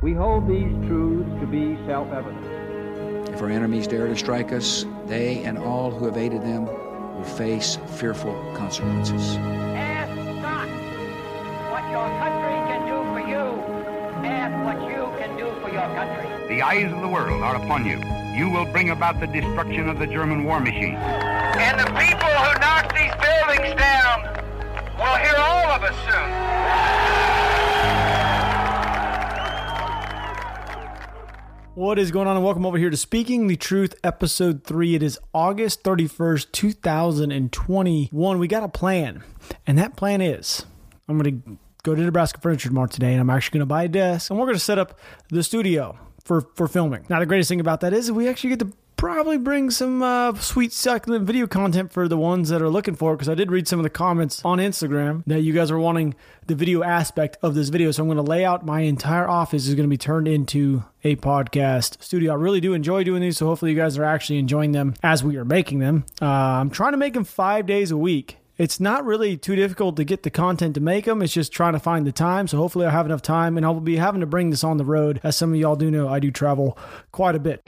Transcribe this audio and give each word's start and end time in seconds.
We 0.00 0.14
hold 0.14 0.46
these 0.46 0.72
truths 0.86 1.28
to 1.40 1.46
be 1.46 1.76
self-evident. 1.84 3.28
If 3.30 3.42
our 3.42 3.50
enemies 3.50 3.88
dare 3.88 4.06
to 4.06 4.14
strike 4.16 4.52
us, 4.52 4.86
they 5.06 5.42
and 5.42 5.58
all 5.58 5.90
who 5.90 6.04
have 6.04 6.16
aided 6.16 6.42
them 6.42 6.66
will 6.66 7.24
face 7.24 7.78
fearful 7.96 8.32
consequences. 8.54 9.34
Ask 9.74 10.14
not 10.40 10.68
what 11.72 11.82
your 11.90 12.06
country 12.22 12.54
can 12.70 12.86
do 12.86 13.02
for 13.10 13.28
you. 13.28 13.42
Ask 14.24 14.54
what 14.64 14.88
you 14.88 15.10
can 15.18 15.36
do 15.36 15.50
for 15.60 15.68
your 15.68 15.88
country. 15.96 16.54
The 16.54 16.62
eyes 16.62 16.92
of 16.92 17.00
the 17.00 17.08
world 17.08 17.42
are 17.42 17.56
upon 17.56 17.84
you. 17.84 18.00
You 18.38 18.48
will 18.50 18.66
bring 18.66 18.90
about 18.90 19.18
the 19.18 19.26
destruction 19.26 19.88
of 19.88 19.98
the 19.98 20.06
German 20.06 20.44
war 20.44 20.60
machine. 20.60 20.94
And 20.94 21.76
the 21.76 21.86
people 21.98 22.28
who 22.28 22.60
knock 22.60 22.94
these 22.94 23.10
buildings 23.18 23.74
down 23.74 24.22
will 24.96 25.18
hear 25.26 25.34
all 25.38 25.72
of 25.72 25.82
us 25.82 25.96
soon. 26.06 27.17
What 31.78 32.00
is 32.00 32.10
going 32.10 32.26
on? 32.26 32.34
And 32.34 32.44
welcome 32.44 32.66
over 32.66 32.76
here 32.76 32.90
to 32.90 32.96
Speaking 32.96 33.46
the 33.46 33.54
Truth, 33.54 33.94
episode 34.02 34.64
three. 34.64 34.96
It 34.96 35.02
is 35.04 35.16
August 35.32 35.84
31st, 35.84 36.50
2021. 36.50 38.38
We 38.40 38.48
got 38.48 38.64
a 38.64 38.68
plan, 38.68 39.22
and 39.64 39.78
that 39.78 39.94
plan 39.94 40.20
is 40.20 40.66
I'm 41.08 41.16
going 41.16 41.40
to 41.40 41.58
go 41.84 41.94
to 41.94 42.00
Nebraska 42.02 42.40
Furniture 42.40 42.72
Mart 42.72 42.90
today, 42.90 43.12
and 43.12 43.20
I'm 43.20 43.30
actually 43.30 43.60
going 43.60 43.68
to 43.68 43.72
buy 43.72 43.84
a 43.84 43.88
desk, 43.88 44.28
and 44.28 44.40
we're 44.40 44.46
going 44.46 44.56
to 44.56 44.60
set 44.60 44.80
up 44.80 44.98
the 45.28 45.44
studio 45.44 45.96
for, 46.24 46.40
for 46.56 46.66
filming. 46.66 47.06
Now, 47.08 47.20
the 47.20 47.26
greatest 47.26 47.48
thing 47.48 47.60
about 47.60 47.78
that 47.82 47.92
is 47.92 48.10
we 48.10 48.26
actually 48.26 48.50
get 48.50 48.58
to 48.58 48.72
probably 48.98 49.38
bring 49.38 49.70
some 49.70 50.02
uh, 50.02 50.34
sweet 50.34 50.72
succulent 50.72 51.24
video 51.24 51.46
content 51.46 51.92
for 51.92 52.08
the 52.08 52.16
ones 52.16 52.48
that 52.48 52.60
are 52.60 52.68
looking 52.68 52.96
for 52.96 53.14
because 53.14 53.28
I 53.28 53.34
did 53.34 53.50
read 53.50 53.68
some 53.68 53.78
of 53.78 53.84
the 53.84 53.90
comments 53.90 54.44
on 54.44 54.58
Instagram 54.58 55.22
that 55.28 55.40
you 55.40 55.54
guys 55.54 55.70
are 55.70 55.78
wanting 55.78 56.16
the 56.48 56.56
video 56.56 56.82
aspect 56.82 57.38
of 57.40 57.54
this 57.54 57.68
video. 57.68 57.92
So 57.92 58.02
I'm 58.02 58.08
going 58.08 58.16
to 58.16 58.22
lay 58.22 58.44
out 58.44 58.66
my 58.66 58.80
entire 58.80 59.28
office 59.28 59.68
is 59.68 59.76
going 59.76 59.88
to 59.88 59.90
be 59.90 59.96
turned 59.96 60.26
into 60.26 60.82
a 61.04 61.14
podcast 61.16 62.02
studio. 62.02 62.32
I 62.32 62.36
really 62.36 62.60
do 62.60 62.74
enjoy 62.74 63.04
doing 63.04 63.22
these, 63.22 63.38
so 63.38 63.46
hopefully 63.46 63.70
you 63.70 63.76
guys 63.76 63.96
are 63.96 64.04
actually 64.04 64.40
enjoying 64.40 64.72
them 64.72 64.94
as 65.02 65.22
we 65.22 65.36
are 65.36 65.44
making 65.44 65.78
them. 65.78 66.04
Uh, 66.20 66.26
I'm 66.26 66.68
trying 66.68 66.92
to 66.92 66.98
make 66.98 67.14
them 67.14 67.24
five 67.24 67.66
days 67.66 67.92
a 67.92 67.96
week. 67.96 68.38
It's 68.56 68.80
not 68.80 69.04
really 69.04 69.36
too 69.36 69.54
difficult 69.54 69.94
to 69.98 70.04
get 70.04 70.24
the 70.24 70.30
content 70.30 70.74
to 70.74 70.80
make 70.80 71.04
them. 71.04 71.22
It's 71.22 71.32
just 71.32 71.52
trying 71.52 71.74
to 71.74 71.78
find 71.78 72.04
the 72.04 72.10
time. 72.10 72.48
So 72.48 72.56
hopefully 72.56 72.86
I 72.86 72.90
have 72.90 73.06
enough 73.06 73.22
time 73.22 73.56
and 73.56 73.64
I'll 73.64 73.78
be 73.78 73.96
having 73.96 74.22
to 74.22 74.26
bring 74.26 74.50
this 74.50 74.64
on 74.64 74.76
the 74.76 74.84
road. 74.84 75.20
As 75.22 75.36
some 75.36 75.52
of 75.52 75.60
y'all 75.60 75.76
do 75.76 75.88
know, 75.88 76.08
I 76.08 76.18
do 76.18 76.32
travel 76.32 76.76
quite 77.12 77.36
a 77.36 77.38
bit. 77.38 77.62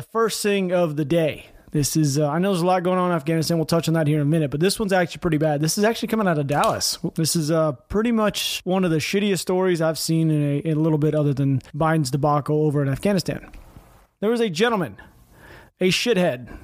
The 0.00 0.06
first 0.06 0.42
thing 0.42 0.72
of 0.72 0.96
the 0.96 1.04
day. 1.04 1.50
This 1.72 1.94
is, 1.94 2.18
uh, 2.18 2.26
I 2.26 2.38
know 2.38 2.52
there's 2.52 2.62
a 2.62 2.66
lot 2.66 2.82
going 2.82 2.98
on 2.98 3.10
in 3.10 3.16
Afghanistan. 3.16 3.58
We'll 3.58 3.66
touch 3.66 3.86
on 3.86 3.92
that 3.92 4.06
here 4.06 4.16
in 4.16 4.22
a 4.22 4.24
minute, 4.24 4.50
but 4.50 4.58
this 4.58 4.80
one's 4.80 4.94
actually 4.94 5.18
pretty 5.18 5.36
bad. 5.36 5.60
This 5.60 5.76
is 5.76 5.84
actually 5.84 6.08
coming 6.08 6.26
out 6.26 6.38
of 6.38 6.46
Dallas. 6.46 6.96
This 7.16 7.36
is 7.36 7.50
uh, 7.50 7.72
pretty 7.72 8.10
much 8.10 8.62
one 8.64 8.82
of 8.82 8.90
the 8.90 8.96
shittiest 8.96 9.40
stories 9.40 9.82
I've 9.82 9.98
seen 9.98 10.30
in 10.30 10.42
a, 10.42 10.58
in 10.60 10.78
a 10.78 10.80
little 10.80 10.96
bit 10.96 11.14
other 11.14 11.34
than 11.34 11.58
Biden's 11.76 12.10
debacle 12.10 12.64
over 12.64 12.80
in 12.80 12.88
Afghanistan. 12.88 13.52
There 14.20 14.30
was 14.30 14.40
a 14.40 14.48
gentleman, 14.48 14.96
a 15.82 15.90
shithead. 15.90 16.56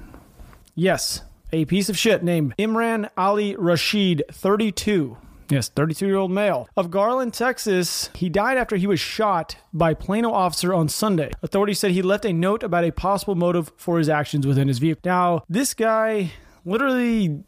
Yes, 0.75 1.21
a 1.53 1.67
piece 1.67 1.91
of 1.91 1.99
shit 1.99 2.25
named 2.25 2.55
Imran 2.59 3.11
Ali 3.19 3.55
Rasheed, 3.55 4.23
32. 4.33 5.19
Yes, 5.49 5.69
32 5.69 6.07
year 6.07 6.17
old 6.17 6.31
male. 6.31 6.69
Of 6.77 6.91
Garland, 6.91 7.35
Texas, 7.35 8.11
he 8.15 8.29
died 8.29 8.59
after 8.59 8.77
he 8.77 8.87
was 8.87 9.01
shot 9.01 9.57
by 9.73 9.95
Plano 9.95 10.33
officer 10.33 10.75
on 10.75 10.89
Sunday. 10.89 11.31
Authorities 11.43 11.79
said 11.79 11.93
he 11.93 12.03
left 12.03 12.25
a 12.25 12.33
note 12.33 12.63
about 12.63 12.85
a 12.85 12.91
possible 12.91 13.35
motive 13.35 13.71
for 13.77 13.99
his 13.99 14.09
actions 14.09 14.47
within 14.47 14.69
his 14.69 14.79
vehicle. 14.79 15.03
Now, 15.05 15.45
this 15.49 15.75
guy 15.75 16.33
literally 16.65 17.45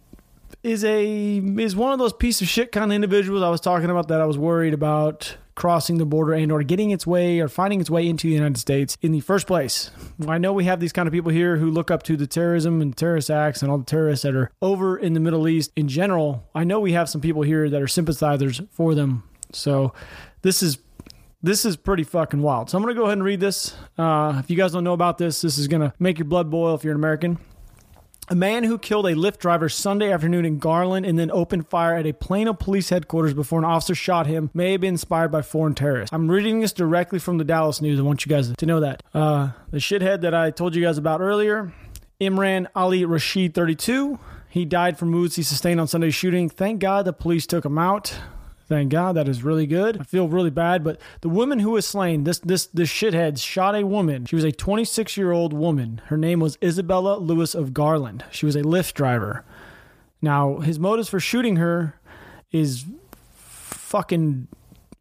is 0.63 0.85
a 0.85 1.39
is 1.39 1.77
one 1.77 1.93
of 1.93 1.99
those 1.99 2.13
piece 2.13 2.41
of 2.41 2.49
shit 2.49 2.73
kind 2.73 2.91
of 2.91 2.95
individuals 2.95 3.43
I 3.43 3.51
was 3.51 3.61
talking 3.61 3.91
about 3.91 4.09
that 4.09 4.21
I 4.21 4.27
was 4.27 4.39
worried 4.39 4.75
about 4.75 5.37
crossing 5.59 5.99
the 5.99 6.07
border 6.07 6.35
and 6.35 6.53
or 6.53 6.63
getting 6.63 6.91
its 6.91 7.05
way 7.05 7.41
or 7.41 7.49
finding 7.49 7.81
its 7.81 7.91
way 7.91 8.09
into 8.09 8.29
the 8.29 8.33
United 8.33 8.57
States 8.57 8.97
in 9.03 9.11
the 9.11 9.19
first 9.19 9.49
place. 9.49 9.91
I 10.27 10.39
know 10.39 10.53
we 10.53 10.65
have 10.65 10.79
these 10.79 10.93
kind 10.93 11.09
of 11.09 11.13
people 11.13 11.33
here 11.33 11.57
who 11.57 11.69
look 11.69 11.91
up 11.91 12.05
to 12.05 12.17
the 12.17 12.29
terrorism 12.29 12.81
and 12.81 12.97
terrorist 12.97 13.29
acts 13.29 13.61
and 13.61 13.71
all 13.71 13.79
the 13.79 13.85
terrorists 13.85 14.23
that 14.23 14.37
are 14.37 14.53
over 14.63 14.97
in 14.97 15.15
the 15.15 15.21
Middle 15.21 15.49
East 15.49 15.73
in 15.75 15.89
general. 15.89 16.49
I 16.55 16.63
know 16.63 16.79
we 16.79 16.93
have 16.93 17.09
some 17.09 17.21
people 17.21 17.43
here 17.43 17.69
that 17.69 17.83
are 17.83 17.89
sympathizers 17.89 18.63
for 18.71 18.95
them. 18.95 19.25
So 19.53 19.93
this 20.43 20.63
is 20.63 20.79
this 21.43 21.65
is 21.65 21.77
pretty 21.77 22.05
fucking 22.05 22.41
wild. 22.41 22.71
So 22.71 22.79
I'm 22.79 22.85
gonna 22.85 22.95
go 22.95 23.05
ahead 23.05 23.19
and 23.19 23.25
read 23.25 23.41
this. 23.41 23.75
Uh, 23.99 24.37
if 24.39 24.51
you 24.51 24.57
guys 24.57 24.73
don't 24.73 24.85
know 24.85 24.93
about 24.93 25.19
this, 25.19 25.41
this 25.41 25.59
is 25.59 25.67
gonna 25.67 25.93
make 25.99 26.19
your 26.19 26.27
blood 26.27 26.51
boil 26.51 26.77
if 26.77 26.85
you're 26.85 26.95
an 26.95 27.01
American. 27.01 27.37
A 28.31 28.35
man 28.35 28.65
who 28.65 28.77
killed 28.77 29.07
a 29.07 29.15
Lyft 29.15 29.39
driver 29.39 29.71
Sunday 29.71 30.13
afternoon 30.13 30.45
in 30.45 30.59
Garland 30.59 31.07
and 31.07 31.19
then 31.19 31.31
opened 31.31 31.67
fire 31.69 31.95
at 31.95 32.07
a 32.07 32.13
Plano 32.13 32.53
police 32.53 32.91
headquarters 32.91 33.33
before 33.33 33.59
an 33.59 33.65
officer 33.65 33.95
shot 33.95 34.27
him 34.27 34.51
may 34.53 34.73
have 34.73 34.83
been 34.83 34.95
inspired 34.95 35.33
by 35.33 35.41
foreign 35.41 35.75
terrorists. 35.75 36.13
I'm 36.13 36.31
reading 36.31 36.61
this 36.61 36.75
directly 36.75 37.19
from 37.19 37.39
the 37.39 37.45
Dallas 37.45 37.81
News. 37.81 37.99
I 37.99 38.03
want 38.03 38.27
you 38.27 38.31
guys 38.31 38.53
to 38.55 38.67
know 38.67 38.81
that. 38.81 39.03
Uh, 39.15 39.53
the 39.71 39.79
shithead 39.79 40.21
that 40.21 40.35
I 40.35 40.51
told 40.51 40.75
you 40.75 40.83
guys 40.83 40.99
about 40.99 41.23
earlier, 41.23 41.73
Imran 42.21 42.67
Ali 42.75 43.03
Rasheed, 43.05 43.55
32. 43.55 44.19
He 44.51 44.67
died 44.67 44.99
from 44.99 45.11
wounds 45.11 45.37
he 45.37 45.43
sustained 45.43 45.81
on 45.81 45.89
Sunday's 45.89 46.15
shooting. 46.15 46.51
Thank 46.51 46.81
God 46.81 47.07
the 47.07 47.15
police 47.15 47.47
took 47.47 47.65
him 47.65 47.79
out. 47.79 48.15
Thank 48.69 48.91
God, 48.91 49.17
that 49.17 49.29
is 49.29 49.43
really 49.43 49.67
good. 49.67 49.99
I 49.99 50.05
feel 50.05 50.29
really 50.29 50.51
bad, 50.51 50.85
but 50.85 51.01
the 51.23 51.31
woman 51.31 51.61
who 51.61 51.71
was 51.71 51.87
slain, 51.87 52.25
this 52.25 52.39
this 52.41 52.67
this 52.67 52.91
shithead 52.91 53.41
shot 53.43 53.75
a 53.75 53.87
woman. 53.87 54.27
She 54.27 54.37
was 54.37 54.45
a 54.45 54.53
26 54.53 55.17
year 55.17 55.33
old 55.33 55.55
woman. 55.55 56.03
Her 56.07 56.19
name 56.19 56.39
was 56.39 56.59
Isabella 56.63 57.19
Lewis 57.19 57.55
of 57.55 57.73
Garland. 57.73 58.25
She 58.31 58.45
was 58.45 58.57
a 58.57 58.63
Lyft 58.63 58.93
driver. 58.93 59.43
Now 60.21 60.59
his 60.59 60.79
motives 60.79 61.09
for 61.09 61.19
shooting 61.19 61.57
her 61.57 61.99
is 62.53 62.85
fucking 63.33 64.49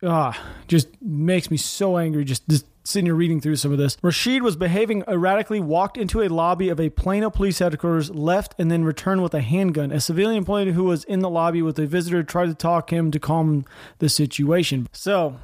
ah 0.02 0.40
just 0.70 0.88
makes 1.02 1.52
me 1.52 1.58
so 1.58 1.98
angry. 1.98 2.24
Just 2.24 2.48
just 2.48 2.66
sitting 2.88 3.06
here 3.06 3.16
reading 3.16 3.42
through 3.42 3.58
some 3.58 3.72
of 3.72 3.78
this. 3.78 3.98
Rasheed 3.98 4.42
was 4.42 4.56
behaving 4.56 5.04
erratically, 5.08 5.60
walked 5.60 5.98
into 5.98 6.22
a 6.22 6.30
lobby 6.30 6.70
of 6.70 6.80
a 6.80 6.90
Plano 6.90 7.30
police 7.30 7.60
headquarters, 7.60 8.10
left, 8.12 8.56
and 8.58 8.72
then 8.72 8.84
returned 8.84 9.22
with 9.22 9.34
a 9.34 9.42
handgun. 9.42 9.92
A 9.92 10.00
civilian 10.00 10.38
employee 10.38 10.72
who 10.72 10.86
was 10.86 11.04
in 11.04 11.20
the 11.20 11.30
lobby 11.30 11.62
with 11.62 11.78
a 11.80 11.86
visitor 11.86 12.24
tried 12.24 12.48
to 12.48 12.54
talk 12.54 12.92
him 12.92 13.12
to 13.12 13.20
calm 13.20 13.66
the 14.00 14.10
situation. 14.10 14.88
So, 14.94 15.38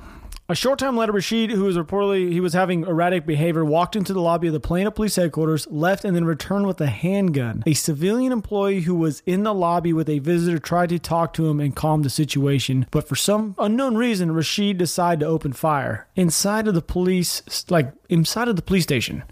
a 0.50 0.56
short 0.56 0.78
time 0.80 0.98
later, 0.98 1.14
Rasheed, 1.14 1.52
who 1.52 1.64
was 1.64 1.78
reportedly 1.78 2.32
he 2.32 2.40
was 2.40 2.54
having 2.54 2.84
erratic 2.84 3.26
behavior, 3.26 3.64
walked 3.64 3.96
into 3.96 4.14
the 4.14 4.22
lobby 4.22 4.48
of 4.48 4.54
the 4.54 4.60
Plano 4.60 4.92
Police 4.92 5.16
headquarters, 5.16 5.68
left, 5.68 6.04
and 6.04 6.16
then 6.16 6.26
returned 6.26 6.68
with 6.68 6.82
a 6.82 6.88
handgun. 6.88 7.64
A 7.66 7.74
civilian 7.74 8.32
employee 8.32 8.82
who 8.82 8.96
was 8.96 9.22
in 9.26 9.44
the 9.44 9.54
lobby 9.54 9.94
with 9.94 10.10
a 10.10 10.20
visitor 10.20 10.60
tried 10.60 10.90
to 10.90 11.00
talk 11.00 11.34
to 11.34 11.48
him 11.48 11.60
and 11.60 11.76
calm 11.76 12.04
the 12.04 12.10
situation, 12.10 12.86
but 12.92 13.08
for 13.08 13.16
some 13.16 13.56
unknown 13.58 13.96
reason, 13.96 14.32
Rasheed 14.32 14.78
decided 14.78 15.22
to 15.22 15.28
open 15.28 15.54
fire 15.54 16.08
inside 16.16 16.68
of 16.68 16.74
the 16.74 16.82
police, 16.82 17.42
like 17.70 17.94
inside 18.10 18.48
of 18.48 18.56
the 18.56 18.62
police 18.62 18.84
station 18.84 19.24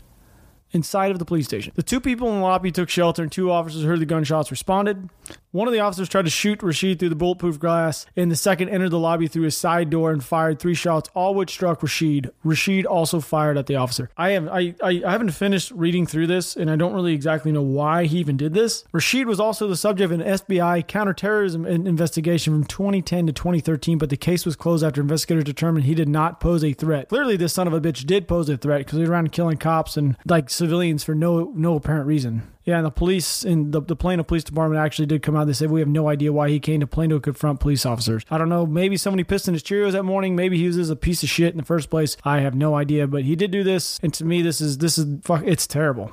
inside 0.74 1.12
of 1.12 1.20
the 1.20 1.26
police 1.26 1.46
station. 1.46 1.74
The 1.76 1.84
two 1.84 2.00
people 2.00 2.30
in 2.30 2.36
the 2.36 2.42
lobby 2.42 2.72
took 2.72 2.90
shelter 2.90 3.24
and 3.24 3.32
two 3.32 3.52
officers 3.52 3.84
heard 3.84 4.00
the 4.00 4.06
gunshots 4.06 4.52
responded. 4.52 5.10
One 5.52 5.68
of 5.68 5.74
the 5.74 5.82
officers 5.82 6.08
tried 6.08 6.26
to 6.26 6.32
shoot 6.32 6.60
Rasheed 6.60 6.98
through 6.98 7.10
the 7.10 7.16
bulletproof 7.16 7.60
glass, 7.60 8.06
and 8.16 8.32
the 8.32 8.38
second 8.38 8.70
entered 8.70 8.92
the 8.92 9.00
lobby 9.00 9.28
through 9.28 9.44
his 9.44 9.58
side 9.58 9.90
door 9.90 10.12
and 10.12 10.24
fired 10.24 10.60
three 10.60 10.74
shots, 10.74 11.10
all 11.14 11.36
which 11.36 11.52
struck 11.52 11.82
Rasheed. 11.82 12.32
Rasheed 12.46 12.86
also 12.86 13.20
fired 13.20 13.58
at 13.58 13.66
the 13.66 13.76
officer. 13.76 14.10
I 14.16 14.30
have 14.32 14.48
I, 14.48 14.76
I, 14.82 15.02
I 15.06 15.12
haven't 15.12 15.32
finished 15.32 15.72
reading 15.72 16.06
through 16.06 16.28
this, 16.28 16.56
and 16.56 16.72
I 16.72 16.78
don't 16.78 16.94
really 16.94 17.14
exactly 17.14 17.52
know 17.52 17.62
why 17.62 18.06
he 18.06 18.20
even 18.20 18.38
did 18.38 18.54
this. 18.54 18.86
Rasheed 18.94 19.26
was 19.26 19.42
also 19.42 19.68
the 19.68 19.76
subject 19.76 20.10
of 20.10 20.22
an 20.22 20.26
FBI 20.26 20.88
counterterrorism 20.88 21.66
investigation 21.66 22.54
from 22.54 22.64
2010 22.64 23.28
to 23.28 23.34
2013, 23.34 23.98
but 23.98 24.10
the 24.10 24.16
case 24.16 24.46
was 24.46 24.56
closed 24.56 24.86
after 24.86 25.02
investigators 25.02 25.44
determined 25.44 25.86
he 25.86 25.96
did 25.96 26.08
not 26.08 26.40
pose 26.40 26.64
a 26.64 26.72
threat. 26.72 27.10
Clearly, 27.10 27.36
this 27.36 27.52
son 27.52 27.68
of 27.68 27.74
a 27.74 27.82
bitch 27.82 28.06
did 28.06 28.26
pose 28.26 28.48
a 28.48 28.56
threat 28.56 28.80
because 28.80 28.94
he 28.94 29.02
was 29.02 29.10
around 29.10 29.34
killing 29.34 29.58
cops 29.58 29.98
and 29.98 30.16
like 30.26 30.50
civilians 30.50 31.04
for 31.04 31.14
no 31.14 31.52
no 31.56 31.76
apparent 31.76 32.08
reason. 32.08 32.44
Yeah, 32.64 32.78
and 32.78 32.86
the 32.86 32.92
police 32.92 33.44
in 33.44 33.72
the, 33.72 33.82
the 33.82 33.96
Plano 33.96 34.24
Police 34.24 34.44
Department 34.44 34.80
actually 34.80 35.08
did 35.08 35.24
come 35.24 35.36
out. 35.36 35.48
They 35.48 35.54
said 35.54 35.72
we 35.72 35.80
have 35.80 35.90
no 35.90 36.08
idea 36.08 36.32
why 36.32 36.50
he 36.50 36.60
came 36.60 36.80
to 36.82 36.88
Plano 36.88 37.16
to 37.16 37.22
confront 37.22 37.60
police 37.60 37.86
officers. 37.86 38.24
I 38.30 38.38
don't 38.38 38.50
know. 38.50 38.66
Maybe 38.66 38.98
somebody 38.98 39.24
pissed 39.24 39.48
in 39.48 39.56
his 39.56 39.64
Cheerios 39.64 39.94
that 39.94 40.04
morning. 40.04 40.36
Maybe 40.36 40.58
he 40.58 40.68
was 40.68 40.90
a 40.90 40.96
piece 40.96 41.24
of 41.24 41.30
shit 41.30 41.54
in 41.54 41.58
the 41.58 41.66
first 41.66 41.90
place. 41.90 42.18
I 42.24 42.40
have 42.42 42.54
no 42.54 42.76
idea, 42.76 43.08
but 43.08 43.24
he 43.24 43.36
did 43.36 43.52
do 43.52 43.64
this, 43.64 44.00
and 44.04 44.14
to 44.14 44.26
me, 44.26 44.42
this 44.42 44.62
is 44.62 44.78
this 44.78 44.98
is 44.98 45.22
fuck. 45.24 45.44
It's 45.46 45.66
terrible. 45.66 46.12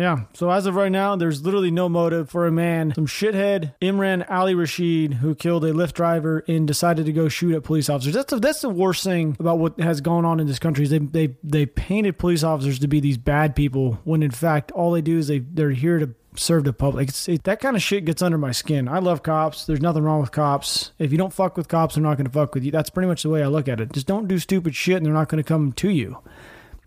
Yeah. 0.00 0.20
So 0.32 0.50
as 0.50 0.64
of 0.64 0.76
right 0.76 0.90
now, 0.90 1.14
there's 1.14 1.44
literally 1.44 1.70
no 1.70 1.86
motive 1.86 2.30
for 2.30 2.46
a 2.46 2.50
man, 2.50 2.94
some 2.94 3.06
shithead 3.06 3.74
Imran 3.82 4.28
Ali 4.30 4.54
Rasheed, 4.54 5.14
who 5.14 5.34
killed 5.34 5.62
a 5.62 5.72
Lyft 5.72 5.92
driver 5.92 6.42
and 6.48 6.66
decided 6.66 7.04
to 7.04 7.12
go 7.12 7.28
shoot 7.28 7.54
at 7.54 7.64
police 7.64 7.90
officers. 7.90 8.14
That's 8.14 8.30
the, 8.30 8.40
that's 8.40 8.62
the 8.62 8.70
worst 8.70 9.04
thing 9.04 9.36
about 9.38 9.58
what 9.58 9.78
has 9.78 10.00
gone 10.00 10.24
on 10.24 10.40
in 10.40 10.46
this 10.46 10.58
country. 10.58 10.84
Is 10.84 10.90
they 10.90 11.00
they 11.00 11.36
they 11.44 11.66
painted 11.66 12.16
police 12.16 12.42
officers 12.42 12.78
to 12.78 12.88
be 12.88 13.00
these 13.00 13.18
bad 13.18 13.54
people 13.54 14.00
when 14.04 14.22
in 14.22 14.30
fact 14.30 14.70
all 14.72 14.92
they 14.92 15.02
do 15.02 15.18
is 15.18 15.28
they 15.28 15.40
they're 15.40 15.70
here 15.70 15.98
to 15.98 16.14
serve 16.34 16.64
the 16.64 16.72
public. 16.72 17.10
It's, 17.10 17.28
it, 17.28 17.44
that 17.44 17.60
kind 17.60 17.76
of 17.76 17.82
shit 17.82 18.06
gets 18.06 18.22
under 18.22 18.38
my 18.38 18.52
skin. 18.52 18.88
I 18.88 19.00
love 19.00 19.22
cops. 19.22 19.66
There's 19.66 19.82
nothing 19.82 20.02
wrong 20.02 20.22
with 20.22 20.32
cops. 20.32 20.92
If 20.98 21.12
you 21.12 21.18
don't 21.18 21.32
fuck 21.32 21.58
with 21.58 21.68
cops, 21.68 21.96
they're 21.96 22.02
not 22.02 22.16
going 22.16 22.26
to 22.26 22.32
fuck 22.32 22.54
with 22.54 22.64
you. 22.64 22.70
That's 22.70 22.88
pretty 22.88 23.08
much 23.08 23.22
the 23.22 23.28
way 23.28 23.42
I 23.42 23.48
look 23.48 23.68
at 23.68 23.80
it. 23.80 23.92
Just 23.92 24.06
don't 24.06 24.28
do 24.28 24.38
stupid 24.38 24.74
shit, 24.74 24.96
and 24.96 25.04
they're 25.04 25.12
not 25.12 25.28
going 25.28 25.42
to 25.42 25.46
come 25.46 25.72
to 25.72 25.90
you 25.90 26.22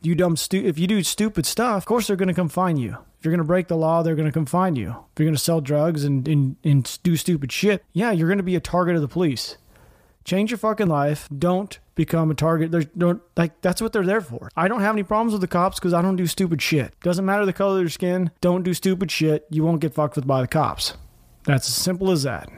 you 0.05 0.15
dumb 0.15 0.35
stu- 0.35 0.63
if 0.65 0.77
you 0.77 0.87
do 0.87 1.03
stupid 1.03 1.45
stuff, 1.45 1.77
of 1.77 1.85
course 1.85 2.07
they're 2.07 2.15
going 2.15 2.27
to 2.27 2.33
come 2.33 2.49
find 2.49 2.79
you. 2.79 2.97
If 3.19 3.25
you're 3.25 3.31
going 3.31 3.37
to 3.39 3.43
break 3.45 3.67
the 3.67 3.77
law, 3.77 4.03
they're 4.03 4.15
going 4.15 4.27
to 4.27 4.33
come 4.33 4.45
find 4.45 4.77
you. 4.77 4.89
If 4.89 5.19
you're 5.19 5.25
going 5.25 5.35
to 5.35 5.41
sell 5.41 5.61
drugs 5.61 6.03
and, 6.03 6.27
and, 6.27 6.57
and 6.63 6.99
do 7.03 7.15
stupid 7.15 7.51
shit, 7.51 7.83
yeah, 7.93 8.11
you're 8.11 8.27
going 8.27 8.37
to 8.37 8.43
be 8.43 8.55
a 8.55 8.59
target 8.59 8.95
of 8.95 9.01
the 9.01 9.07
police. 9.07 9.57
change 10.25 10.51
your 10.51 10.57
fucking 10.57 10.87
life. 10.87 11.29
Don't 11.37 11.79
become 11.95 12.31
a 12.31 12.35
target. 12.35 12.71
Don't 12.97 13.21
like 13.37 13.61
that's 13.61 13.81
what 13.81 13.93
they're 13.93 14.05
there 14.05 14.21
for. 14.21 14.49
I 14.55 14.67
don't 14.67 14.81
have 14.81 14.95
any 14.95 15.03
problems 15.03 15.33
with 15.33 15.41
the 15.41 15.47
cops 15.47 15.79
because 15.79 15.93
I 15.93 16.01
don't 16.01 16.15
do 16.15 16.27
stupid 16.27 16.61
shit. 16.61 16.93
Doesn't 17.01 17.25
matter 17.25 17.45
the 17.45 17.53
color 17.53 17.75
of 17.77 17.83
your 17.83 17.89
skin. 17.89 18.31
Don't 18.41 18.63
do 18.63 18.73
stupid 18.73 19.11
shit. 19.11 19.45
You 19.49 19.63
won't 19.63 19.81
get 19.81 19.93
fucked 19.93 20.15
with 20.15 20.27
by 20.27 20.41
the 20.41 20.47
cops. 20.47 20.95
That's 21.45 21.67
as 21.67 21.75
simple 21.75 22.11
as 22.11 22.23
that. 22.23 22.49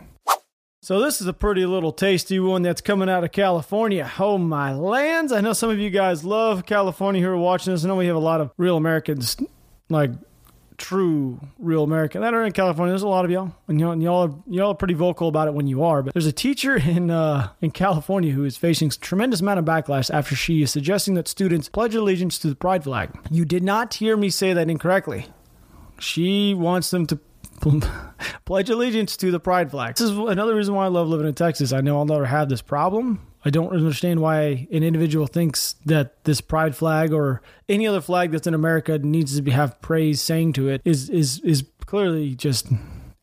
So 0.85 1.01
this 1.01 1.19
is 1.19 1.25
a 1.25 1.33
pretty 1.33 1.65
little 1.65 1.91
tasty 1.91 2.39
one 2.39 2.61
that's 2.61 2.79
coming 2.79 3.09
out 3.09 3.23
of 3.23 3.31
California. 3.31 4.11
Oh 4.19 4.37
my 4.37 4.71
lands! 4.71 5.31
I 5.31 5.41
know 5.41 5.53
some 5.53 5.71
of 5.71 5.79
you 5.79 5.89
guys 5.89 6.23
love 6.23 6.67
California 6.67 7.23
who 7.23 7.29
are 7.29 7.35
watching 7.35 7.73
this. 7.73 7.83
I 7.83 7.87
know 7.87 7.95
we 7.95 8.05
have 8.05 8.15
a 8.15 8.19
lot 8.19 8.39
of 8.39 8.51
real 8.55 8.77
Americans, 8.77 9.35
like 9.89 10.11
true 10.77 11.39
real 11.57 11.83
American 11.83 12.21
that 12.21 12.35
are 12.35 12.43
in 12.43 12.51
California. 12.51 12.91
There's 12.91 13.01
a 13.01 13.07
lot 13.07 13.25
of 13.25 13.31
y'all, 13.31 13.55
and 13.67 13.79
y'all, 13.79 13.93
and 13.93 14.03
y'all, 14.03 14.27
are, 14.27 14.35
y'all 14.47 14.73
are 14.73 14.75
pretty 14.75 14.93
vocal 14.93 15.27
about 15.27 15.47
it 15.47 15.55
when 15.55 15.65
you 15.65 15.83
are. 15.83 16.03
But 16.03 16.13
there's 16.13 16.27
a 16.27 16.31
teacher 16.31 16.75
in 16.87 17.09
uh, 17.09 17.49
in 17.61 17.71
California 17.71 18.31
who 18.31 18.43
is 18.43 18.55
facing 18.55 18.91
tremendous 18.91 19.41
amount 19.41 19.57
of 19.57 19.65
backlash 19.65 20.13
after 20.13 20.35
she 20.35 20.61
is 20.61 20.69
suggesting 20.69 21.15
that 21.15 21.27
students 21.27 21.67
pledge 21.67 21.95
allegiance 21.95 22.37
to 22.37 22.47
the 22.47 22.55
pride 22.55 22.83
flag. 22.83 23.09
You 23.31 23.43
did 23.43 23.63
not 23.63 23.95
hear 23.95 24.15
me 24.15 24.29
say 24.29 24.53
that 24.53 24.69
incorrectly. 24.69 25.25
She 25.99 26.53
wants 26.53 26.91
them 26.91 27.07
to 27.07 27.19
pledge 28.45 28.69
allegiance 28.69 29.17
to 29.17 29.31
the 29.31 29.39
pride 29.39 29.71
flag. 29.71 29.95
This 29.95 30.09
is 30.09 30.17
another 30.17 30.55
reason 30.55 30.73
why 30.73 30.85
I 30.85 30.89
love 30.89 31.07
living 31.07 31.27
in 31.27 31.33
Texas. 31.33 31.73
I 31.73 31.81
know 31.81 31.97
I'll 31.97 32.05
never 32.05 32.25
have 32.25 32.49
this 32.49 32.61
problem. 32.61 33.25
I 33.43 33.51
don't 33.51 33.71
understand 33.73 34.21
why 34.21 34.67
an 34.71 34.83
individual 34.83 35.27
thinks 35.27 35.75
that 35.85 36.23
this 36.23 36.41
pride 36.41 36.75
flag 36.75 37.13
or 37.13 37.43
any 37.69 37.85
other 37.85 38.01
flag 38.01 38.31
that's 38.31 38.47
in 38.47 38.55
America 38.55 38.97
needs 38.97 39.35
to 39.35 39.41
be, 39.43 39.51
have 39.51 39.79
praise 39.81 40.19
saying 40.19 40.53
to 40.53 40.67
it 40.67 40.81
is 40.83 41.09
is 41.09 41.39
is 41.41 41.63
clearly 41.85 42.33
just 42.33 42.67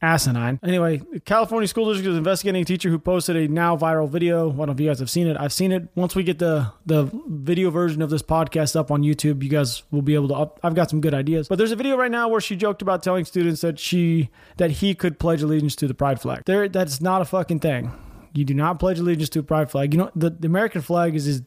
asinine. 0.03 0.59
Anyway, 0.63 1.01
California 1.25 1.69
school 1.69 1.87
district 1.87 2.11
is 2.11 2.17
investigating 2.17 2.63
a 2.63 2.65
teacher 2.65 2.91
who 2.91 2.99
posted 2.99 3.37
a 3.37 3.49
now 3.49 3.77
viral 3.77 4.09
video. 4.09 4.53
I 4.53 4.57
don't 4.57 4.67
know 4.67 4.73
if 4.73 4.81
you 4.81 4.89
guys 4.89 4.99
have 4.99 5.09
seen 5.09 5.29
it. 5.29 5.37
I've 5.39 5.53
seen 5.53 5.73
it. 5.73 5.89
Once 5.95 6.15
we 6.15 6.25
get 6.25 6.39
the 6.39 6.73
the 6.85 7.09
video 7.29 7.71
version 7.71 8.03
of 8.03 8.11
this 8.11 8.23
podcast 8.23 8.77
up 8.77 8.91
on 8.91 9.03
YouTube, 9.03 9.43
you 9.43 9.49
guys 9.49 9.85
will 9.91 10.03
be 10.03 10.15
able 10.15 10.29
to. 10.29 10.35
Up, 10.35 10.61
I've 10.63 10.75
got 10.75 10.91
some 10.91 11.01
good 11.01 11.15
ideas. 11.15 11.49
But 11.49 11.59
there's 11.59 11.73
a 11.73 11.77
video 11.77 11.97
right 11.97 12.11
now 12.11 12.29
where 12.29 12.41
she 12.41 12.57
joked 12.57 12.83
about 12.83 13.03
telling 13.03 13.25
students 13.25 13.61
that 13.61 13.79
she 13.79 14.31
that 14.57 14.71
he 14.73 14.95
could 14.95 15.19
pledge 15.19 15.43
allegiance 15.43 15.77
to 15.77 15.87
the 15.87 15.95
pride 15.95 16.21
flag. 16.21 16.43
There, 16.45 16.69
that's 16.69 17.01
not 17.01 17.23
a 17.23 17.25
fucking 17.25 17.61
thing. 17.61 17.93
You 18.35 18.45
do 18.45 18.55
not 18.55 18.81
pledge 18.81 18.99
allegiance 18.99 19.29
to 19.31 19.41
a 19.41 19.43
pride 19.43 19.71
flag. 19.71 19.95
You 19.95 20.01
know 20.01 20.11
the, 20.17 20.31
the 20.31 20.47
American 20.47 20.83
flag 20.83 21.15
is 21.15 21.27
is 21.27 21.43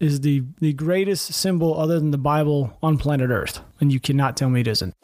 is 0.00 0.20
the 0.22 0.42
the 0.58 0.72
greatest 0.72 1.32
symbol 1.34 1.78
other 1.78 2.00
than 2.00 2.10
the 2.10 2.18
Bible 2.18 2.76
on 2.82 2.98
planet 2.98 3.30
Earth, 3.30 3.60
and 3.80 3.92
you 3.92 4.00
cannot 4.00 4.36
tell 4.36 4.50
me 4.50 4.62
it 4.62 4.68
isn't. 4.68 4.94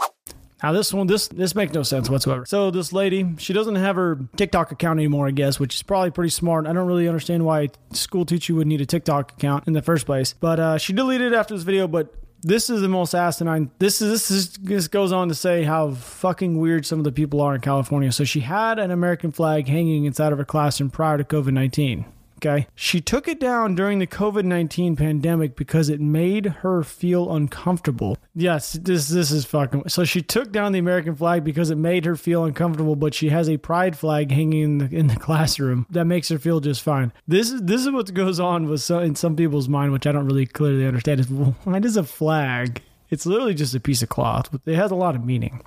Now 0.63 0.73
this 0.73 0.93
one, 0.93 1.07
this 1.07 1.29
this 1.29 1.55
makes 1.55 1.75
no 1.75 1.83
sense 1.83 2.09
whatsoever. 2.09 2.47
So 2.47 2.71
this 2.71 2.93
lady, 2.93 3.35
she 3.39 3.53
doesn't 3.53 3.75
have 3.75 3.97
her 3.97 4.19
TikTok 4.37 4.73
account 4.73 4.99
anymore, 4.99 5.29
I 5.29 5.31
guess, 5.31 5.61
which 5.61 5.75
is 5.75 5.83
probably 5.83 6.11
pretty 6.11 6.31
smart. 6.31 6.67
I 6.67 6.73
don't 6.73 6.87
really 6.87 7.09
understand 7.09 7.45
why 7.45 7.69
school 7.93 8.25
teacher 8.25 8.55
would 8.55 8.67
need 8.67 8.81
a 8.81 8.87
TikTok 8.87 9.33
account 9.33 9.67
in 9.67 9.75
the 9.75 9.83
first 9.83 10.07
place, 10.07 10.33
but 10.33 10.59
uh, 10.59 10.79
she 10.79 10.93
deleted 10.93 11.33
it 11.33 11.37
after 11.37 11.55
this 11.55 11.63
video. 11.63 11.87
But 11.87 12.15
this 12.41 12.71
is 12.71 12.81
the 12.81 12.89
most 12.89 13.15
asinine. 13.15 13.71
This 13.79 14.01
is 14.01 14.11
this 14.11 14.31
is 14.31 14.53
this 14.55 14.89
goes 14.89 15.13
on 15.13 15.29
to 15.29 15.35
say 15.35 15.65
how 15.65 15.91
fucking 15.91 16.59
weird 16.59 16.87
some 16.87 16.99
of 16.99 17.05
the 17.05 17.13
people 17.13 17.43
are 17.43 17.55
in 17.55 17.61
California. 17.61 18.11
So 18.11 18.25
she 18.25 18.41
had 18.41 18.79
an 18.79 18.91
American 18.91 19.33
flag 19.33 19.69
hanging 19.69 20.07
inside 20.07 20.33
of 20.33 20.39
her 20.39 20.45
classroom 20.45 20.89
prior 20.91 21.19
to 21.19 21.25
COVID 21.25 21.53
nineteen. 21.53 22.07
Okay. 22.39 22.67
She 22.75 23.01
took 23.01 23.29
it 23.29 23.41
down 23.41 23.75
during 23.75 23.99
the 23.99 24.07
COVID 24.07 24.45
19 24.45 24.97
pandemic 24.97 25.57
because 25.57 25.89
it 25.89 26.01
made 26.01 26.47
her 26.47 26.83
feel 26.83 27.35
uncomfortable. 27.35 28.19
Yes, 28.35 28.75
this 28.75 29.09
this 29.09 29.31
is 29.31 29.47
fucking. 29.47 29.89
So 29.89 30.05
she 30.05 30.21
took 30.21 30.53
down 30.53 30.73
the 30.73 30.79
American 30.79 31.15
flag 31.15 31.45
because 31.45 31.71
it 31.71 31.77
made 31.77 32.05
her 32.05 32.15
feel 32.15 32.45
uncomfortable, 32.45 32.95
but 32.95 33.15
she 33.15 33.31
has 33.31 33.49
a 33.49 33.57
pride 33.57 33.97
flag 33.97 34.31
hanging 34.31 34.63
in 34.63 34.79
the, 34.79 34.97
in 34.97 35.07
the 35.07 35.17
classroom 35.27 35.87
that 35.91 36.05
makes 36.05 36.29
her 36.29 36.39
feel 36.39 36.61
just 36.61 36.83
fine. 36.83 37.13
This 37.27 37.51
is 37.51 37.63
this 37.63 37.81
is 37.83 37.91
what 37.91 38.13
goes 38.13 38.39
on 38.39 38.69
with 38.69 38.83
some, 38.83 39.03
in 39.03 39.17
some 39.17 39.35
people's 39.35 39.69
mind, 39.69 39.93
which 39.93 40.07
I 40.07 40.13
don't 40.13 40.27
really 40.27 40.47
clearly 40.47 40.87
understand. 40.87 41.21
Is 41.21 41.31
why 41.65 41.79
does 41.79 41.97
a 41.97 42.05
flag? 42.05 42.83
It's 43.09 43.25
literally 43.25 43.55
just 43.55 43.75
a 43.75 43.81
piece 43.81 44.03
of 44.03 44.09
cloth, 44.09 44.51
but 44.51 44.61
it 44.67 44.75
has 44.75 44.91
a 44.91 44.97
lot 44.97 45.15
of 45.15 45.25
meaning. 45.25 45.63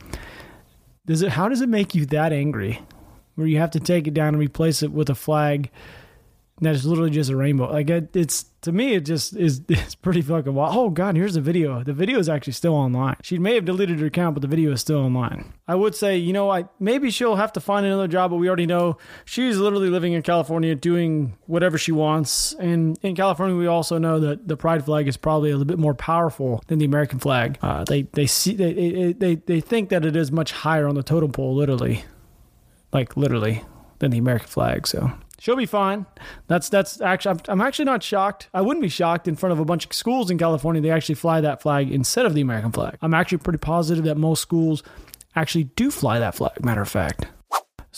Does 1.08 1.24
it? 1.24 1.32
How 1.32 1.50
does 1.50 1.62
it 1.62 1.70
make 1.70 1.96
you 1.96 2.06
that 2.08 2.32
angry, 2.32 2.80
where 3.34 3.48
you 3.48 3.58
have 3.58 3.72
to 3.72 3.80
take 3.80 4.06
it 4.06 4.14
down 4.14 4.30
and 4.30 4.40
replace 4.40 4.84
it 4.84 4.92
with 4.92 5.10
a 5.10 5.16
flag? 5.16 5.72
That 6.62 6.76
is 6.76 6.86
literally 6.86 7.10
just 7.10 7.30
a 7.30 7.36
rainbow. 7.36 7.72
Like 7.72 7.90
it, 7.90 8.16
it's 8.16 8.46
to 8.62 8.72
me, 8.72 8.94
it 8.96 9.06
just 9.06 9.36
is. 9.36 9.62
It's 9.70 9.96
pretty 9.96 10.22
fucking 10.22 10.54
wild. 10.54 10.76
Oh 10.76 10.90
god, 10.90 11.16
here's 11.16 11.34
the 11.34 11.42
video. 11.42 11.84
The 11.84 11.94
video 11.94 12.20
is 12.20 12.28
actually 12.28 12.54
still 12.54 12.76
online. 12.76 13.16
She 13.24 13.40
may 13.40 13.56
have 13.56 13.66
deleted 13.66 14.00
her 14.00 14.08
account, 14.08 14.36
but 14.36 14.42
the 14.42 14.48
video 14.48 14.72
is 14.72 14.82
still 14.82 15.00
online. 15.00 15.54
I 15.68 15.76
would 15.76 15.96
say, 15.96 16.18
you 16.18 16.34
know, 16.34 16.50
I 16.50 16.66
maybe 16.80 17.10
she'll 17.12 17.38
have 17.38 17.54
to 17.54 17.60
find 17.60 17.86
another 17.86 18.08
job, 18.08 18.32
but 18.32 18.38
we 18.38 18.48
already 18.48 18.66
know 18.66 18.98
she's 19.26 19.58
literally 19.58 19.90
living 19.90 20.14
in 20.14 20.22
California, 20.22 20.76
doing 20.76 21.38
whatever 21.48 21.78
she 21.78 21.92
wants. 21.92 22.54
And 22.54 23.00
in 23.02 23.16
California, 23.16 23.56
we 23.56 23.68
also 23.68 23.98
know 23.98 24.20
that 24.20 24.48
the 24.48 24.58
pride 24.58 24.84
flag 24.84 25.08
is 25.08 25.18
probably 25.18 25.50
a 25.50 25.54
little 25.54 25.66
bit 25.66 25.80
more 25.80 25.96
powerful 25.96 26.62
than 26.68 26.80
the 26.80 26.86
American 26.86 27.20
flag. 27.20 27.58
Uh, 27.62 27.86
they 27.86 28.04
they 28.04 28.28
see 28.28 28.54
they, 28.54 29.14
they 29.14 29.36
they 29.36 29.62
think 29.62 29.90
that 29.90 30.06
it 30.06 30.16
is 30.16 30.32
much 30.32 30.52
higher 30.52 30.88
on 30.88 30.96
the 30.96 31.04
totem 31.04 31.32
pole, 31.32 31.56
literally, 31.56 32.04
like 32.92 33.16
literally, 33.16 33.64
than 34.00 34.12
the 34.12 34.18
American 34.18 34.48
flag. 34.48 34.86
So 34.88 35.12
She'll 35.40 35.56
be 35.56 35.66
fine. 35.66 36.06
That's 36.48 36.70
that's 36.70 37.00
actually 37.02 37.32
I'm, 37.32 37.40
I'm, 37.48 37.62
actually 37.62 37.86
not 37.86 38.04
shocked. 38.04 38.50
I 38.54 38.62
wouldn't 38.62 38.82
be 38.82 38.90
shocked 38.90 39.28
in 39.28 39.36
front 39.36 39.54
of 39.54 39.60
a 39.60 39.66
bunch 39.66 39.86
of 39.86 39.94
schools 39.94 40.30
in 40.30 40.38
California 40.38 40.82
they 40.82 40.92
actually 40.92 41.16
fly 41.16 41.42
that 41.42 41.62
flag 41.62 41.92
instead 41.92 42.26
of 42.26 42.34
the 42.34 42.42
American 42.42 42.72
flag. 42.72 42.98
I'm 43.02 43.14
actually 43.14 43.40
pretty 43.40 43.60
positive 43.60 44.04
that 44.06 44.18
most 44.18 44.42
schools 44.42 44.84
actually 45.36 45.66
do 45.66 45.92
fly 45.92 46.20
that 46.20 46.36
flag. 46.36 46.64
Matter 46.64 46.82
of 46.82 46.90
fact. 46.90 47.28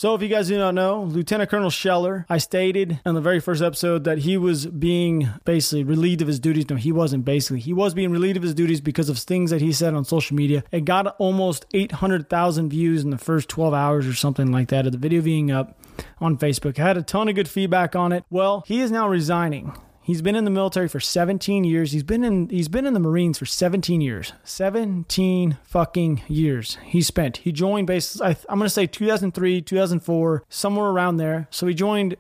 So, 0.02 0.16
if 0.16 0.24
you 0.24 0.30
guys 0.30 0.48
do 0.48 0.58
not 0.58 0.74
know, 0.74 1.04
Lieutenant 1.04 1.52
Colonel 1.52 1.70
Scheller, 1.70 2.26
I 2.28 2.40
stated 2.40 3.00
in 3.06 3.14
the 3.14 3.22
very 3.22 3.40
first 3.40 3.62
episode 3.62 4.04
that 4.06 4.18
he 4.18 4.36
was 4.36 4.66
being 4.66 5.30
basically 5.46 5.84
relieved 5.84 6.24
of 6.24 6.28
his 6.28 6.40
duties. 6.40 6.68
No, 6.68 6.76
he 6.76 6.92
wasn't 6.92 7.24
basically. 7.24 7.60
He 7.60 7.72
was 7.72 7.94
being 7.94 8.12
relieved 8.12 8.36
of 8.36 8.42
his 8.42 8.56
duties 8.56 8.82
because 8.82 9.10
of 9.10 9.20
things 9.20 9.52
that 9.52 9.62
he 9.62 9.72
said 9.72 9.94
on 9.94 10.04
social 10.04 10.36
media. 10.36 10.64
It 10.72 10.86
got 10.86 11.16
almost 11.20 11.68
800,000 11.76 12.70
views 12.70 13.04
in 13.04 13.12
the 13.12 13.20
first 13.20 13.48
12 13.50 13.76
hours 13.76 14.08
or 14.08 14.16
something 14.16 14.52
like 14.52 14.70
that 14.70 14.88
of 14.88 14.92
the 14.92 14.98
video 14.98 15.22
being 15.22 15.52
up 15.52 15.78
on 16.20 16.36
Facebook. 16.36 16.80
I 16.80 16.88
had 16.88 16.98
a 16.98 17.04
ton 17.04 17.30
of 17.30 17.36
good 17.36 17.48
feedback 17.48 17.96
on 17.96 18.12
it. 18.12 18.24
Well, 18.32 18.64
he 18.66 18.82
is 18.82 18.90
now 18.90 19.08
resigning. 19.08 19.72
He's 20.04 20.22
been 20.22 20.36
in 20.36 20.46
the 20.46 20.52
military 20.52 20.88
for 20.88 21.00
17 21.00 21.64
years. 21.64 21.92
He's 21.92 22.04
been 22.04 22.24
in 22.24 22.50
he's 22.50 22.68
been 22.68 22.88
in 22.88 22.94
the 22.94 23.00
Marines 23.00 23.38
for 23.38 23.46
17 23.46 24.02
years. 24.02 24.34
17 24.44 25.58
fucking 25.64 26.24
years 26.28 26.78
he 26.84 27.02
spent. 27.02 27.38
He 27.38 27.52
joined 27.52 27.88
base 27.88 28.20
I, 28.20 28.30
I'm 28.50 28.58
going 28.58 28.66
to 28.66 28.70
say 28.70 28.88
2003, 28.88 29.62
2004, 29.62 30.44
somewhere 30.50 30.88
around 30.88 31.18
there. 31.18 31.48
So 31.52 31.68
he 31.68 31.74
joined 31.74 32.16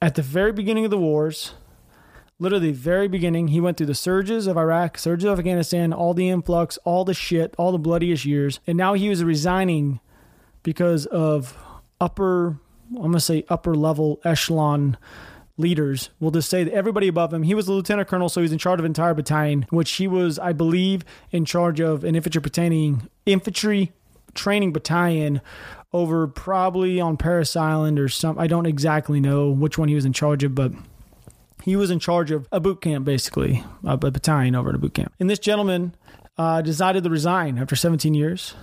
at 0.00 0.14
the 0.14 0.22
very 0.22 0.52
beginning 0.52 0.84
of 0.84 0.90
the 0.90 0.98
wars. 0.98 1.54
Literally 2.40 2.72
the 2.72 2.78
very 2.78 3.06
beginning, 3.06 3.48
he 3.48 3.60
went 3.60 3.76
through 3.76 3.86
the 3.86 3.94
surges 3.94 4.48
of 4.48 4.56
Iraq, 4.56 4.98
surges 4.98 5.24
of 5.24 5.38
Afghanistan, 5.38 5.92
all 5.92 6.14
the 6.14 6.28
influx, 6.28 6.78
all 6.78 7.04
the 7.04 7.14
shit, 7.14 7.54
all 7.56 7.70
the 7.70 7.78
bloodiest 7.78 8.24
years. 8.24 8.58
And 8.66 8.76
now 8.76 8.94
he 8.94 9.08
was 9.08 9.22
resigning 9.22 10.00
because 10.64 11.06
of 11.06 11.56
upper 12.00 12.58
I'm 12.90 13.00
going 13.00 13.12
to 13.12 13.20
say 13.20 13.44
upper 13.48 13.74
level 13.74 14.20
echelon 14.24 14.96
leaders. 15.56 16.10
We'll 16.20 16.30
just 16.30 16.50
say 16.50 16.64
that 16.64 16.72
everybody 16.72 17.08
above 17.08 17.32
him. 17.32 17.42
He 17.42 17.54
was 17.54 17.68
a 17.68 17.72
lieutenant 17.72 18.08
colonel, 18.08 18.28
so 18.28 18.40
he's 18.40 18.52
in 18.52 18.58
charge 18.58 18.80
of 18.80 18.84
entire 18.86 19.14
battalion, 19.14 19.66
which 19.70 19.92
he 19.92 20.08
was, 20.08 20.38
I 20.38 20.52
believe, 20.52 21.04
in 21.30 21.44
charge 21.44 21.80
of 21.80 22.04
an 22.04 22.16
infantry 22.16 22.40
battalion, 22.40 23.08
infantry 23.26 23.92
training 24.34 24.72
battalion 24.72 25.40
over 25.92 26.26
probably 26.26 27.00
on 27.00 27.16
Parris 27.16 27.54
Island 27.54 28.00
or 28.00 28.08
some. 28.08 28.38
I 28.38 28.48
don't 28.48 28.66
exactly 28.66 29.20
know 29.20 29.50
which 29.50 29.78
one 29.78 29.88
he 29.88 29.94
was 29.94 30.04
in 30.04 30.12
charge 30.12 30.42
of, 30.42 30.54
but 30.54 30.72
he 31.62 31.76
was 31.76 31.90
in 31.90 32.00
charge 32.00 32.30
of 32.30 32.48
a 32.50 32.58
boot 32.58 32.80
camp, 32.80 33.04
basically, 33.04 33.64
a 33.84 33.96
battalion 33.96 34.56
over 34.56 34.70
at 34.70 34.74
a 34.74 34.78
boot 34.78 34.94
camp. 34.94 35.12
And 35.20 35.30
this 35.30 35.38
gentleman 35.38 35.94
uh, 36.36 36.62
decided 36.62 37.04
to 37.04 37.10
resign 37.10 37.58
after 37.58 37.76
17 37.76 38.12
years. 38.12 38.54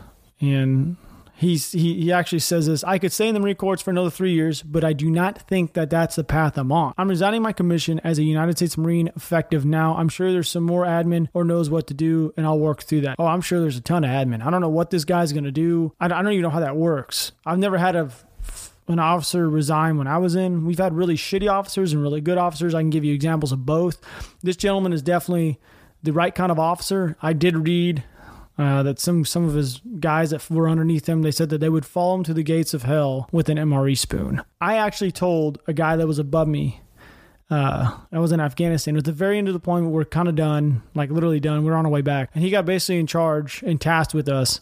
And 0.41 0.97
He's, 1.41 1.71
he, 1.71 1.95
he 1.99 2.11
actually 2.11 2.37
says 2.37 2.67
this 2.67 2.83
I 2.83 2.99
could 2.99 3.11
stay 3.11 3.27
in 3.27 3.33
the 3.33 3.39
Marine 3.39 3.55
Corps 3.55 3.81
for 3.81 3.89
another 3.89 4.11
three 4.11 4.31
years, 4.31 4.61
but 4.61 4.83
I 4.83 4.93
do 4.93 5.09
not 5.09 5.41
think 5.47 5.73
that 5.73 5.89
that's 5.89 6.15
the 6.15 6.23
path 6.23 6.55
I'm 6.55 6.71
on. 6.71 6.93
I'm 6.99 7.09
resigning 7.09 7.41
my 7.41 7.51
commission 7.51 7.99
as 8.03 8.19
a 8.19 8.23
United 8.23 8.57
States 8.57 8.77
Marine 8.77 9.07
effective 9.15 9.65
now. 9.65 9.95
I'm 9.95 10.07
sure 10.07 10.31
there's 10.31 10.51
some 10.51 10.63
more 10.63 10.85
admin 10.85 11.29
or 11.33 11.43
knows 11.43 11.67
what 11.67 11.87
to 11.87 11.95
do, 11.95 12.31
and 12.37 12.45
I'll 12.45 12.59
work 12.59 12.83
through 12.83 13.01
that. 13.01 13.15
Oh, 13.17 13.25
I'm 13.25 13.41
sure 13.41 13.59
there's 13.59 13.75
a 13.75 13.81
ton 13.81 14.03
of 14.03 14.11
admin. 14.11 14.45
I 14.45 14.51
don't 14.51 14.61
know 14.61 14.69
what 14.69 14.91
this 14.91 15.03
guy's 15.03 15.33
going 15.33 15.45
to 15.45 15.51
do. 15.51 15.93
I, 15.99 16.05
I 16.05 16.09
don't 16.09 16.31
even 16.31 16.43
know 16.43 16.51
how 16.51 16.59
that 16.59 16.75
works. 16.75 17.31
I've 17.43 17.57
never 17.57 17.79
had 17.79 17.95
a 17.95 18.11
an 18.87 18.99
officer 18.99 19.49
resign 19.49 19.97
when 19.97 20.05
I 20.05 20.19
was 20.19 20.35
in. 20.35 20.65
We've 20.65 20.77
had 20.77 20.93
really 20.93 21.15
shitty 21.15 21.51
officers 21.51 21.91
and 21.91 22.03
really 22.03 22.21
good 22.21 22.37
officers. 22.37 22.75
I 22.75 22.81
can 22.81 22.91
give 22.91 23.03
you 23.03 23.15
examples 23.15 23.51
of 23.51 23.65
both. 23.65 23.99
This 24.43 24.57
gentleman 24.57 24.93
is 24.93 25.01
definitely 25.01 25.59
the 26.03 26.13
right 26.13 26.35
kind 26.35 26.51
of 26.51 26.59
officer. 26.59 27.15
I 27.19 27.33
did 27.33 27.55
read 27.55 28.03
uh, 28.57 28.83
that 28.83 28.99
some 28.99 29.25
some 29.25 29.45
of 29.45 29.53
his 29.53 29.79
guys 29.99 30.31
that 30.31 30.49
were 30.49 30.69
underneath 30.69 31.07
him 31.07 31.21
they 31.21 31.31
said 31.31 31.49
that 31.49 31.59
they 31.59 31.69
would 31.69 31.85
follow 31.85 32.15
him 32.15 32.23
to 32.23 32.33
the 32.33 32.43
gates 32.43 32.73
of 32.73 32.83
hell 32.83 33.27
with 33.31 33.49
an 33.49 33.57
MRE 33.57 33.97
spoon. 33.97 34.41
I 34.59 34.77
actually 34.77 35.11
told 35.11 35.59
a 35.67 35.73
guy 35.73 35.95
that 35.95 36.07
was 36.07 36.19
above 36.19 36.47
me. 36.47 36.81
Uh, 37.49 37.97
I 38.13 38.19
was 38.19 38.31
in 38.31 38.39
Afghanistan. 38.39 38.95
At 38.95 39.03
the 39.03 39.11
very 39.11 39.37
end 39.37 39.49
of 39.49 39.53
the 39.53 39.59
deployment, 39.59 39.91
we're 39.91 40.05
kind 40.05 40.29
of 40.29 40.35
done, 40.35 40.83
like 40.95 41.09
literally 41.09 41.41
done. 41.41 41.65
We're 41.65 41.75
on 41.75 41.85
our 41.85 41.91
way 41.91 42.01
back, 42.01 42.29
and 42.33 42.43
he 42.43 42.49
got 42.49 42.65
basically 42.65 42.99
in 42.99 43.07
charge 43.07 43.61
and 43.65 43.79
tasked 43.79 44.13
with 44.13 44.29
us 44.29 44.61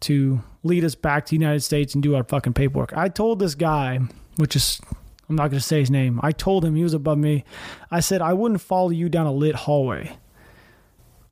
to 0.00 0.42
lead 0.64 0.84
us 0.84 0.94
back 0.94 1.26
to 1.26 1.30
the 1.30 1.36
United 1.36 1.60
States 1.60 1.94
and 1.94 2.02
do 2.02 2.16
our 2.16 2.24
fucking 2.24 2.54
paperwork. 2.54 2.92
I 2.96 3.08
told 3.08 3.38
this 3.38 3.54
guy, 3.54 4.00
which 4.36 4.56
is 4.56 4.80
I'm 5.28 5.36
not 5.36 5.50
going 5.50 5.60
to 5.60 5.66
say 5.66 5.80
his 5.80 5.90
name. 5.90 6.20
I 6.22 6.32
told 6.32 6.64
him 6.64 6.74
he 6.74 6.82
was 6.82 6.94
above 6.94 7.18
me. 7.18 7.44
I 7.90 8.00
said 8.00 8.20
I 8.20 8.32
wouldn't 8.32 8.60
follow 8.60 8.90
you 8.90 9.08
down 9.08 9.26
a 9.26 9.32
lit 9.32 9.54
hallway 9.54 10.16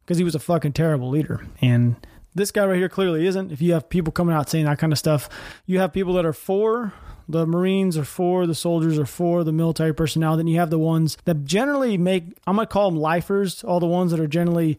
because 0.05 0.19
he 0.19 0.25
was 0.25 0.35
a 0.35 0.41
fucking 0.41 0.73
terrible 0.73 1.09
leader. 1.09 1.47
And 1.61 1.97
this 2.35 2.51
guy 2.51 2.67
right 2.67 2.77
here 2.77 2.89
clearly 2.89 3.27
isn't. 3.27 3.53
If 3.53 3.61
you 3.61 3.73
have 3.73 3.89
people 3.89 4.13
coming 4.13 4.35
out 4.35 4.49
saying 4.49 4.65
that 4.65 4.79
kind 4.79 4.93
of 4.93 4.99
stuff, 4.99 5.29
you 5.67 5.79
have 5.79 5.93
people 5.93 6.15
that 6.15 6.25
are 6.25 6.33
for 6.33 6.93
the 7.29 7.47
Marines 7.47 7.97
are 7.97 8.05
for 8.05 8.47
the 8.47 8.55
soldiers 8.55 8.99
are 8.99 9.07
for 9.07 9.45
the 9.45 9.53
military 9.53 9.95
personnel. 9.95 10.37
Then 10.37 10.47
you 10.47 10.59
have 10.59 10.71
the 10.71 10.79
ones 10.79 11.17
that 11.25 11.45
generally 11.45 11.97
make 11.97 12.25
I'm 12.47 12.57
gonna 12.57 12.67
call 12.67 12.91
them 12.91 13.01
lifers. 13.01 13.65
All 13.65 13.81
the 13.81 13.87
ones 13.87 14.11
that 14.11 14.21
are 14.21 14.27
generally 14.27 14.79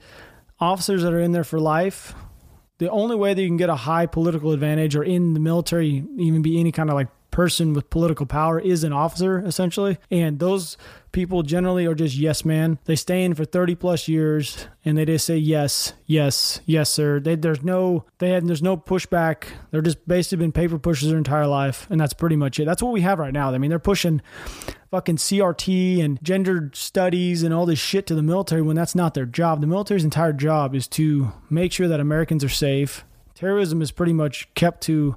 officers 0.59 1.03
that 1.03 1.13
are 1.13 1.19
in 1.19 1.31
there 1.31 1.43
for 1.43 1.59
life. 1.59 2.13
The 2.79 2.89
only 2.89 3.15
way 3.15 3.33
that 3.33 3.41
you 3.41 3.47
can 3.47 3.57
get 3.57 3.69
a 3.69 3.75
high 3.75 4.05
political 4.05 4.51
advantage 4.51 4.95
or 4.95 5.03
in 5.03 5.33
the 5.33 5.39
military, 5.39 6.03
even 6.17 6.41
be 6.41 6.59
any 6.59 6.71
kind 6.71 6.89
of 6.89 6.95
like 6.95 7.07
person 7.33 7.73
with 7.73 7.89
political 7.89 8.27
power 8.27 8.59
is 8.59 8.83
an 8.83 8.93
officer 8.93 9.39
essentially. 9.39 9.97
And 10.11 10.37
those 10.37 10.77
people 11.11 11.41
generally 11.41 11.87
are 11.87 11.95
just 11.95 12.15
yes 12.15 12.45
man. 12.45 12.77
They 12.85 12.95
stay 12.95 13.23
in 13.23 13.33
for 13.33 13.43
30 13.43 13.73
plus 13.73 14.07
years 14.07 14.67
and 14.85 14.97
they 14.97 15.03
just 15.03 15.25
say 15.25 15.37
yes 15.37 15.93
yes 16.05 16.61
yes 16.65 16.91
sir. 16.91 17.19
They, 17.19 17.35
there's 17.35 17.63
no 17.63 18.05
they 18.19 18.29
had 18.29 18.47
there's 18.47 18.61
no 18.61 18.77
pushback. 18.77 19.45
They're 19.71 19.81
just 19.81 20.07
basically 20.07 20.45
been 20.45 20.51
paper 20.51 20.77
pushers 20.77 21.09
their 21.09 21.17
entire 21.17 21.47
life 21.47 21.87
and 21.89 21.99
that's 21.99 22.13
pretty 22.13 22.35
much 22.35 22.59
it. 22.59 22.65
That's 22.65 22.83
what 22.83 22.93
we 22.93 23.01
have 23.01 23.17
right 23.17 23.33
now. 23.33 23.51
I 23.51 23.57
mean 23.57 23.71
they're 23.71 23.79
pushing 23.79 24.21
fucking 24.91 25.17
CRT 25.17 26.05
and 26.05 26.23
gender 26.23 26.69
studies 26.75 27.41
and 27.41 27.51
all 27.51 27.65
this 27.65 27.79
shit 27.79 28.05
to 28.05 28.13
the 28.13 28.21
military 28.21 28.61
when 28.61 28.75
that's 28.75 28.93
not 28.93 29.15
their 29.15 29.25
job. 29.25 29.59
The 29.59 29.67
military's 29.67 30.03
entire 30.03 30.33
job 30.33 30.75
is 30.75 30.87
to 30.89 31.31
make 31.49 31.71
sure 31.71 31.87
that 31.87 31.99
Americans 31.99 32.43
are 32.43 32.49
safe. 32.49 33.03
Terrorism 33.33 33.81
is 33.81 33.89
pretty 33.89 34.13
much 34.13 34.53
kept 34.53 34.81
to 34.81 35.15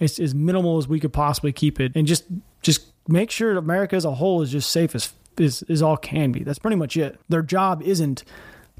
as, 0.00 0.18
as 0.18 0.34
minimal 0.34 0.78
as 0.78 0.88
we 0.88 1.00
could 1.00 1.12
possibly 1.12 1.52
keep 1.52 1.80
it, 1.80 1.92
and 1.94 2.06
just 2.06 2.24
just 2.62 2.86
make 3.08 3.30
sure 3.30 3.56
America 3.56 3.96
as 3.96 4.04
a 4.04 4.14
whole 4.14 4.42
is 4.42 4.50
just 4.50 4.70
safe 4.70 4.94
as 4.94 5.12
is, 5.38 5.62
is 5.64 5.82
all 5.82 5.96
can 5.96 6.32
be. 6.32 6.42
That's 6.42 6.58
pretty 6.58 6.76
much 6.76 6.96
it. 6.96 7.18
Their 7.28 7.42
job 7.42 7.82
isn't 7.82 8.24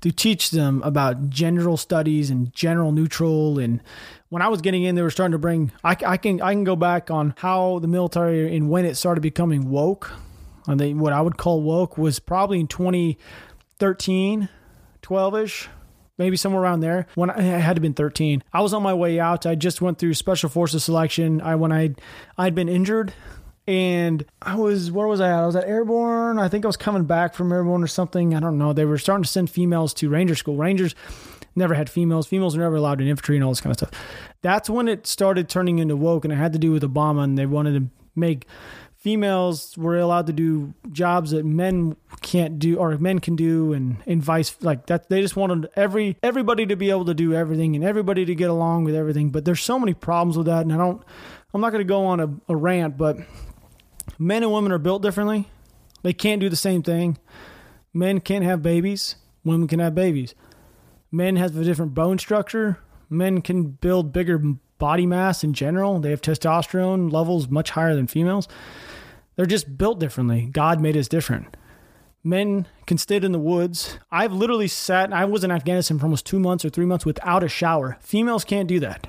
to 0.01 0.13
teach 0.13 0.51
them 0.51 0.83
about 0.85 1.31
general 1.31 1.77
studies 1.77 2.31
and 2.31 2.53
general 2.55 2.93
neutral 2.93 3.59
and 3.59 3.81
when 4.35 4.43
I 4.43 4.49
was 4.49 4.63
getting 4.63 4.83
in, 4.83 4.97
they 4.97 5.03
were 5.03 5.11
starting 5.11 5.31
to 5.31 5.39
bring. 5.39 5.71
I, 5.85 5.97
I 6.05 6.17
can 6.17 6.43
I 6.43 6.53
can 6.53 6.65
go 6.65 6.75
back 6.75 7.09
on 7.09 7.35
how 7.37 7.79
the 7.79 7.87
military 7.87 8.57
and 8.57 8.69
when 8.69 8.85
it 8.85 8.97
started 8.97 9.21
becoming 9.21 9.71
woke. 9.71 10.11
And 10.67 10.81
they, 10.81 10.93
what 10.93 11.13
I 11.13 11.21
would 11.21 11.37
call 11.37 11.63
woke 11.63 11.97
was 11.97 12.19
probably 12.19 12.59
in 12.59 12.67
2013, 12.67 14.49
12 15.03 15.37
ish 15.37 15.69
maybe 16.19 16.37
somewhere 16.37 16.63
around 16.63 16.81
there. 16.81 17.07
When 17.15 17.31
I, 17.31 17.41
had 17.43 17.77
to 17.77 17.83
been 17.83 17.95
13, 17.95 18.43
I 18.53 18.61
was 18.61 18.73
on 18.73 18.83
my 18.83 18.95
way 18.95 19.19
out. 19.19 19.47
I 19.47 19.55
just 19.55 19.81
went 19.81 19.99
through 19.99 20.15
special 20.15 20.49
forces 20.49 20.85
selection. 20.85 21.41
I 21.41 21.57
when 21.57 21.73
I 21.73 21.95
I'd 22.39 22.55
been 22.55 22.69
injured. 22.69 23.13
And 23.67 24.27
I 24.43 24.57
was, 24.57 24.93
where 24.93 25.07
was 25.07 25.23
I 25.23 25.31
at? 25.31 25.43
I 25.43 25.47
was 25.47 25.57
at 25.57 25.65
Airborne. 25.65 26.39
I 26.39 26.49
think 26.49 26.67
I 26.67 26.69
was 26.69 26.77
coming 26.77 27.05
back 27.05 27.33
from 27.33 27.51
Airborne 27.51 27.83
or 27.83 27.87
something. 27.87 28.35
I 28.35 28.41
don't 28.41 28.59
know. 28.59 28.75
They 28.75 28.85
were 28.85 28.99
starting 28.99 29.23
to 29.23 29.29
send 29.29 29.49
females 29.49 29.95
to 29.95 30.11
Ranger 30.11 30.35
School. 30.35 30.57
Rangers 30.57 30.95
never 31.57 31.73
had 31.73 31.89
females. 31.89 32.27
Females 32.27 32.57
were 32.57 32.63
never 32.63 32.77
allowed 32.77 33.01
in 33.01 33.09
infantry 33.09 33.37
and 33.37 33.45
all 33.45 33.51
this 33.51 33.63
kind 33.63 33.71
of 33.71 33.79
stuff. 33.79 33.91
That's 34.43 34.69
when 34.69 34.87
it 34.87 35.07
started 35.07 35.49
turning 35.49 35.79
into 35.79 35.97
woke, 35.97 36.25
and 36.25 36.33
it 36.33 36.37
had 36.37 36.53
to 36.53 36.59
do 36.59 36.73
with 36.73 36.83
Obama, 36.83 37.25
and 37.25 37.39
they 37.39 37.47
wanted 37.47 37.75
to 37.81 37.89
make 38.15 38.47
females 39.05 39.77
were 39.77 39.99
allowed 39.99 40.27
to 40.27 40.33
do 40.33 40.73
jobs 40.91 41.33
that 41.33 41.45
men 41.45 41.95
can't 42.23 42.59
do 42.59 42.79
or 42.79 42.97
men 42.97 43.19
can 43.19 43.37
do 43.37 43.75
and, 43.75 43.99
and 44.07 44.23
vice 44.23 44.57
like 44.63 44.87
that 44.87 45.11
they 45.11 45.21
just 45.21 45.37
wanted 45.37 45.69
every 45.77 46.17
everybody 46.23 46.65
to 46.65 46.75
be 46.75 46.89
able 46.89 47.05
to 47.05 47.13
do 47.13 47.35
everything 47.35 47.77
and 47.77 47.85
everybody 47.85 48.25
to 48.25 48.35
get 48.35 48.49
along 48.49 48.83
with 48.83 48.95
everything. 48.95 49.29
But 49.29 49.45
there's 49.45 49.61
so 49.61 49.79
many 49.79 49.93
problems 49.93 50.39
with 50.39 50.47
that 50.47 50.63
and 50.63 50.73
i 50.73 50.79
don't 50.79 51.03
i'm 51.53 51.61
not 51.61 51.69
going 51.69 51.85
to 51.85 51.89
go 51.89 52.07
on 52.07 52.19
a, 52.19 52.35
a 52.49 52.57
rant 52.57 52.97
but 52.97 53.19
men 54.19 54.43
and 54.43 54.51
women 54.51 54.73
are 54.73 54.79
built 54.79 55.03
differently. 55.03 55.51
They 56.03 56.15
can't 56.15 56.41
do 56.41 56.49
the 56.49 56.57
same 56.57 56.83
thing. 56.83 57.19
Men 57.93 58.21
can't 58.21 58.45
have 58.45 58.63
babies. 58.63 59.17
Women 59.45 59.69
can 59.69 59.81
have 59.81 59.95
babies. 59.95 60.35
Men 61.13 61.37
have 61.37 61.55
a 61.59 61.65
different 61.65 61.93
bone 61.93 62.19
structure. 62.19 62.79
Men 63.11 63.43
can 63.43 63.65
build 63.65 64.15
bigger 64.15 64.39
body 64.79 65.05
mass 65.05 65.45
in 65.45 65.53
general. 65.53 66.01
They 66.01 66.11
have 66.11 66.23
testosterone 66.23 67.13
levels 67.13 67.49
much 67.49 67.71
higher 67.71 67.95
than 67.95 68.07
females 68.07 68.49
they're 69.37 69.47
just 69.47 69.77
built 69.77 70.01
differently. 70.01 70.49
God 70.53 70.81
made 70.81 70.97
us 70.97 71.09
different. 71.09 71.57
Men 72.23 72.67
can 72.87 72.97
sit 72.97 73.25
in 73.25 73.33
the 73.33 73.39
woods. 73.39 73.99
I've 74.11 74.33
literally 74.33 74.69
sat, 74.69 75.13
I 75.13 75.27
was 75.27 75.45
in 75.45 75.51
Afghanistan 75.51 75.99
for 75.99 76.07
almost 76.07 76.25
two 76.25 76.41
months 76.41 76.65
or 76.65 76.71
three 76.71 76.87
months 76.87 77.05
without 77.05 77.45
a 77.45 77.49
shower. 77.49 77.99
Females 78.01 78.45
can't 78.45 78.69
do 78.69 78.81
that. 78.81 79.09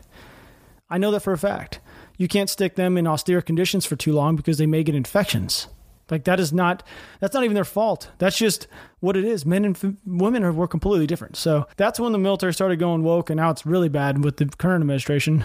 I 0.89 0.97
know 0.97 1.11
that 1.11 1.21
for 1.21 1.33
a 1.33 1.37
fact. 1.37 1.79
You 2.17 2.27
can't 2.27 2.49
stick 2.49 2.75
them 2.75 2.97
in 2.97 3.07
austere 3.07 3.41
conditions 3.41 3.85
for 3.85 3.95
too 3.95 4.13
long 4.13 4.35
because 4.35 4.57
they 4.57 4.65
may 4.65 4.83
get 4.83 4.95
infections. 4.95 5.67
Like 6.11 6.25
that 6.25 6.39
is 6.39 6.53
not 6.53 6.83
that's 7.19 7.33
not 7.33 7.43
even 7.43 7.55
their 7.55 7.65
fault. 7.65 8.11
That's 8.19 8.37
just 8.37 8.67
what 8.99 9.17
it 9.17 9.25
is. 9.25 9.45
Men 9.45 9.65
and 9.65 9.75
f- 9.75 9.93
women 10.05 10.43
are 10.43 10.51
were 10.51 10.67
completely 10.67 11.07
different. 11.07 11.35
So 11.35 11.67
that's 11.77 11.99
when 11.99 12.11
the 12.11 12.19
military 12.19 12.53
started 12.53 12.77
going 12.77 13.01
woke, 13.01 13.31
and 13.31 13.37
now 13.37 13.49
it's 13.49 13.65
really 13.65 13.89
bad 13.89 14.23
with 14.23 14.37
the 14.37 14.45
current 14.45 14.81
administration 14.81 15.43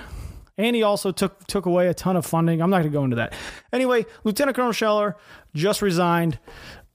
and 0.66 0.76
he 0.76 0.82
also 0.82 1.10
took 1.10 1.46
took 1.46 1.66
away 1.66 1.88
a 1.88 1.94
ton 1.94 2.16
of 2.16 2.26
funding. 2.26 2.60
I'm 2.60 2.70
not 2.70 2.78
going 2.78 2.92
to 2.92 2.98
go 2.98 3.04
into 3.04 3.16
that. 3.16 3.32
Anyway, 3.72 4.04
Lieutenant 4.24 4.56
Colonel 4.56 4.72
Scheller 4.72 5.16
just 5.54 5.82
resigned. 5.82 6.38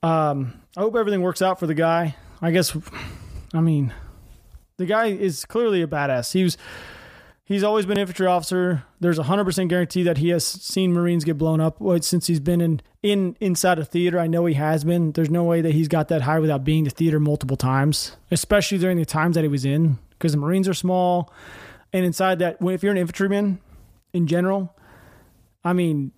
Um, 0.02 0.60
I 0.76 0.80
hope 0.80 0.94
everything 0.94 1.22
works 1.22 1.42
out 1.42 1.58
for 1.58 1.66
the 1.66 1.74
guy. 1.74 2.16
I 2.40 2.50
guess, 2.50 2.76
I 3.52 3.60
mean, 3.60 3.92
the 4.76 4.86
guy 4.86 5.06
is 5.06 5.44
clearly 5.44 5.82
a 5.82 5.86
badass. 5.86 6.32
He 6.32 6.44
was. 6.44 6.56
He's 7.48 7.62
always 7.62 7.86
been 7.86 7.96
infantry 7.96 8.26
officer. 8.26 8.82
There's 8.98 9.20
a 9.20 9.22
hundred 9.22 9.44
percent 9.44 9.70
guarantee 9.70 10.02
that 10.02 10.18
he 10.18 10.30
has 10.30 10.44
seen 10.44 10.92
Marines 10.92 11.22
get 11.22 11.38
blown 11.38 11.60
up 11.60 11.80
since 12.00 12.26
he's 12.26 12.40
been 12.40 12.60
in 12.60 12.80
in 13.04 13.36
inside 13.40 13.78
a 13.78 13.84
theater. 13.84 14.18
I 14.18 14.26
know 14.26 14.46
he 14.46 14.54
has 14.54 14.82
been. 14.82 15.12
There's 15.12 15.30
no 15.30 15.44
way 15.44 15.60
that 15.60 15.72
he's 15.72 15.86
got 15.86 16.08
that 16.08 16.22
high 16.22 16.40
without 16.40 16.64
being 16.64 16.84
to 16.86 16.90
theater 16.90 17.20
multiple 17.20 17.56
times, 17.56 18.16
especially 18.32 18.78
during 18.78 18.98
the 18.98 19.04
times 19.04 19.36
that 19.36 19.42
he 19.42 19.48
was 19.48 19.64
in, 19.64 19.98
because 20.10 20.32
the 20.32 20.38
Marines 20.38 20.68
are 20.68 20.74
small. 20.74 21.32
And 21.96 22.04
inside 22.04 22.40
that, 22.40 22.58
if 22.60 22.82
you're 22.82 22.92
an 22.92 22.98
infantryman 22.98 23.58
in 24.12 24.26
general, 24.26 24.76
I 25.64 25.72
mean, 25.72 26.12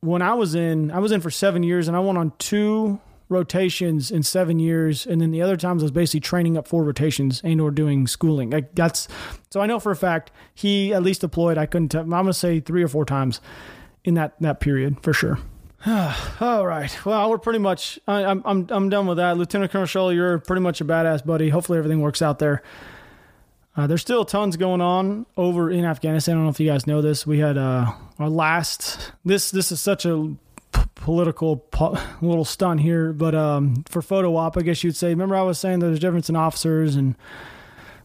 when 0.00 0.20
I 0.20 0.34
was 0.34 0.56
in, 0.56 0.90
I 0.90 0.98
was 0.98 1.12
in 1.12 1.20
for 1.20 1.30
seven 1.30 1.62
years 1.62 1.86
and 1.86 1.96
I 1.96 2.00
went 2.00 2.18
on 2.18 2.32
two 2.38 3.00
rotations 3.28 4.10
in 4.10 4.24
seven 4.24 4.58
years. 4.58 5.06
And 5.06 5.20
then 5.20 5.30
the 5.30 5.42
other 5.42 5.56
times 5.56 5.84
I 5.84 5.84
was 5.84 5.92
basically 5.92 6.20
training 6.20 6.56
up 6.56 6.66
four 6.66 6.82
rotations 6.82 7.40
and 7.44 7.60
or 7.60 7.70
doing 7.70 8.08
schooling. 8.08 8.50
Like 8.50 8.74
that's, 8.74 9.06
so 9.52 9.60
I 9.60 9.66
know 9.66 9.78
for 9.78 9.92
a 9.92 9.96
fact 9.96 10.32
he 10.52 10.92
at 10.92 11.04
least 11.04 11.20
deployed. 11.20 11.56
I 11.56 11.66
couldn't, 11.66 11.94
i 11.94 12.00
I'm 12.00 12.08
going 12.08 12.26
to 12.26 12.32
say 12.32 12.58
three 12.58 12.82
or 12.82 12.88
four 12.88 13.04
times 13.04 13.40
in 14.02 14.14
that, 14.14 14.34
that 14.40 14.58
period 14.58 14.96
for 15.04 15.12
sure. 15.12 15.38
All 16.40 16.66
right. 16.66 17.06
Well, 17.06 17.30
we're 17.30 17.38
pretty 17.38 17.60
much. 17.60 18.00
I, 18.08 18.22
am 18.22 18.42
I'm 18.44 18.66
I'm 18.70 18.88
done 18.88 19.06
with 19.06 19.18
that. 19.18 19.38
Lieutenant 19.38 19.70
Colonel 19.70 19.86
Scholl, 19.86 20.12
you're 20.12 20.40
pretty 20.40 20.62
much 20.62 20.80
a 20.80 20.84
badass, 20.84 21.24
buddy. 21.24 21.48
Hopefully 21.48 21.78
everything 21.78 22.00
works 22.00 22.22
out 22.22 22.40
there. 22.40 22.64
Uh, 23.76 23.86
there's 23.86 24.00
still 24.00 24.24
tons 24.24 24.56
going 24.56 24.80
on 24.80 25.26
over 25.36 25.70
in 25.70 25.84
Afghanistan. 25.84 26.34
I 26.34 26.36
don't 26.38 26.44
know 26.44 26.50
if 26.50 26.60
you 26.60 26.66
guys 26.70 26.86
know 26.86 27.02
this. 27.02 27.26
We 27.26 27.38
had 27.38 27.58
uh, 27.58 27.92
our 28.18 28.30
last. 28.30 29.12
This 29.24 29.50
this 29.50 29.70
is 29.70 29.80
such 29.80 30.06
a 30.06 30.34
p- 30.72 30.80
political 30.94 31.58
po- 31.58 31.98
little 32.22 32.46
stunt 32.46 32.80
here, 32.80 33.12
but 33.12 33.34
um, 33.34 33.84
for 33.88 34.00
photo 34.00 34.34
op, 34.36 34.56
I 34.56 34.62
guess 34.62 34.82
you'd 34.82 34.96
say. 34.96 35.08
Remember, 35.08 35.36
I 35.36 35.42
was 35.42 35.58
saying 35.58 35.80
there's 35.80 35.98
a 35.98 36.00
difference 36.00 36.30
in 36.30 36.36
officers 36.36 36.96
and 36.96 37.16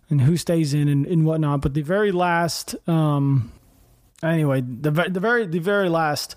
and 0.09 0.21
who 0.21 0.35
stays 0.35 0.73
in 0.73 0.89
and, 0.89 1.05
and 1.05 1.25
whatnot. 1.25 1.61
But 1.61 1.73
the 1.73 1.83
very 1.83 2.11
last, 2.11 2.75
um, 2.89 3.53
anyway, 4.21 4.59
the 4.61 4.91
the 4.91 5.21
very 5.21 5.45
the 5.45 5.59
very 5.59 5.87
last 5.87 6.35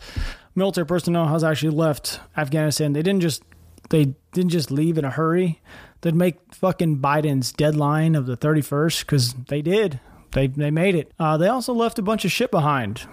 military 0.55 0.87
personnel 0.87 1.26
has 1.26 1.43
actually 1.43 1.75
left 1.75 2.21
Afghanistan. 2.37 2.93
They 2.93 3.03
didn't 3.03 3.23
just 3.23 3.43
they 3.91 4.14
didn't 4.33 4.50
just 4.50 4.71
leave 4.71 4.99
in 4.99 5.05
a 5.05 5.11
hurry 5.11 5.61
they'd 6.05 6.14
make 6.14 6.37
fucking 6.55 6.99
Biden's 6.99 7.50
deadline 7.50 8.14
of 8.14 8.26
the 8.26 8.37
31st 8.37 9.00
because 9.00 9.33
they 9.49 9.62
did. 9.62 9.99
They 10.33 10.49
they 10.49 10.71
made 10.71 10.95
it. 10.95 11.12
Uh, 11.19 11.37
they 11.38 11.49
also 11.49 11.73
left 11.73 11.99
a 11.99 12.03
bunch 12.03 12.25
of 12.25 12.33
shit 12.33 12.50
behind, 12.50 13.07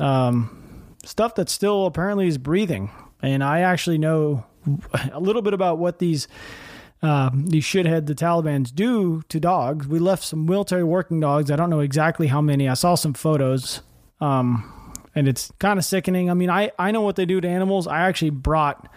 um, 0.00 0.96
stuff 1.04 1.34
that 1.34 1.48
still 1.48 1.86
apparently 1.86 2.26
is 2.26 2.38
breathing. 2.38 2.90
And 3.22 3.44
I 3.44 3.60
actually 3.60 3.98
know 3.98 4.46
a 5.12 5.20
little 5.20 5.42
bit 5.42 5.52
about 5.52 5.78
what 5.78 5.98
these 5.98 6.28
uh, 7.02 7.30
these 7.34 7.64
shithead 7.64 8.06
the 8.06 8.14
Taliban's 8.14 8.70
do 8.70 9.22
to 9.28 9.38
dogs. 9.38 9.86
We 9.86 9.98
left 9.98 10.22
some 10.22 10.46
military 10.46 10.84
working 10.84 11.20
dogs. 11.20 11.50
I 11.50 11.56
don't 11.56 11.70
know 11.70 11.80
exactly 11.80 12.28
how 12.28 12.40
many. 12.40 12.68
I 12.68 12.74
saw 12.74 12.94
some 12.94 13.12
photos. 13.12 13.82
Um, 14.20 14.76
and 15.14 15.26
it's 15.26 15.50
kind 15.58 15.78
of 15.78 15.84
sickening. 15.84 16.30
I 16.30 16.34
mean, 16.34 16.50
I, 16.50 16.70
I 16.78 16.92
know 16.92 17.00
what 17.00 17.16
they 17.16 17.26
do 17.26 17.40
to 17.40 17.48
animals. 17.48 17.88
I 17.88 18.06
actually 18.06 18.30
brought 18.30 18.88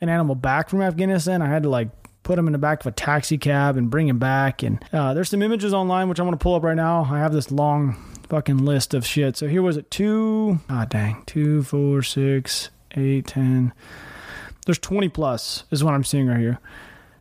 an 0.00 0.08
animal 0.08 0.34
back 0.34 0.68
from 0.68 0.82
Afghanistan. 0.82 1.42
I 1.42 1.48
had 1.48 1.62
to 1.64 1.68
like 1.68 1.88
put 2.22 2.38
him 2.38 2.46
in 2.46 2.52
the 2.52 2.58
back 2.58 2.80
of 2.80 2.86
a 2.86 2.92
taxi 2.92 3.38
cab 3.38 3.76
and 3.76 3.90
bring 3.90 4.08
him 4.08 4.18
back. 4.18 4.62
And 4.62 4.84
uh, 4.92 5.14
there's 5.14 5.30
some 5.30 5.42
images 5.42 5.72
online 5.72 6.08
which 6.08 6.18
I'm 6.18 6.26
to 6.30 6.42
pull 6.42 6.54
up 6.54 6.62
right 6.62 6.76
now. 6.76 7.08
I 7.10 7.18
have 7.18 7.32
this 7.32 7.50
long 7.50 7.96
fucking 8.28 8.58
list 8.58 8.94
of 8.94 9.06
shit. 9.06 9.36
So 9.36 9.48
here 9.48 9.62
was 9.62 9.76
it 9.76 9.90
two, 9.90 10.60
ah, 10.68 10.84
dang, 10.84 11.22
two, 11.26 11.62
four, 11.62 12.02
six, 12.02 12.70
eight, 12.96 13.26
ten. 13.26 13.72
There's 14.66 14.78
20 14.78 15.08
plus 15.08 15.64
is 15.70 15.82
what 15.82 15.94
I'm 15.94 16.04
seeing 16.04 16.26
right 16.26 16.38
here. 16.38 16.58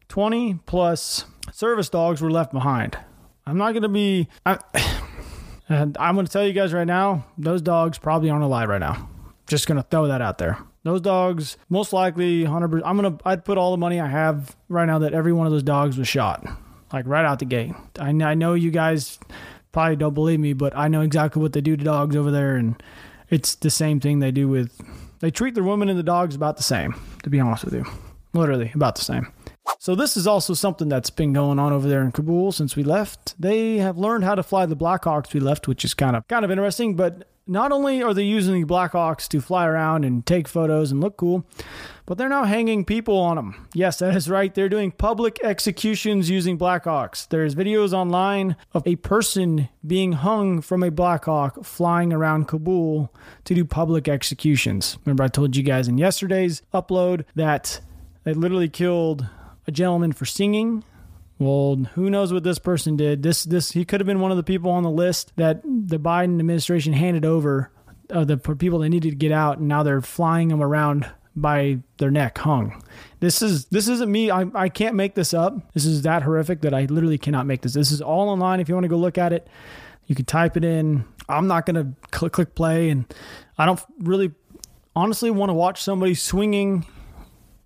20 0.10 0.60
plus 0.66 1.26
service 1.54 1.88
dogs 1.88 2.22
were 2.22 2.30
left 2.32 2.52
behind. 2.52 2.98
I'm 3.46 3.58
not 3.58 3.72
to 3.84 3.90
be, 3.90 4.28
I, 4.46 4.60
and 5.70 5.98
I'm 5.98 6.16
going 6.16 6.26
to 6.26 6.32
tell 6.32 6.46
you 6.46 6.52
guys 6.52 6.74
right 6.74 6.88
now, 6.88 7.26
those 7.38 7.62
dogs 7.62 7.98
probably 7.98 8.30
aren't 8.30 8.44
alive 8.44 8.68
right 8.68 8.82
now. 8.82 9.10
Just 9.48 9.68
going 9.68 9.78
to 9.78 9.84
throw 9.84 10.08
that 10.08 10.22
out 10.22 10.38
there. 10.38 10.58
Those 10.84 11.02
dogs, 11.02 11.58
most 11.70 11.92
likely, 11.92 12.46
hundred. 12.46 12.82
I'm 12.84 12.96
gonna. 12.96 13.18
I'd 13.26 13.44
put 13.44 13.58
all 13.58 13.72
the 13.72 13.78
money 13.78 14.00
I 14.00 14.08
have 14.08 14.56
right 14.70 14.86
now 14.86 15.00
that 15.00 15.14
every 15.14 15.34
one 15.34 15.46
of 15.46 15.52
those 15.52 15.64
dogs 15.64 15.98
was 15.98 16.08
shot, 16.08 16.46
like 16.94 17.06
right 17.06 17.26
out 17.26 17.40
the 17.40 17.46
gate. 17.46 17.74
I, 18.00 18.10
I 18.10 18.36
know 18.36 18.54
you 18.54 18.72
guys 18.72 19.20
probably 19.74 19.98
don't 19.98 20.14
believe 20.14 20.40
me, 20.40 20.54
but 20.54 20.76
I 20.78 20.88
know 20.88 21.02
exactly 21.02 21.42
what 21.42 21.52
they 21.52 21.60
do 21.60 21.76
to 21.76 21.84
dogs 21.84 22.16
over 22.16 22.32
there, 22.32 22.56
and 22.56 22.82
it's 23.30 23.56
the 23.56 23.70
same 23.70 24.00
thing 24.00 24.20
they 24.20 24.32
do 24.32 24.48
with. 24.48 24.80
They 25.20 25.30
treat 25.30 25.56
their 25.56 25.64
women 25.64 25.90
and 25.90 26.00
the 26.00 26.04
dogs 26.04 26.36
about 26.36 26.56
the 26.56 26.64
same. 26.64 26.96
To 27.24 27.30
be 27.30 27.40
honest 27.40 27.66
with 27.66 27.74
you, 27.74 27.86
literally 28.34 28.72
about 28.74 28.96
the 28.96 29.04
same. 29.04 29.28
So 29.80 29.96
this 29.96 30.18
is 30.18 30.28
also 30.28 30.54
something 30.54 30.90
that's 30.90 31.10
been 31.10 31.34
going 31.34 31.60
on 31.60 31.72
over 31.72 31.88
there 31.88 32.02
in 32.02 32.12
Kabul 32.12 32.52
since 32.52 32.76
we 32.76 32.84
left. 32.84 33.40
They 33.40 33.78
have 33.78 33.98
learned 33.98 34.24
how 34.24 34.36
to 34.36 34.44
fly 34.44 34.66
the 34.66 34.76
Blackhawks 34.76 35.34
we 35.34 35.40
left, 35.40 35.68
which 35.68 35.86
is 35.86 35.94
kind 35.94 36.16
of 36.16 36.28
kind 36.28 36.44
of 36.44 36.52
interesting. 36.52 36.96
But 36.96 37.28
not 37.48 37.72
only 37.72 38.04
are 38.04 38.14
they 38.14 38.24
using 38.24 38.60
the 38.60 38.68
Blackhawks 38.68 39.28
to 39.30 39.40
fly 39.40 39.66
around 39.66 40.04
and 40.04 40.26
take 40.26 40.48
photos 40.48 40.92
and 40.92 41.00
look 41.00 41.18
cool, 41.18 41.46
but 42.06 42.18
they're 42.18 42.30
now 42.30 42.44
hanging 42.44 42.84
people 42.84 43.18
on 43.18 43.36
them. 43.38 43.68
Yes, 43.74 44.00
that 44.00 44.16
is 44.16 44.30
right. 44.30 44.54
They're 44.54 44.70
doing 44.70 44.92
public 44.92 45.40
executions 45.44 46.30
using 46.30 46.58
Blackhawks. 46.58 47.28
There's 47.28 47.56
videos 47.56 47.94
online 47.94 48.56
of 48.74 48.86
a 48.86 48.98
person 48.98 49.70
being 49.86 50.14
hung 50.14 50.62
from 50.62 50.84
a 50.84 50.92
Blackhawk 50.92 51.64
flying 51.64 52.12
around 52.12 52.48
Kabul 52.48 53.14
to 53.46 53.56
do 53.56 53.64
public 53.64 54.08
executions. 54.08 54.98
Remember, 55.06 55.24
I 55.24 55.28
told 55.30 55.56
you 55.56 55.64
guys 55.64 55.88
in 55.88 55.98
yesterday's 55.98 56.62
upload 56.74 57.24
that 57.36 57.80
they 58.24 58.34
literally 58.34 58.70
killed 58.70 59.28
a 59.68 59.72
gentleman 59.72 60.14
for 60.14 60.26
singing. 60.26 60.84
Well, 61.40 61.76
who 61.94 62.10
knows 62.10 62.34
what 62.34 62.44
this 62.44 62.58
person 62.58 62.98
did? 62.98 63.22
This 63.22 63.44
this 63.44 63.72
he 63.72 63.86
could 63.86 64.00
have 64.00 64.08
been 64.08 64.22
one 64.22 64.32
of 64.32 64.38
the 64.38 64.44
people 64.44 64.72
on 64.72 64.84
the 64.84 64.90
list 64.90 65.34
that 65.36 65.62
the 65.64 66.00
Biden 66.00 66.40
administration 66.40 66.94
handed 66.94 67.26
over 67.26 67.72
uh, 68.10 68.24
the 68.24 68.38
people 68.38 68.80
they 68.80 68.90
needed 68.90 69.12
to 69.12 69.16
get 69.16 69.32
out, 69.32 69.60
and 69.60 69.68
now 69.68 69.84
they're 69.84 70.02
flying 70.02 70.48
them 70.48 70.64
around 70.64 71.08
by 71.36 71.78
their 72.00 72.10
neck 72.10 72.40
hung. 72.40 72.82
This 73.20 73.44
is 73.44 73.66
this 73.66 73.88
isn't 73.88 74.12
me. 74.12 74.32
I 74.32 74.46
I 74.56 74.70
can't 74.70 74.96
make 74.96 75.14
this 75.14 75.34
up. 75.34 75.74
This 75.74 75.86
is 75.86 76.02
that 76.02 76.24
horrific 76.24 76.62
that 76.62 76.74
I 76.74 76.86
literally 76.86 77.20
cannot 77.20 77.46
make 77.46 77.62
this. 77.62 77.74
This 77.74 77.92
is 77.92 78.02
all 78.02 78.30
online. 78.30 78.60
If 78.60 78.70
you 78.70 78.76
want 78.76 78.86
to 78.86 78.90
go 78.90 78.98
look 78.98 79.20
at 79.20 79.32
it, 79.32 79.48
you 80.08 80.16
can 80.16 80.26
type 80.26 80.58
it 80.58 80.64
in. 80.64 81.06
I'm 81.30 81.46
not 81.46 81.68
gonna 81.68 81.94
click 82.10 82.34
click 82.34 82.56
play, 82.56 82.90
and 82.90 83.06
I 83.60 83.68
don't 83.68 83.80
really 84.00 84.32
honestly 84.96 85.30
want 85.30 85.52
to 85.52 85.54
watch 85.54 85.84
somebody 85.84 86.16
swinging 86.16 86.84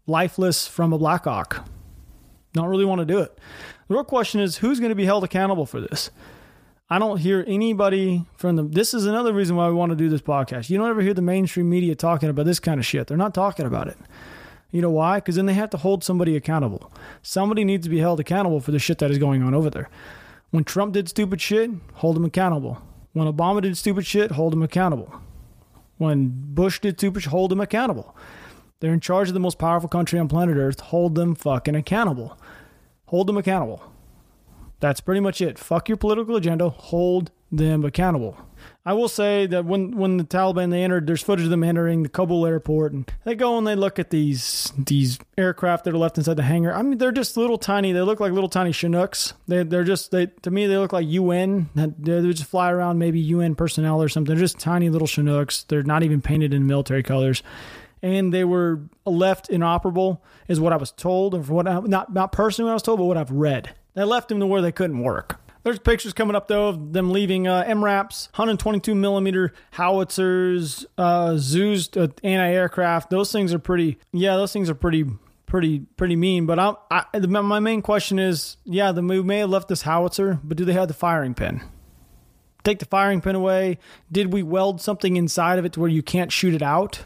lifeless 0.07 0.67
from 0.67 0.91
a 0.91 0.97
black 0.97 1.23
Blackhawk. 1.23 1.65
Don't 2.53 2.67
really 2.67 2.85
want 2.85 2.99
to 2.99 3.05
do 3.05 3.19
it. 3.19 3.37
The 3.87 3.93
real 3.93 4.03
question 4.03 4.41
is 4.41 4.57
who's 4.57 4.79
going 4.79 4.89
to 4.89 4.95
be 4.95 5.05
held 5.05 5.23
accountable 5.23 5.65
for 5.65 5.79
this? 5.79 6.11
I 6.89 6.99
don't 6.99 7.17
hear 7.17 7.45
anybody 7.47 8.25
from 8.35 8.57
the. 8.57 8.63
This 8.63 8.93
is 8.93 9.05
another 9.05 9.33
reason 9.33 9.55
why 9.55 9.69
we 9.69 9.73
want 9.73 9.91
to 9.91 9.95
do 9.95 10.09
this 10.09 10.21
podcast. 10.21 10.69
You 10.69 10.77
don't 10.77 10.89
ever 10.89 11.01
hear 11.01 11.13
the 11.13 11.21
mainstream 11.21 11.69
media 11.69 11.95
talking 11.95 12.29
about 12.29 12.45
this 12.45 12.59
kind 12.59 12.79
of 12.79 12.85
shit. 12.85 13.07
They're 13.07 13.15
not 13.15 13.33
talking 13.33 13.65
about 13.65 13.87
it. 13.87 13.97
You 14.71 14.81
know 14.81 14.89
why? 14.89 15.19
Because 15.19 15.35
then 15.35 15.45
they 15.45 15.53
have 15.53 15.69
to 15.69 15.77
hold 15.77 16.03
somebody 16.03 16.35
accountable. 16.35 16.91
Somebody 17.21 17.63
needs 17.63 17.85
to 17.85 17.89
be 17.89 17.99
held 17.99 18.19
accountable 18.19 18.59
for 18.59 18.71
the 18.71 18.79
shit 18.79 18.97
that 18.99 19.11
is 19.11 19.17
going 19.17 19.41
on 19.41 19.53
over 19.53 19.69
there. 19.69 19.89
When 20.49 20.65
Trump 20.65 20.93
did 20.93 21.07
stupid 21.07 21.39
shit, 21.41 21.69
hold 21.95 22.17
him 22.17 22.25
accountable. 22.25 22.81
When 23.13 23.27
Obama 23.27 23.61
did 23.61 23.77
stupid 23.77 24.05
shit, 24.05 24.31
hold 24.31 24.53
him 24.53 24.61
accountable. 24.61 25.13
When 25.97 26.29
Bush 26.53 26.79
did 26.79 26.99
stupid 26.99 27.23
shit, 27.23 27.31
hold 27.31 27.51
him 27.51 27.61
accountable. 27.61 28.15
They're 28.81 28.93
in 28.93 28.99
charge 28.99 29.29
of 29.29 29.35
the 29.35 29.39
most 29.39 29.59
powerful 29.59 29.87
country 29.87 30.19
on 30.19 30.27
planet 30.27 30.57
Earth. 30.57 30.79
Hold 30.79 31.15
them 31.15 31.35
fucking 31.35 31.75
accountable. 31.75 32.37
Hold 33.05 33.27
them 33.27 33.37
accountable. 33.37 33.83
That's 34.79 34.99
pretty 34.99 35.21
much 35.21 35.39
it. 35.39 35.59
Fuck 35.59 35.87
your 35.87 35.97
political 35.97 36.35
agenda. 36.35 36.67
Hold 36.69 37.29
them 37.51 37.85
accountable. 37.85 38.37
I 38.83 38.93
will 38.93 39.09
say 39.09 39.45
that 39.47 39.65
when 39.65 39.91
when 39.97 40.17
the 40.17 40.23
Taliban 40.23 40.71
they 40.71 40.83
entered, 40.83 41.05
there's 41.05 41.21
footage 41.21 41.45
of 41.45 41.51
them 41.51 41.63
entering 41.63 42.01
the 42.01 42.09
Kabul 42.09 42.47
airport, 42.47 42.93
and 42.93 43.11
they 43.25 43.35
go 43.35 43.57
and 43.57 43.67
they 43.67 43.75
look 43.75 43.99
at 43.99 44.09
these 44.09 44.73
these 44.77 45.19
aircraft 45.37 45.83
that 45.83 45.93
are 45.93 45.99
left 45.99 46.17
inside 46.17 46.37
the 46.37 46.43
hangar. 46.43 46.73
I 46.73 46.81
mean, 46.81 46.97
they're 46.97 47.11
just 47.11 47.37
little 47.37 47.59
tiny. 47.59 47.91
They 47.91 48.01
look 48.01 48.19
like 48.19 48.31
little 48.31 48.49
tiny 48.49 48.71
Chinooks. 48.71 49.33
They 49.47 49.61
they're 49.63 49.83
just 49.83 50.09
they 50.09 50.27
to 50.27 50.49
me 50.49 50.65
they 50.65 50.77
look 50.77 50.93
like 50.93 51.07
UN. 51.07 51.69
They 51.75 52.21
just 52.31 52.45
fly 52.45 52.71
around 52.71 52.97
maybe 52.97 53.19
UN 53.19 53.53
personnel 53.53 54.01
or 54.01 54.09
something. 54.09 54.33
They're 54.33 54.43
just 54.43 54.57
tiny 54.57 54.89
little 54.89 55.07
Chinooks. 55.07 55.63
They're 55.63 55.83
not 55.83 56.01
even 56.01 56.21
painted 56.21 56.53
in 56.53 56.65
military 56.65 57.03
colors 57.03 57.43
and 58.01 58.33
they 58.33 58.43
were 58.43 58.81
left 59.05 59.49
inoperable, 59.49 60.23
is 60.47 60.59
what 60.59 60.73
I 60.73 60.77
was 60.77 60.91
told, 60.91 61.35
or 61.35 61.41
what 61.41 61.67
I, 61.67 61.79
not 61.79 62.13
not 62.13 62.31
personally 62.31 62.67
what 62.67 62.71
I 62.71 62.75
was 62.75 62.83
told, 62.83 62.99
but 62.99 63.05
what 63.05 63.17
I've 63.17 63.31
read. 63.31 63.75
They 63.93 64.03
left 64.03 64.29
them 64.29 64.39
to 64.39 64.45
where 64.45 64.61
they 64.61 64.71
couldn't 64.71 65.01
work. 65.01 65.39
There's 65.63 65.79
pictures 65.79 66.13
coming 66.13 66.35
up 66.35 66.47
though 66.47 66.69
of 66.69 66.93
them 66.93 67.11
leaving 67.11 67.47
uh, 67.47 67.63
MRAPs, 67.65 68.31
122 68.31 68.95
millimeter 68.95 69.53
howitzers, 69.71 70.85
uh, 70.97 71.37
Zeus 71.37 71.89
uh, 71.95 72.07
anti-aircraft. 72.23 73.09
Those 73.09 73.31
things 73.31 73.53
are 73.53 73.59
pretty. 73.59 73.99
Yeah, 74.11 74.37
those 74.37 74.51
things 74.51 74.69
are 74.69 74.75
pretty, 74.75 75.05
pretty, 75.45 75.81
pretty 75.97 76.15
mean. 76.15 76.47
But 76.47 76.57
I'm, 76.57 76.75
I, 76.89 77.05
my 77.19 77.59
main 77.59 77.83
question 77.83 78.17
is, 78.17 78.57
yeah, 78.63 78.91
the 78.91 79.03
we 79.03 79.21
may 79.21 79.39
have 79.39 79.49
left 79.51 79.67
this 79.67 79.83
howitzer, 79.83 80.39
but 80.43 80.57
do 80.57 80.65
they 80.65 80.73
have 80.73 80.87
the 80.87 80.95
firing 80.95 81.35
pin? 81.35 81.61
Take 82.63 82.79
the 82.79 82.85
firing 82.85 83.21
pin 83.21 83.35
away. 83.35 83.77
Did 84.11 84.33
we 84.33 84.43
weld 84.43 84.81
something 84.81 85.15
inside 85.15 85.59
of 85.59 85.65
it 85.65 85.73
to 85.73 85.79
where 85.79 85.89
you 85.89 86.03
can't 86.03 86.31
shoot 86.31 86.53
it 86.53 86.61
out? 86.61 87.05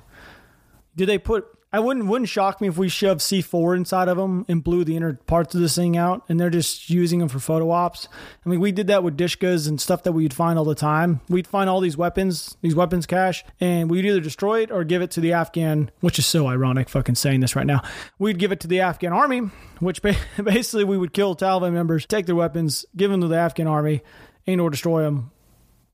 Do 0.96 1.06
they 1.06 1.18
put? 1.18 1.46
I 1.74 1.80
wouldn't 1.80 2.06
wouldn't 2.06 2.30
shock 2.30 2.62
me 2.62 2.70
if 2.70 2.78
we 2.78 2.88
shoved 2.88 3.20
C4 3.20 3.76
inside 3.76 4.08
of 4.08 4.16
them 4.16 4.46
and 4.48 4.64
blew 4.64 4.86
the 4.86 4.96
inner 4.96 5.16
parts 5.16 5.54
of 5.56 5.60
this 5.60 5.76
thing 5.76 5.98
out, 5.98 6.24
and 6.30 6.40
they're 6.40 6.50
just 6.50 6.90
using 6.90 7.20
them 7.20 7.28
for 7.28 7.40
photo 7.40 7.70
ops. 7.70 8.08
I 8.46 8.50
mean, 8.50 8.62
we 8.62 8.72
did 8.72 8.88
that 8.88 9.04
with 9.04 9.18
dishkas 9.18 9.68
and 9.68 9.82
stuff 9.82 10.04
that 10.04 10.14
we'd 10.14 10.34
find 10.34 10.58
all 10.58 10.64
the 10.64 10.74
time. 10.74 11.20
We'd 11.28 11.48
find 11.48 11.70
all 11.70 11.82
these 11.82 11.98
weapons, 11.98 12.56
these 12.62 12.76
weapons 12.76 13.06
cache, 13.06 13.44
and 13.60 13.92
we'd 13.92 14.06
either 14.06 14.22
destroy 14.22 14.62
it 14.62 14.72
or 14.72 14.86
give 14.86 15.02
it 15.02 15.12
to 15.12 15.20
the 15.20 15.34
Afghan, 15.34 15.92
which 16.00 16.18
is 16.18 16.26
so 16.26 16.48
ironic, 16.48 16.88
fucking 16.88 17.16
saying 17.16 17.42
this 17.42 17.58
right 17.58 17.68
now. 17.68 17.82
We'd 18.20 18.40
give 18.40 18.54
it 18.54 18.62
to 18.62 18.68
the 18.70 18.80
Afghan 18.80 19.12
army, 19.12 19.42
which 19.80 20.02
basically 20.42 20.86
we 20.86 20.98
would 20.98 21.12
kill 21.12 21.36
Taliban 21.36 21.74
members, 21.74 22.06
take 22.06 22.26
their 22.26 22.36
weapons, 22.36 22.86
give 22.96 23.12
them 23.12 23.20
to 23.20 23.28
the 23.28 23.38
Afghan 23.38 23.68
army, 23.68 24.02
and 24.48 24.62
or 24.62 24.70
destroy 24.70 25.04
them. 25.04 25.32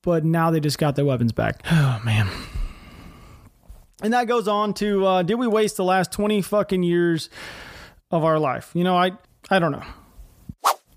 But 0.04 0.26
now 0.26 0.52
they 0.52 0.60
just 0.60 0.78
got 0.78 0.96
their 0.96 1.06
weapons 1.06 1.32
back. 1.32 1.66
Oh 1.72 2.00
man. 2.06 2.30
And 4.02 4.14
that 4.14 4.28
goes 4.28 4.48
on 4.48 4.74
to 4.76 5.06
uh, 5.06 5.24
did 5.24 5.36
we 5.36 5.48
waste 5.48 5.78
the 5.78 5.84
last 5.84 6.12
20 6.12 6.42
fucking 6.42 6.84
years 6.84 7.30
of 8.10 8.24
our 8.24 8.40
life? 8.40 8.72
You 8.74 8.84
know, 8.84 8.96
I 8.98 9.12
I 9.50 9.60
don't 9.60 9.72
know. 9.72 9.84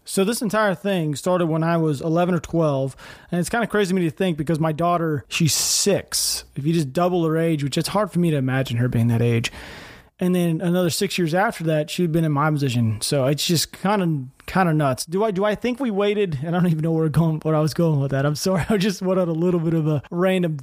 So 0.07 0.23
this 0.23 0.43
entire 0.43 0.75
thing 0.75 1.15
started 1.15 1.47
when 1.47 1.63
I 1.63 1.79
was 1.79 2.03
11 2.03 2.35
or 2.35 2.39
12, 2.39 2.95
and 3.31 3.41
it's 3.41 3.49
kind 3.49 3.65
of 3.65 3.71
crazy 3.71 3.89
to 3.89 3.95
me 3.95 4.03
to 4.03 4.11
think 4.11 4.37
because 4.37 4.61
my 4.61 4.71
daughter, 4.71 5.25
she's 5.29 5.55
6. 5.55 6.45
If 6.57 6.67
you 6.67 6.75
just 6.75 6.93
double 6.93 7.25
her 7.25 7.39
age, 7.39 7.65
which 7.65 7.79
it's 7.79 7.89
hard 7.89 8.13
for 8.13 8.19
me 8.19 8.31
to 8.31 8.37
imagine 8.37 8.77
her 8.77 8.89
being 8.89 9.09
that 9.09 9.23
age. 9.23 9.51
And 10.21 10.35
then 10.35 10.61
another 10.61 10.91
6 10.91 11.19
years 11.19 11.35
after 11.35 11.65
that, 11.65 11.91
she'd 11.91 12.13
been 12.13 12.25
in 12.25 12.33
my 12.33 12.51
position. 12.51 13.01
So 13.01 13.27
it's 13.27 13.47
just 13.47 13.73
kind 13.73 14.03
of 14.03 14.47
kind 14.47 14.69
of 14.69 14.77
nuts. 14.77 15.07
Do 15.07 15.25
I 15.25 15.31
do 15.31 15.45
I 15.45 15.55
think 15.55 15.81
we 15.81 15.91
waited? 15.91 16.39
And 16.45 16.55
I 16.55 16.61
don't 16.61 16.71
even 16.71 16.83
know 16.83 16.93
where 16.93 17.09
going 17.09 17.41
where 17.41 17.55
I 17.55 17.61
was 17.61 17.75
going 17.75 17.99
with 17.99 18.11
that. 18.13 18.27
I'm 18.27 18.37
sorry. 18.37 18.65
I 18.69 18.77
just 18.77 19.03
went 19.03 19.19
on 19.19 19.29
a 19.29 19.33
little 19.33 19.59
bit 19.59 19.75
of 19.75 19.89
a 19.89 20.03
random 20.11 20.59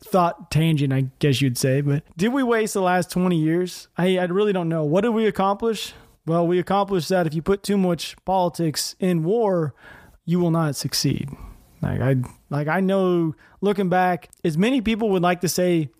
thought 0.00 0.50
tangent, 0.50 0.92
I 0.92 1.06
guess 1.18 1.40
you'd 1.40 1.58
say. 1.58 1.80
But 1.80 2.04
did 2.16 2.32
we 2.32 2.42
waste 2.42 2.74
the 2.74 2.82
last 2.82 3.10
20 3.10 3.36
years? 3.36 3.88
I, 3.96 4.18
I 4.18 4.24
really 4.24 4.52
don't 4.52 4.68
know. 4.68 4.84
What 4.84 5.02
did 5.02 5.10
we 5.10 5.26
accomplish? 5.26 5.92
Well, 6.26 6.46
we 6.46 6.58
accomplished 6.58 7.08
that 7.10 7.26
if 7.26 7.34
you 7.34 7.42
put 7.42 7.62
too 7.62 7.78
much 7.78 8.16
politics 8.24 8.96
in 8.98 9.22
war, 9.22 9.74
you 10.24 10.40
will 10.40 10.50
not 10.50 10.74
succeed. 10.76 11.30
Like 11.82 12.00
I 12.00 12.16
like 12.50 12.68
I 12.68 12.80
know 12.80 13.34
looking 13.60 13.88
back, 13.88 14.30
as 14.42 14.58
many 14.58 14.80
people 14.80 15.10
would 15.10 15.22
like 15.22 15.40
to 15.42 15.48
say 15.48 15.90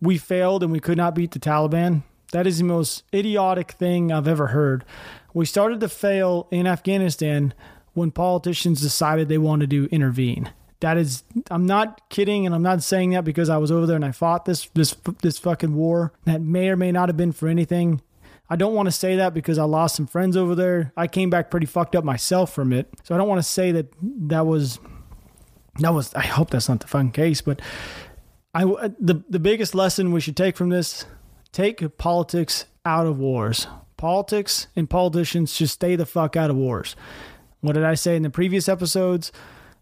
we 0.00 0.18
failed 0.18 0.62
and 0.62 0.72
we 0.72 0.80
could 0.80 0.96
not 0.96 1.14
beat 1.14 1.30
the 1.30 1.38
Taliban. 1.38 2.02
That 2.32 2.46
is 2.46 2.58
the 2.58 2.64
most 2.64 3.04
idiotic 3.14 3.72
thing 3.72 4.12
I've 4.12 4.28
ever 4.28 4.48
heard. 4.48 4.84
We 5.32 5.46
started 5.46 5.80
to 5.80 5.88
fail 5.88 6.48
in 6.50 6.66
Afghanistan 6.66 7.54
when 7.94 8.10
politicians 8.10 8.80
decided 8.80 9.28
they 9.28 9.38
wanted 9.38 9.70
to 9.70 9.88
intervene. 9.90 10.50
That 10.80 10.96
is, 10.96 11.24
I'm 11.50 11.66
not 11.66 12.08
kidding, 12.08 12.46
and 12.46 12.54
I'm 12.54 12.62
not 12.62 12.82
saying 12.82 13.10
that 13.10 13.24
because 13.24 13.48
I 13.48 13.56
was 13.56 13.72
over 13.72 13.84
there 13.84 13.96
and 13.96 14.04
I 14.04 14.12
fought 14.12 14.44
this 14.44 14.68
this 14.74 14.94
this 15.22 15.38
fucking 15.38 15.74
war 15.74 16.12
that 16.24 16.40
may 16.40 16.68
or 16.68 16.76
may 16.76 16.92
not 16.92 17.08
have 17.08 17.16
been 17.16 17.32
for 17.32 17.48
anything. 17.48 18.00
I 18.50 18.56
don't 18.56 18.74
want 18.74 18.86
to 18.86 18.92
say 18.92 19.16
that 19.16 19.34
because 19.34 19.58
I 19.58 19.64
lost 19.64 19.96
some 19.96 20.06
friends 20.06 20.36
over 20.36 20.54
there. 20.54 20.92
I 20.96 21.06
came 21.06 21.30
back 21.30 21.50
pretty 21.50 21.66
fucked 21.66 21.94
up 21.94 22.04
myself 22.04 22.52
from 22.52 22.72
it, 22.72 22.88
so 23.02 23.14
I 23.14 23.18
don't 23.18 23.28
want 23.28 23.40
to 23.40 23.48
say 23.48 23.72
that 23.72 23.92
that 24.28 24.46
was 24.46 24.78
that 25.80 25.92
was. 25.92 26.14
I 26.14 26.22
hope 26.22 26.50
that's 26.50 26.68
not 26.68 26.80
the 26.80 26.86
fucking 26.86 27.12
case, 27.12 27.40
but 27.40 27.60
I 28.54 28.64
the 28.98 29.22
the 29.28 29.40
biggest 29.40 29.74
lesson 29.74 30.12
we 30.12 30.20
should 30.20 30.36
take 30.36 30.56
from 30.56 30.68
this: 30.68 31.04
take 31.52 31.98
politics 31.98 32.66
out 32.84 33.06
of 33.06 33.18
wars. 33.18 33.66
Politics 33.96 34.68
and 34.76 34.88
politicians 34.88 35.52
should 35.52 35.70
stay 35.70 35.96
the 35.96 36.06
fuck 36.06 36.36
out 36.36 36.50
of 36.50 36.56
wars. 36.56 36.94
What 37.60 37.72
did 37.72 37.84
I 37.84 37.94
say 37.94 38.14
in 38.14 38.22
the 38.22 38.30
previous 38.30 38.68
episodes? 38.68 39.32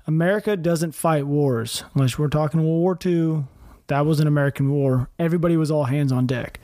America 0.08 0.56
doesn't 0.56 0.92
fight 0.92 1.26
wars 1.26 1.82
unless 1.94 2.16
we're 2.16 2.28
talking 2.28 2.60
World 2.60 2.80
War 2.80 2.98
II. 3.04 3.44
That 3.88 4.06
was 4.06 4.20
an 4.20 4.28
American 4.28 4.70
war. 4.70 5.10
Everybody 5.18 5.56
was 5.56 5.68
all 5.68 5.84
hands 5.84 6.12
on 6.12 6.26
deck. 6.26 6.60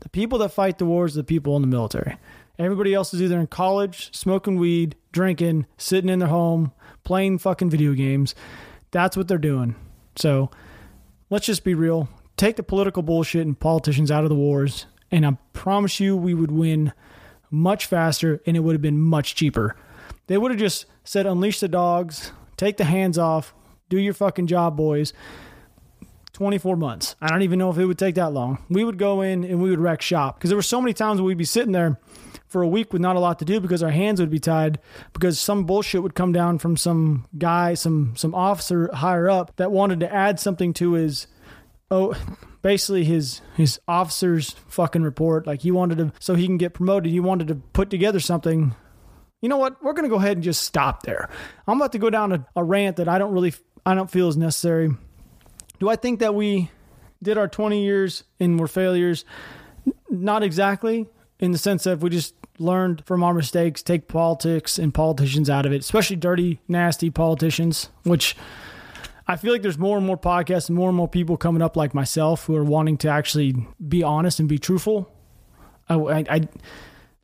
The 0.00 0.08
people 0.08 0.38
that 0.38 0.50
fight 0.50 0.78
the 0.78 0.86
wars 0.86 1.14
are 1.14 1.20
the 1.20 1.24
people 1.24 1.56
in 1.56 1.62
the 1.62 1.68
military. 1.68 2.16
Everybody 2.58 2.94
else 2.94 3.12
is 3.12 3.20
either 3.20 3.38
in 3.38 3.48
college, 3.48 4.16
smoking 4.16 4.56
weed, 4.56 4.96
drinking, 5.12 5.66
sitting 5.76 6.08
in 6.08 6.20
their 6.20 6.28
home, 6.28 6.72
playing 7.04 7.38
fucking 7.38 7.68
video 7.68 7.92
games. 7.92 8.34
That's 8.92 9.14
what 9.14 9.28
they're 9.28 9.36
doing. 9.36 9.76
So 10.16 10.50
let's 11.28 11.44
just 11.44 11.64
be 11.64 11.74
real. 11.74 12.08
take 12.36 12.56
the 12.56 12.62
political 12.62 13.02
bullshit 13.02 13.46
and 13.46 13.58
politicians 13.58 14.10
out 14.10 14.24
of 14.24 14.30
the 14.30 14.36
wars, 14.36 14.86
and 15.10 15.26
I 15.26 15.36
promise 15.52 16.00
you 16.00 16.16
we 16.16 16.34
would 16.34 16.50
win 16.50 16.92
much 17.50 17.86
faster 17.86 18.40
and 18.46 18.56
it 18.56 18.60
would 18.60 18.74
have 18.74 18.82
been 18.82 18.98
much 18.98 19.34
cheaper. 19.34 19.76
They 20.26 20.38
would 20.38 20.50
have 20.50 20.60
just 20.60 20.86
said, 21.04 21.26
unleash 21.26 21.60
the 21.60 21.68
dogs, 21.68 22.32
take 22.56 22.76
the 22.76 22.84
hands 22.84 23.18
off, 23.18 23.54
do 23.88 23.98
your 23.98 24.14
fucking 24.14 24.46
job, 24.46 24.76
boys. 24.76 25.12
24 26.32 26.76
months. 26.76 27.16
I 27.18 27.28
don't 27.28 27.40
even 27.42 27.58
know 27.58 27.70
if 27.70 27.78
it 27.78 27.86
would 27.86 27.98
take 27.98 28.16
that 28.16 28.30
long. 28.30 28.62
We 28.68 28.84
would 28.84 28.98
go 28.98 29.22
in 29.22 29.42
and 29.42 29.62
we 29.62 29.70
would 29.70 29.78
wreck 29.78 30.02
shop 30.02 30.36
because 30.36 30.50
there 30.50 30.56
were 30.56 30.62
so 30.62 30.82
many 30.82 30.92
times 30.92 31.22
we'd 31.22 31.38
be 31.38 31.44
sitting 31.44 31.72
there 31.72 31.98
for 32.46 32.60
a 32.60 32.68
week 32.68 32.92
with 32.92 33.00
not 33.00 33.16
a 33.16 33.20
lot 33.20 33.38
to 33.38 33.46
do 33.46 33.58
because 33.58 33.82
our 33.82 33.90
hands 33.90 34.20
would 34.20 34.28
be 34.28 34.38
tied 34.38 34.78
because 35.14 35.40
some 35.40 35.64
bullshit 35.64 36.02
would 36.02 36.14
come 36.14 36.32
down 36.32 36.58
from 36.58 36.76
some 36.76 37.26
guy, 37.38 37.72
some 37.72 38.14
some 38.16 38.34
officer 38.34 38.90
higher 38.92 39.30
up 39.30 39.56
that 39.56 39.72
wanted 39.72 39.98
to 40.00 40.14
add 40.14 40.38
something 40.38 40.74
to 40.74 40.92
his 40.92 41.26
oh 41.90 42.14
basically 42.60 43.04
his 43.04 43.40
his 43.56 43.80
officer's 43.88 44.50
fucking 44.68 45.02
report 45.02 45.46
like 45.46 45.62
he 45.62 45.70
wanted 45.70 45.96
to 45.96 46.12
so 46.20 46.34
he 46.34 46.44
can 46.46 46.58
get 46.58 46.74
promoted. 46.74 47.10
He 47.10 47.20
wanted 47.20 47.48
to 47.48 47.54
put 47.54 47.88
together 47.88 48.20
something 48.20 48.74
you 49.40 49.48
know 49.48 49.58
what? 49.58 49.82
We're 49.82 49.92
going 49.92 50.04
to 50.04 50.10
go 50.10 50.16
ahead 50.16 50.36
and 50.36 50.44
just 50.44 50.62
stop 50.62 51.02
there. 51.02 51.28
I'm 51.66 51.76
about 51.76 51.92
to 51.92 51.98
go 51.98 52.10
down 52.10 52.32
a, 52.32 52.46
a 52.56 52.64
rant 52.64 52.96
that 52.96 53.08
I 53.08 53.18
don't 53.18 53.32
really 53.32 53.54
I 53.84 53.94
don't 53.94 54.10
feel 54.10 54.28
is 54.28 54.36
necessary. 54.36 54.90
Do 55.78 55.88
I 55.88 55.96
think 55.96 56.20
that 56.20 56.34
we 56.34 56.70
did 57.22 57.38
our 57.38 57.48
20 57.48 57.84
years 57.84 58.24
and 58.40 58.58
were 58.58 58.68
failures? 58.68 59.24
Not 60.10 60.42
exactly, 60.42 61.06
in 61.38 61.52
the 61.52 61.58
sense 61.58 61.84
that 61.84 62.00
we 62.00 62.10
just 62.10 62.34
learned 62.58 63.04
from 63.06 63.22
our 63.22 63.34
mistakes, 63.34 63.82
take 63.82 64.08
politics 64.08 64.78
and 64.78 64.92
politicians 64.92 65.48
out 65.48 65.66
of 65.66 65.72
it, 65.72 65.80
especially 65.80 66.16
dirty, 66.16 66.60
nasty 66.66 67.10
politicians, 67.10 67.90
which 68.02 68.36
I 69.28 69.36
feel 69.36 69.52
like 69.52 69.62
there's 69.62 69.78
more 69.78 69.96
and 69.96 70.06
more 70.06 70.16
podcasts 70.16 70.68
and 70.68 70.76
more 70.76 70.88
and 70.88 70.96
more 70.96 71.08
people 71.08 71.36
coming 71.36 71.62
up 71.62 71.76
like 71.76 71.94
myself 71.94 72.46
who 72.46 72.56
are 72.56 72.64
wanting 72.64 72.96
to 72.98 73.08
actually 73.08 73.54
be 73.86 74.02
honest 74.02 74.40
and 74.40 74.48
be 74.48 74.58
truthful. 74.58 75.12
I, 75.88 75.94
I, 75.94 76.24
I 76.30 76.48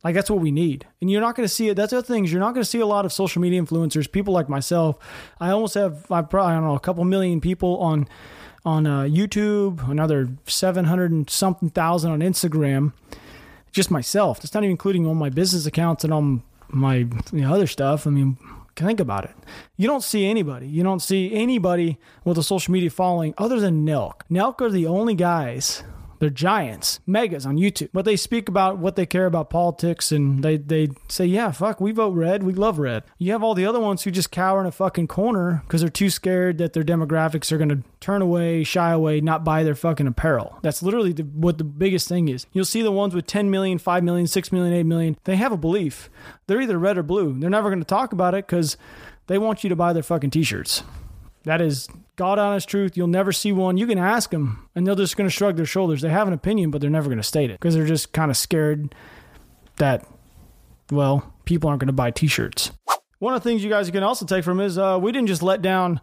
like 0.03 0.15
that's 0.15 0.29
what 0.29 0.39
we 0.39 0.51
need. 0.51 0.85
And 1.01 1.09
you're 1.09 1.21
not 1.21 1.35
going 1.35 1.47
to 1.47 1.53
see 1.53 1.69
it. 1.69 1.75
That's 1.75 1.91
the 1.91 2.03
things 2.03 2.31
you're 2.31 2.41
not 2.41 2.53
going 2.53 2.63
to 2.63 2.69
see 2.69 2.79
a 2.79 2.85
lot 2.85 3.05
of 3.05 3.13
social 3.13 3.41
media 3.41 3.61
influencers, 3.61 4.11
people 4.11 4.33
like 4.33 4.49
myself. 4.49 4.97
I 5.39 5.51
almost 5.51 5.75
have 5.75 6.11
I 6.11 6.21
probably 6.21 6.51
I 6.51 6.55
don't 6.55 6.65
know 6.65 6.75
a 6.75 6.79
couple 6.79 7.03
million 7.05 7.39
people 7.39 7.77
on 7.77 8.07
on 8.65 8.87
uh, 8.87 9.01
YouTube, 9.01 9.89
another 9.89 10.29
700 10.45 11.11
and 11.11 11.29
something 11.29 11.69
thousand 11.69 12.11
on 12.11 12.19
Instagram. 12.19 12.93
Just 13.71 13.91
myself. 13.91 14.39
That's 14.39 14.53
not 14.53 14.63
even 14.63 14.71
including 14.71 15.05
all 15.07 15.15
my 15.15 15.29
business 15.29 15.65
accounts 15.65 16.03
and 16.03 16.13
all 16.13 16.41
my 16.69 16.95
you 16.97 17.41
know, 17.41 17.53
other 17.53 17.67
stuff. 17.67 18.05
I 18.05 18.11
mean, 18.11 18.37
think 18.75 18.99
about 18.99 19.25
it. 19.25 19.35
You 19.77 19.87
don't 19.87 20.03
see 20.03 20.25
anybody. 20.25 20.67
You 20.67 20.83
don't 20.83 21.01
see 21.01 21.33
anybody 21.33 21.97
with 22.23 22.37
a 22.37 22.43
social 22.43 22.71
media 22.71 22.89
following 22.89 23.33
other 23.37 23.59
than 23.59 23.85
Nelk. 23.85 24.21
Nelk 24.29 24.61
are 24.61 24.69
the 24.69 24.85
only 24.85 25.15
guys 25.15 25.83
they're 26.19 26.29
giants, 26.29 26.99
megas 27.05 27.45
on 27.45 27.57
YouTube. 27.57 27.89
But 27.93 28.05
they 28.05 28.15
speak 28.15 28.47
about 28.47 28.77
what 28.77 28.95
they 28.95 29.05
care 29.05 29.25
about 29.25 29.49
politics 29.49 30.11
and 30.11 30.43
they, 30.43 30.57
they 30.57 30.89
say, 31.07 31.25
yeah, 31.25 31.51
fuck, 31.51 31.81
we 31.81 31.91
vote 31.91 32.13
red. 32.13 32.43
We 32.43 32.53
love 32.53 32.79
red. 32.79 33.03
You 33.17 33.31
have 33.31 33.43
all 33.43 33.55
the 33.55 33.65
other 33.65 33.79
ones 33.79 34.03
who 34.03 34.11
just 34.11 34.31
cower 34.31 34.61
in 34.61 34.65
a 34.65 34.71
fucking 34.71 35.07
corner 35.07 35.61
because 35.65 35.81
they're 35.81 35.89
too 35.89 36.09
scared 36.09 36.57
that 36.57 36.73
their 36.73 36.83
demographics 36.83 37.51
are 37.51 37.57
going 37.57 37.69
to 37.69 37.83
turn 37.99 38.21
away, 38.21 38.63
shy 38.63 38.91
away, 38.91 39.21
not 39.21 39.43
buy 39.43 39.63
their 39.63 39.75
fucking 39.75 40.07
apparel. 40.07 40.59
That's 40.61 40.83
literally 40.83 41.13
the, 41.13 41.23
what 41.23 41.57
the 41.57 41.63
biggest 41.63 42.07
thing 42.07 42.27
is. 42.27 42.45
You'll 42.51 42.65
see 42.65 42.81
the 42.81 42.91
ones 42.91 43.13
with 43.15 43.27
10 43.27 43.49
million, 43.49 43.77
5 43.77 44.03
million, 44.03 44.27
6 44.27 44.51
million, 44.51 44.73
8 44.73 44.83
million. 44.83 45.17
They 45.23 45.35
have 45.35 45.51
a 45.51 45.57
belief. 45.57 46.09
They're 46.47 46.61
either 46.61 46.77
red 46.77 46.97
or 46.97 47.03
blue. 47.03 47.37
They're 47.39 47.49
never 47.49 47.69
going 47.69 47.79
to 47.79 47.85
talk 47.85 48.13
about 48.13 48.33
it 48.33 48.47
because 48.47 48.77
they 49.27 49.37
want 49.37 49.63
you 49.63 49.69
to 49.69 49.75
buy 49.75 49.93
their 49.93 50.03
fucking 50.03 50.31
t 50.31 50.43
shirts. 50.43 50.83
That 51.43 51.61
is 51.61 51.87
God 52.15 52.39
honest 52.39 52.69
truth. 52.69 52.95
You'll 52.95 53.07
never 53.07 53.31
see 53.31 53.51
one. 53.51 53.77
You 53.77 53.85
can 53.85 53.97
ask 53.97 54.29
them, 54.29 54.69
and 54.75 54.87
they're 54.87 54.95
just 54.95 55.17
going 55.17 55.29
to 55.29 55.35
shrug 55.35 55.57
their 55.57 55.65
shoulders. 55.65 56.01
They 56.01 56.09
have 56.09 56.27
an 56.27 56.33
opinion, 56.33 56.71
but 56.71 56.79
they're 56.79 56.89
never 56.89 57.09
going 57.09 57.17
to 57.17 57.23
state 57.23 57.49
it 57.49 57.59
because 57.59 57.75
they're 57.75 57.85
just 57.85 58.13
kind 58.13 58.31
of 58.31 58.37
scared 58.37 58.95
that, 59.77 60.07
well, 60.91 61.33
people 61.45 61.69
aren't 61.69 61.81
going 61.81 61.87
to 61.87 61.93
buy 61.93 62.11
t 62.11 62.27
shirts. 62.27 62.71
One 63.19 63.33
of 63.33 63.43
the 63.43 63.49
things 63.49 63.63
you 63.63 63.69
guys 63.69 63.89
can 63.89 64.03
also 64.03 64.25
take 64.25 64.43
from 64.43 64.59
is 64.59 64.77
uh, 64.77 64.99
we 65.01 65.11
didn't 65.11 65.27
just 65.27 65.43
let 65.43 65.61
down 65.61 65.99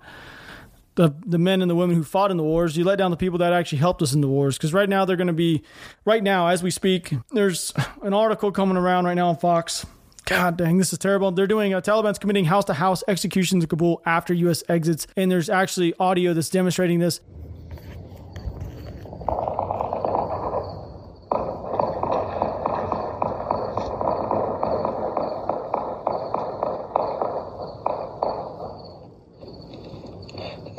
the 0.97 1.15
the 1.25 1.39
men 1.39 1.63
and 1.63 1.71
the 1.71 1.75
women 1.75 1.97
who 1.97 2.03
fought 2.03 2.31
in 2.31 2.37
the 2.37 2.43
wars. 2.43 2.77
You 2.77 2.85
let 2.85 2.97
down 2.97 3.11
the 3.11 3.17
people 3.17 3.39
that 3.39 3.53
actually 3.53 3.79
helped 3.79 4.03
us 4.03 4.13
in 4.13 4.21
the 4.21 4.29
wars. 4.29 4.59
Because 4.59 4.75
right 4.75 4.89
now 4.89 5.05
they're 5.05 5.17
going 5.17 5.27
to 5.27 5.33
be, 5.33 5.63
right 6.05 6.23
now 6.23 6.49
as 6.49 6.63
we 6.63 6.71
speak, 6.71 7.15
there's 7.31 7.73
an 8.03 8.13
article 8.13 8.53
coming 8.53 8.77
around 8.77 9.07
right 9.07 9.15
now 9.15 9.29
on 9.29 9.37
Fox 9.37 9.87
God 10.31 10.57
dang, 10.57 10.79
this 10.79 10.93
is 10.93 10.99
terrible. 11.01 11.33
They're 11.33 11.49
doing 11.49 11.75
uh, 11.75 11.81
Taliban's 11.81 12.21
committing 12.21 12.45
house 12.45 12.65
to 12.67 12.75
house 12.75 13.03
executions 13.09 13.65
in 13.65 13.69
Kabul 13.69 14.01
after 14.07 14.33
U.S. 14.33 14.63
exits, 14.69 15.09
and 15.17 15.29
there's 15.29 15.51
actually 15.51 15.93
audio 15.99 16.33
that's 16.33 16.49
demonstrating 16.49 17.01
this. 17.01 17.21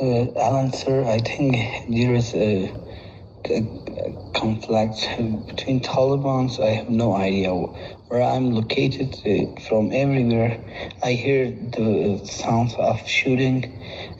Uh, 0.00 0.32
Alan, 0.40 0.72
sir, 0.72 1.04
I 1.04 1.18
think 1.18 1.56
there 1.94 2.14
is 2.14 2.32
a, 2.32 2.74
a 3.50 4.31
conflict 4.42 5.08
between 5.46 5.78
Taliban's. 5.80 6.58
I 6.58 6.70
have 6.70 6.90
no 6.90 7.14
idea 7.14 7.54
where 7.54 8.22
I'm 8.22 8.50
located. 8.50 9.14
From 9.68 9.92
everywhere, 9.92 10.58
I 11.00 11.12
hear 11.12 11.52
the 11.52 12.20
sounds 12.26 12.74
of 12.74 13.06
shooting, 13.06 13.60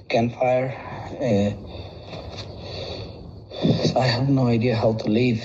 gunfire. 0.08 0.70
Uh, 1.18 1.50
so 3.86 3.98
I 3.98 4.06
have 4.06 4.28
no 4.28 4.46
idea 4.46 4.76
how 4.76 4.92
to 4.92 5.08
leave. 5.10 5.42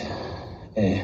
Uh, 0.78 1.02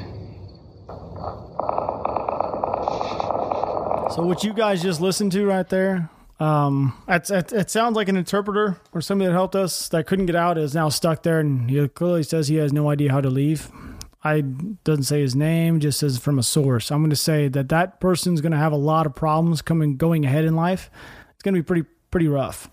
so 4.14 4.22
what 4.22 4.44
you 4.44 4.54
guys 4.54 4.84
just 4.84 5.02
listened 5.02 5.32
to 5.32 5.46
right 5.48 5.68
there, 5.68 6.12
um, 6.40 7.02
it, 7.08 7.30
it, 7.30 7.54
it, 7.54 7.70
sounds 7.70 7.96
like 7.96 8.10
an 8.10 8.18
interpreter 8.18 8.78
or 8.92 9.02
somebody 9.02 9.28
that 9.28 9.34
helped 9.34 9.56
us 9.56 9.88
that 9.90 10.08
couldn't 10.08 10.26
get 10.26 10.36
out 10.36 10.58
is 10.58 10.74
now 10.74 10.90
stuck 10.90 11.24
there, 11.24 11.40
and 11.40 11.70
he 11.70 11.88
clearly 11.88 12.24
says 12.24 12.48
he 12.48 12.56
has 12.56 12.74
no 12.74 12.90
idea 12.90 13.12
how 13.12 13.22
to 13.22 13.30
leave. 13.30 13.72
I 14.24 14.42
doesn't 14.42 15.04
say 15.04 15.22
his 15.22 15.36
name, 15.36 15.80
just 15.80 16.00
says 16.00 16.18
from 16.18 16.40
a 16.40 16.44
source. 16.44 16.92
I'm 16.92 17.02
going 17.02 17.10
to 17.10 17.16
say 17.16 17.50
that 17.50 17.70
that 17.70 18.00
person's 18.00 18.42
going 18.42 18.54
to 18.54 18.58
have 18.58 18.72
a 18.72 18.78
lot 18.78 19.06
of 19.06 19.14
problems 19.14 19.62
coming 19.62 19.98
going 19.98 20.26
ahead 20.26 20.46
in 20.46 20.56
life. 20.56 20.90
It's 21.34 21.44
going 21.44 21.56
to 21.56 21.62
be 21.62 21.66
pretty 21.66 21.88
pretty 22.10 22.28
rough. 22.28 22.70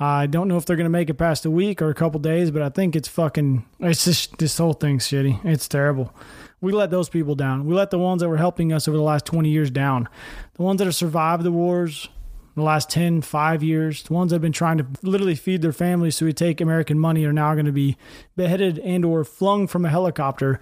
I 0.00 0.26
don't 0.26 0.48
know 0.48 0.56
if 0.56 0.66
they're 0.66 0.76
going 0.76 0.86
to 0.86 0.90
make 0.90 1.08
it 1.08 1.14
past 1.14 1.46
a 1.46 1.50
week 1.50 1.80
or 1.80 1.88
a 1.88 1.94
couple 1.94 2.18
days, 2.18 2.50
but 2.50 2.60
I 2.60 2.68
think 2.68 2.96
it's 2.96 3.08
fucking. 3.08 3.64
It's 3.80 4.04
just 4.04 4.38
this 4.38 4.58
whole 4.58 4.72
thing's 4.72 5.06
shitty. 5.06 5.44
It's 5.44 5.68
terrible. 5.68 6.12
We 6.60 6.72
let 6.72 6.90
those 6.90 7.08
people 7.08 7.34
down. 7.34 7.66
We 7.66 7.74
let 7.74 7.90
the 7.90 7.98
ones 7.98 8.22
that 8.22 8.28
were 8.28 8.36
helping 8.36 8.72
us 8.72 8.88
over 8.88 8.96
the 8.96 9.02
last 9.02 9.26
20 9.26 9.48
years 9.48 9.70
down. 9.70 10.08
The 10.54 10.62
ones 10.62 10.78
that 10.78 10.86
have 10.86 10.94
survived 10.94 11.44
the 11.44 11.52
wars, 11.52 12.08
the 12.54 12.62
last 12.62 12.90
10, 12.90 13.22
5 13.22 13.62
years. 13.62 14.02
The 14.02 14.12
ones 14.12 14.30
that 14.30 14.36
have 14.36 14.42
been 14.42 14.52
trying 14.52 14.78
to 14.78 14.86
literally 15.02 15.34
feed 15.34 15.62
their 15.62 15.72
families 15.72 16.16
so 16.16 16.26
we 16.26 16.32
take 16.32 16.60
American 16.60 16.98
money 16.98 17.24
are 17.24 17.32
now 17.32 17.54
going 17.54 17.66
to 17.66 17.72
be 17.72 17.96
beheaded 18.36 18.78
and 18.78 19.04
or 19.04 19.24
flung 19.24 19.66
from 19.66 19.84
a 19.84 19.90
helicopter 19.90 20.60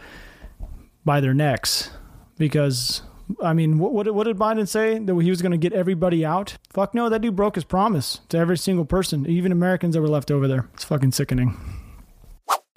by 1.04 1.20
their 1.20 1.34
necks 1.34 1.90
because 2.38 3.02
I 3.42 3.52
mean, 3.52 3.78
what, 3.78 3.92
what, 3.92 4.14
what 4.14 4.24
did 4.24 4.36
Biden 4.36 4.68
say? 4.68 4.98
That 4.98 5.20
he 5.20 5.30
was 5.30 5.42
going 5.42 5.52
to 5.52 5.58
get 5.58 5.72
everybody 5.72 6.24
out? 6.24 6.56
Fuck 6.70 6.94
no, 6.94 7.08
that 7.08 7.22
dude 7.22 7.36
broke 7.36 7.54
his 7.54 7.64
promise 7.64 8.20
to 8.28 8.38
every 8.38 8.58
single 8.58 8.84
person, 8.84 9.26
even 9.26 9.52
Americans 9.52 9.94
that 9.94 10.02
were 10.02 10.08
left 10.08 10.30
over 10.30 10.48
there. 10.48 10.68
It's 10.74 10.84
fucking 10.84 11.12
sickening. 11.12 11.56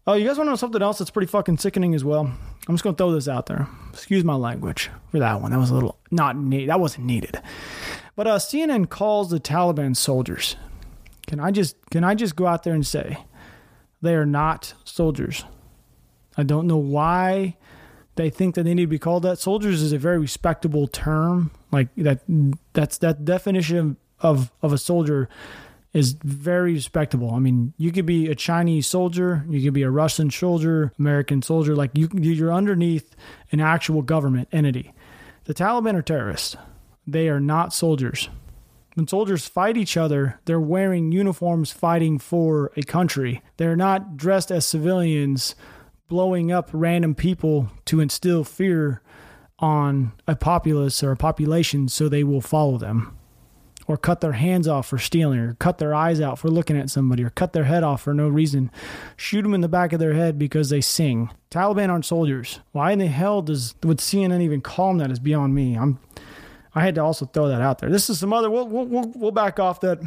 Oh, 0.08 0.14
you 0.14 0.28
guys 0.28 0.38
want 0.38 0.48
to 0.48 0.52
know 0.52 0.56
something 0.56 0.82
else 0.82 1.00
that's 1.00 1.10
pretty 1.10 1.28
fucking 1.28 1.58
sickening 1.58 1.96
as 1.96 2.04
well? 2.04 2.32
I'm 2.68 2.76
just 2.76 2.84
going 2.84 2.96
to 2.96 2.98
throw 2.98 3.12
this 3.12 3.28
out 3.28 3.48
there. 3.48 3.68
Excuse 3.92 4.24
my 4.24 4.36
language 4.36 4.92
for 5.10 5.20
that 5.20 5.42
one. 5.42 5.52
That 5.52 5.58
was 5.58 5.72
a 5.72 5.74
little 5.74 5.98
not 6.12 6.38
neat. 6.38 6.68
That 6.68 6.80
wasn't 6.80 7.06
needed. 7.06 7.42
But 8.16 8.28
uh, 8.28 8.38
CNN 8.38 8.90
calls 8.90 9.30
the 9.30 9.40
Taliban 9.40 9.96
soldiers. 9.96 10.56
Can 11.28 11.40
I 11.40 11.52
just 11.52 11.76
can 11.90 12.04
I 12.04 12.16
just 12.16 12.36
go 12.36 12.48
out 12.48 12.64
there 12.64 12.74
and 12.74 12.86
say 12.86 13.18
they 14.02 14.16
are 14.16 14.26
not 14.26 14.74
soldiers? 14.84 15.44
I 16.38 16.44
don't 16.44 16.68
know 16.68 16.78
why 16.78 17.58
they 18.16 18.30
think 18.30 18.56
that 18.56 18.64
they 18.64 18.74
need 18.74 18.84
to 18.84 18.88
be 18.88 19.00
called 19.00 19.24
that. 19.24 19.40
Soldiers 19.40 19.82
is 19.82 19.92
a 19.92 19.98
very 19.98 20.20
respectable 20.20 20.88
term. 20.88 21.52
Like 21.72 21.90
that 21.98 22.22
that's 22.74 23.00
that 23.00 23.26
definition 23.26 23.98
of 24.20 24.52
of 24.62 24.72
a 24.72 24.78
soldier 24.78 25.30
is 25.94 26.12
very 26.24 26.74
respectable. 26.74 27.34
I 27.34 27.40
mean, 27.40 27.74
you 27.78 27.92
could 27.92 28.06
be 28.06 28.28
a 28.30 28.36
Chinese 28.36 28.86
soldier, 28.86 29.46
you 29.50 29.62
could 29.62 29.74
be 29.74 29.84
a 29.84 29.90
Russian 29.90 30.30
soldier, 30.30 30.92
American 31.00 31.42
soldier. 31.42 31.74
Like 31.74 31.92
you, 31.94 32.10
you're 32.14 32.54
underneath 32.54 33.16
an 33.52 33.62
actual 33.62 34.02
government 34.02 34.50
entity. 34.52 34.94
The 35.46 35.54
Taliban 35.54 35.96
are 35.96 36.02
terrorists. 36.02 36.58
They 37.08 37.30
are 37.30 37.40
not 37.40 37.74
soldiers. 37.74 38.30
When 38.96 39.08
soldiers 39.08 39.48
fight 39.48 39.76
each 39.76 39.98
other, 39.98 40.40
they're 40.46 40.60
wearing 40.60 41.12
uniforms 41.12 41.72
fighting 41.72 42.18
for 42.18 42.72
a 42.78 42.84
country. 42.84 43.42
They're 43.58 43.76
not 43.76 44.16
dressed 44.16 44.52
as 44.52 44.66
civilians 44.66 45.56
blowing 46.08 46.52
up 46.52 46.70
random 46.72 47.16
people 47.16 47.70
to 47.86 48.00
instill 48.00 48.44
fear 48.44 49.02
on 49.60 50.14
a 50.28 50.36
populace 50.36 51.04
or 51.04 51.12
a 51.12 51.18
population 51.18 51.88
so 51.90 52.08
they 52.08 52.24
will 52.24 52.42
follow 52.42 52.78
them 52.78 53.18
or 53.88 53.98
cut 53.98 54.22
their 54.22 54.34
hands 54.34 54.68
off 54.68 54.88
for 54.88 54.98
stealing, 54.98 55.40
or 55.40 55.54
cut 55.56 55.78
their 55.78 55.94
eyes 55.94 56.20
out 56.20 56.40
for 56.40 56.50
looking 56.50 56.78
at 56.78 56.90
somebody, 56.90 57.24
or 57.24 57.30
cut 57.30 57.54
their 57.54 57.66
head 57.66 57.84
off 57.84 58.02
for 58.02 58.14
no 58.14 58.28
reason, 58.28 58.72
shoot 59.16 59.44
them 59.44 59.54
in 59.54 59.62
the 59.62 59.68
back 59.68 59.94
of 59.94 60.00
their 60.00 60.14
head 60.14 60.40
because 60.40 60.70
they 60.70 60.82
sing. 60.82 61.30
Taliban 61.52 61.90
aren't 61.90 62.06
soldiers. 62.06 62.60
Why 62.72 62.92
in 62.92 63.00
the 63.00 63.08
hell 63.08 63.42
does 63.42 63.76
would 63.84 64.00
CNN 64.00 64.42
even 64.42 64.62
call 64.62 64.90
them 64.90 64.98
that 64.98 65.12
is 65.12 65.20
beyond 65.20 65.54
me. 65.54 65.78
I'm 65.78 66.00
I 66.76 66.84
had 66.84 66.96
to 66.96 67.04
also 67.04 67.26
throw 67.26 67.48
that 67.48 67.62
out 67.62 67.80
there. 67.80 67.90
This 67.90 68.10
is 68.10 68.20
some 68.20 68.34
other. 68.34 68.52
We'll 68.52 68.68
we'll, 68.68 69.12
we'll 69.16 69.32
back 69.32 69.60
off 69.60 69.80
that. 69.82 70.00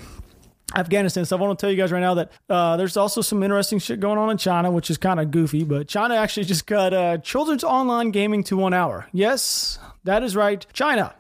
Afghanistan 0.77 1.25
stuff. 1.25 1.41
I 1.41 1.45
want 1.45 1.59
to 1.59 1.63
tell 1.63 1.71
you 1.71 1.79
guys 1.79 1.91
right 1.93 2.01
now 2.01 2.13
that 2.13 2.31
uh, 2.51 2.77
there's 2.77 2.99
also 2.99 3.23
some 3.23 3.43
interesting 3.43 3.79
shit 3.79 4.01
going 4.01 4.19
on 4.19 4.29
in 4.29 4.37
China, 4.37 4.71
which 4.71 4.91
is 4.91 4.99
kind 4.99 5.19
of 5.19 5.31
goofy. 5.31 5.65
But 5.65 5.89
China 5.89 6.15
actually 6.15 6.45
just 6.45 6.67
cut 6.67 6.93
uh, 6.93 7.17
children's 7.19 7.65
online 7.65 8.11
gaming 8.11 8.45
to 8.45 8.57
one 8.59 8.75
hour. 8.75 9.07
Yes, 9.11 9.79
that 10.05 10.23
is 10.23 10.37
right. 10.37 10.67
China 10.75 11.15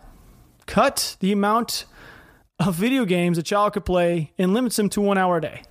cut 0.66 1.16
the 1.20 1.32
amount 1.32 1.86
of 2.60 2.74
video 2.74 3.06
games 3.06 3.38
a 3.38 3.42
child 3.42 3.72
could 3.72 3.86
play 3.86 4.32
and 4.36 4.52
limits 4.52 4.76
them 4.76 4.90
to 4.90 5.00
one 5.00 5.16
hour 5.16 5.38
a 5.38 5.40
day. 5.40 5.62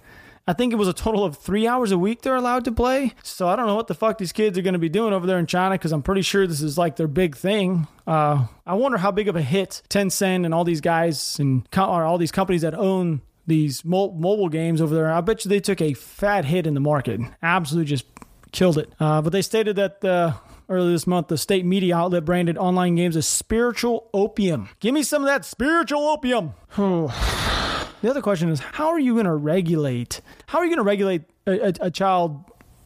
I 0.47 0.53
think 0.53 0.71
it 0.71 0.77
was 0.77 0.87
a 0.87 0.93
total 0.93 1.25
of 1.25 1.37
three 1.37 1.67
hours 1.67 1.91
a 1.91 1.97
week 1.97 2.21
they're 2.21 2.35
allowed 2.35 2.63
to 2.65 2.71
play. 2.71 3.13
So 3.21 3.49
I 3.49 3.57
don't 3.57 3.67
know 3.67 3.75
what 3.75 3.87
the 3.87 3.93
fuck 3.93 4.17
these 4.17 4.31
kids 4.31 4.57
are 4.57 4.61
going 4.61 4.73
to 4.73 4.79
be 4.79 4.87
doing 4.87 5.13
over 5.13 5.27
there 5.27 5.39
in 5.39 5.45
China 5.45 5.75
because 5.75 5.91
I'm 5.91 6.01
pretty 6.01 6.21
sure 6.21 6.47
this 6.47 6.61
is 6.61 6.77
like 6.77 6.95
their 6.95 7.07
big 7.07 7.35
thing. 7.35 7.87
Uh, 8.07 8.47
I 8.65 8.75
wonder 8.75 8.97
how 8.97 9.11
big 9.11 9.27
of 9.27 9.35
a 9.35 9.41
hit 9.41 9.81
Tencent 9.89 10.45
and 10.45 10.53
all 10.53 10.63
these 10.63 10.79
guys 10.79 11.37
and 11.39 11.69
co- 11.69 11.91
or 11.91 12.05
all 12.05 12.17
these 12.17 12.31
companies 12.31 12.61
that 12.61 12.73
own 12.73 13.21
these 13.45 13.83
mo- 13.83 14.11
mobile 14.11 14.47
games 14.47 14.79
over 14.79 14.95
there. 14.95 15.11
I 15.11 15.19
bet 15.19 15.43
you 15.43 15.49
they 15.49 15.59
took 15.59 15.81
a 15.81 15.93
fat 15.93 16.45
hit 16.45 16.65
in 16.65 16.73
the 16.73 16.79
market. 16.79 17.19
Absolutely 17.43 17.89
just 17.89 18.05
killed 18.53 18.77
it. 18.77 18.89
Uh, 19.01 19.21
but 19.21 19.33
they 19.33 19.41
stated 19.41 19.75
that 19.75 20.03
uh, 20.05 20.33
earlier 20.69 20.91
this 20.91 21.07
month, 21.07 21.27
the 21.27 21.37
state 21.37 21.65
media 21.65 21.97
outlet 21.97 22.23
branded 22.23 22.57
online 22.57 22.95
games 22.95 23.17
as 23.17 23.27
spiritual 23.27 24.09
opium. 24.13 24.69
Give 24.79 24.93
me 24.93 25.03
some 25.03 25.23
of 25.23 25.27
that 25.27 25.43
spiritual 25.43 26.07
opium. 26.07 26.53
the 28.01 28.09
other 28.09 28.21
question 28.21 28.49
is, 28.49 28.59
how 28.59 28.89
are 28.89 28.99
you 28.99 29.13
going 29.13 29.25
to 29.25 29.35
regulate? 29.35 30.21
How 30.47 30.59
are 30.59 30.65
you 30.65 30.69
going 30.69 30.77
to 30.77 30.83
regulate 30.83 31.23
a, 31.45 31.67
a, 31.67 31.73
a 31.81 31.91
child? 31.91 32.43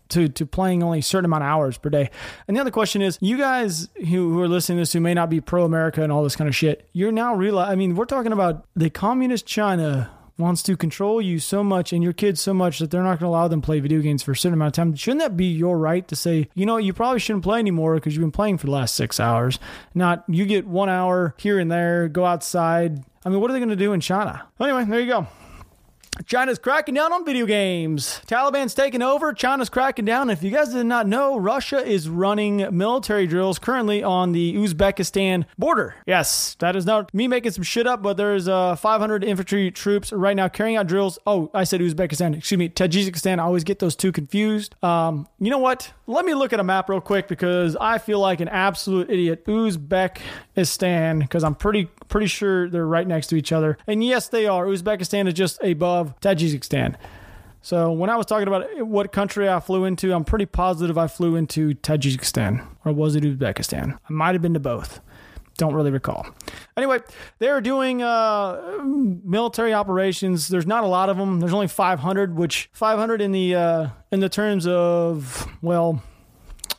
To, 0.09 0.27
to 0.27 0.45
playing 0.45 0.83
only 0.83 0.99
a 0.99 1.01
certain 1.01 1.23
amount 1.23 1.43
of 1.43 1.47
hours 1.47 1.77
per 1.77 1.89
day. 1.89 2.09
And 2.45 2.57
the 2.57 2.59
other 2.59 2.69
question 2.69 3.01
is, 3.01 3.17
you 3.21 3.37
guys 3.37 3.87
who, 3.95 4.33
who 4.33 4.41
are 4.41 4.47
listening 4.49 4.79
to 4.79 4.81
this 4.81 4.91
who 4.91 4.99
may 4.99 5.13
not 5.13 5.29
be 5.29 5.39
pro 5.39 5.63
America 5.63 6.03
and 6.03 6.11
all 6.11 6.21
this 6.21 6.35
kind 6.35 6.49
of 6.49 6.53
shit, 6.53 6.85
you're 6.91 7.13
now 7.13 7.33
realize. 7.33 7.71
I 7.71 7.75
mean, 7.75 7.95
we're 7.95 8.03
talking 8.03 8.33
about 8.33 8.65
the 8.75 8.89
communist 8.89 9.45
China 9.45 10.11
wants 10.37 10.63
to 10.63 10.75
control 10.75 11.21
you 11.21 11.39
so 11.39 11.63
much 11.63 11.93
and 11.93 12.03
your 12.03 12.11
kids 12.11 12.41
so 12.41 12.53
much 12.53 12.79
that 12.79 12.91
they're 12.91 13.03
not 13.03 13.19
going 13.19 13.19
to 13.19 13.27
allow 13.27 13.47
them 13.47 13.61
to 13.61 13.65
play 13.65 13.79
video 13.79 14.01
games 14.01 14.21
for 14.21 14.33
a 14.33 14.35
certain 14.35 14.55
amount 14.55 14.77
of 14.77 14.83
time. 14.83 14.95
Shouldn't 14.95 15.21
that 15.21 15.37
be 15.37 15.45
your 15.45 15.77
right 15.77 16.05
to 16.09 16.15
say, 16.17 16.49
you 16.55 16.65
know, 16.65 16.75
you 16.75 16.91
probably 16.91 17.19
shouldn't 17.19 17.45
play 17.45 17.59
anymore 17.59 17.95
because 17.95 18.13
you've 18.13 18.21
been 18.23 18.31
playing 18.31 18.57
for 18.57 18.65
the 18.65 18.73
last 18.73 18.95
six 18.95 19.17
hours? 19.17 19.59
Not 19.95 20.25
you 20.27 20.45
get 20.45 20.67
one 20.67 20.89
hour 20.89 21.35
here 21.37 21.57
and 21.57 21.71
there, 21.71 22.09
go 22.09 22.25
outside. 22.25 23.05
I 23.23 23.29
mean, 23.29 23.39
what 23.39 23.51
are 23.51 23.53
they 23.53 23.59
going 23.59 23.69
to 23.69 23.75
do 23.75 23.93
in 23.93 23.99
China? 23.99 24.47
Anyway, 24.59 24.85
there 24.85 24.99
you 24.99 25.07
go. 25.07 25.27
China's 26.25 26.59
cracking 26.59 26.93
down 26.93 27.13
on 27.13 27.25
video 27.25 27.45
games. 27.45 28.21
Taliban's 28.27 28.73
taking 28.73 29.01
over. 29.01 29.33
China's 29.33 29.69
cracking 29.69 30.05
down. 30.05 30.29
If 30.29 30.43
you 30.43 30.51
guys 30.51 30.69
did 30.69 30.85
not 30.85 31.07
know, 31.07 31.37
Russia 31.37 31.77
is 31.77 32.09
running 32.09 32.67
military 32.77 33.25
drills 33.27 33.57
currently 33.59 34.03
on 34.03 34.33
the 34.33 34.53
Uzbekistan 34.55 35.45
border. 35.57 35.95
Yes, 36.05 36.55
that 36.59 36.75
is 36.75 36.85
not 36.85 37.13
me 37.13 37.27
making 37.27 37.51
some 37.51 37.63
shit 37.63 37.87
up, 37.87 38.01
but 38.03 38.17
there's 38.17 38.47
uh, 38.47 38.75
500 38.75 39.23
infantry 39.23 39.71
troops 39.71 40.11
right 40.11 40.35
now 40.35 40.47
carrying 40.47 40.75
out 40.75 40.87
drills. 40.87 41.17
Oh, 41.25 41.49
I 41.53 41.63
said 41.63 41.79
Uzbekistan. 41.79 42.37
Excuse 42.37 42.59
me, 42.59 42.69
Tajikistan. 42.69 43.39
I 43.39 43.43
always 43.43 43.63
get 43.63 43.79
those 43.79 43.95
two 43.95 44.11
confused. 44.11 44.75
Um, 44.83 45.27
you 45.39 45.49
know 45.49 45.59
what? 45.59 45.93
Let 46.07 46.25
me 46.25 46.33
look 46.33 46.51
at 46.51 46.59
a 46.59 46.63
map 46.63 46.89
real 46.89 47.01
quick 47.01 47.29
because 47.29 47.77
I 47.77 47.97
feel 47.97 48.19
like 48.19 48.41
an 48.41 48.49
absolute 48.49 49.09
idiot. 49.09 49.45
Uzbekistan, 49.45 51.19
because 51.19 51.43
I'm 51.43 51.55
pretty 51.55 51.89
pretty 52.09 52.27
sure 52.27 52.69
they're 52.69 52.85
right 52.85 53.07
next 53.07 53.27
to 53.27 53.35
each 53.37 53.51
other. 53.53 53.77
And 53.87 54.03
yes, 54.03 54.27
they 54.27 54.45
are. 54.45 54.65
Uzbekistan 54.65 55.27
is 55.27 55.33
just 55.33 55.63
above 55.63 56.00
Tajikistan. 56.21 56.95
So 57.61 57.91
when 57.91 58.09
I 58.09 58.15
was 58.15 58.25
talking 58.25 58.47
about 58.47 58.85
what 58.85 59.11
country 59.11 59.47
I 59.47 59.59
flew 59.59 59.85
into, 59.85 60.13
I'm 60.13 60.23
pretty 60.23 60.47
positive 60.47 60.97
I 60.97 61.07
flew 61.07 61.35
into 61.35 61.75
Tajikistan 61.75 62.65
or 62.83 62.91
was 62.91 63.15
it 63.15 63.23
Uzbekistan? 63.23 63.97
I 64.09 64.13
might 64.13 64.33
have 64.33 64.41
been 64.41 64.55
to 64.55 64.59
both. 64.59 64.99
Don't 65.57 65.75
really 65.75 65.91
recall. 65.91 66.25
Anyway, 66.75 66.99
they're 67.37 67.61
doing 67.61 68.01
uh, 68.01 68.79
military 68.83 69.73
operations. 69.73 70.47
There's 70.47 70.65
not 70.65 70.83
a 70.83 70.87
lot 70.87 71.09
of 71.09 71.17
them. 71.17 71.39
There's 71.39 71.53
only 71.53 71.67
500, 71.67 72.35
which 72.35 72.69
500 72.73 73.21
in 73.21 73.31
the 73.31 73.55
uh, 73.55 73.87
in 74.11 74.21
the 74.21 74.29
terms 74.29 74.65
of 74.65 75.47
well, 75.61 76.01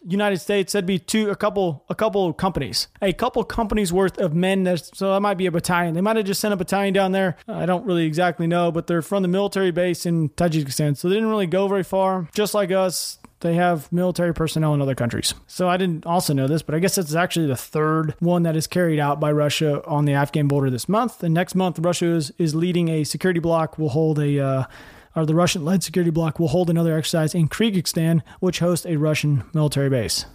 United 0.07 0.38
States, 0.38 0.73
that'd 0.73 0.87
be 0.87 0.99
two, 0.99 1.31
a 1.31 1.37
couple, 1.37 1.85
a 1.88 1.95
couple 1.95 2.33
companies, 2.33 2.88
a 3.01 3.12
couple 3.12 3.45
companies 3.45 3.93
worth 3.93 4.19
of 4.19 4.35
men. 4.35 4.65
That's, 4.65 4.97
so 4.97 5.12
that 5.12 5.21
might 5.21 5.38
be 5.38 5.47
a 5.47 5.51
battalion. 5.53 5.95
They 5.95 6.01
might 6.01 6.17
have 6.17 6.27
just 6.27 6.41
sent 6.41 6.53
a 6.53 6.57
battalion 6.57 6.93
down 6.93 7.12
there. 7.12 7.37
I 7.47 7.67
don't 7.67 7.87
really 7.87 8.05
exactly 8.05 8.47
know, 8.47 8.73
but 8.73 8.87
they're 8.87 9.03
from 9.03 9.23
the 9.23 9.29
military 9.29 9.71
base 9.71 10.07
in 10.07 10.31
Tajikistan, 10.31 10.97
so 10.97 11.09
they 11.09 11.15
didn't 11.15 11.31
really 11.31 11.47
go 11.47 11.69
very 11.69 11.85
far. 11.85 12.29
Just 12.35 12.55
like 12.55 12.71
us, 12.71 13.19
they 13.41 13.55
have 13.55 13.93
military 13.93 14.33
personnel 14.33 14.73
in 14.75 14.81
other 14.81 14.95
countries. 14.95 15.35
So 15.47 15.69
I 15.69 15.77
didn't 15.77 16.07
also 16.07 16.33
know 16.33 16.47
this, 16.47 16.62
but 16.62 16.75
I 16.75 16.79
guess 16.79 16.97
it's 16.97 17.15
actually 17.15 17.47
the 17.47 17.57
third 17.57 18.15
one 18.21 18.45
that 18.45 18.57
is 18.57 18.67
carried 18.67 18.99
out 18.99 19.21
by 19.21 19.31
Russia 19.33 19.85
on 19.87 20.05
the 20.05 20.15
Afghan 20.15 20.49
border 20.49 20.71
this 20.71 20.88
month. 20.88 21.23
And 21.23 21.35
next 21.35 21.55
month, 21.55 21.79
Russia 21.79 22.07
is, 22.07 22.33
is 22.38 22.55
leading 22.55 22.88
a 22.88 23.05
security 23.05 23.41
block. 23.41 23.79
Will 23.79 23.91
hold 23.91 24.19
a 24.19 24.38
uh, 24.38 24.65
or 25.14 25.27
the 25.27 25.35
Russian 25.35 25.64
led 25.64 25.83
security 25.83 26.11
bloc 26.11 26.38
will 26.38 26.48
hold 26.48 26.70
another 26.70 26.96
exercise 26.96 27.35
in 27.35 27.48
Kyrgyzstan, 27.48 28.22
which 28.40 28.61
hosts 28.61 28.87
a 28.87 28.96
Russian 28.96 29.44
military 29.53 29.90
base. 29.90 30.27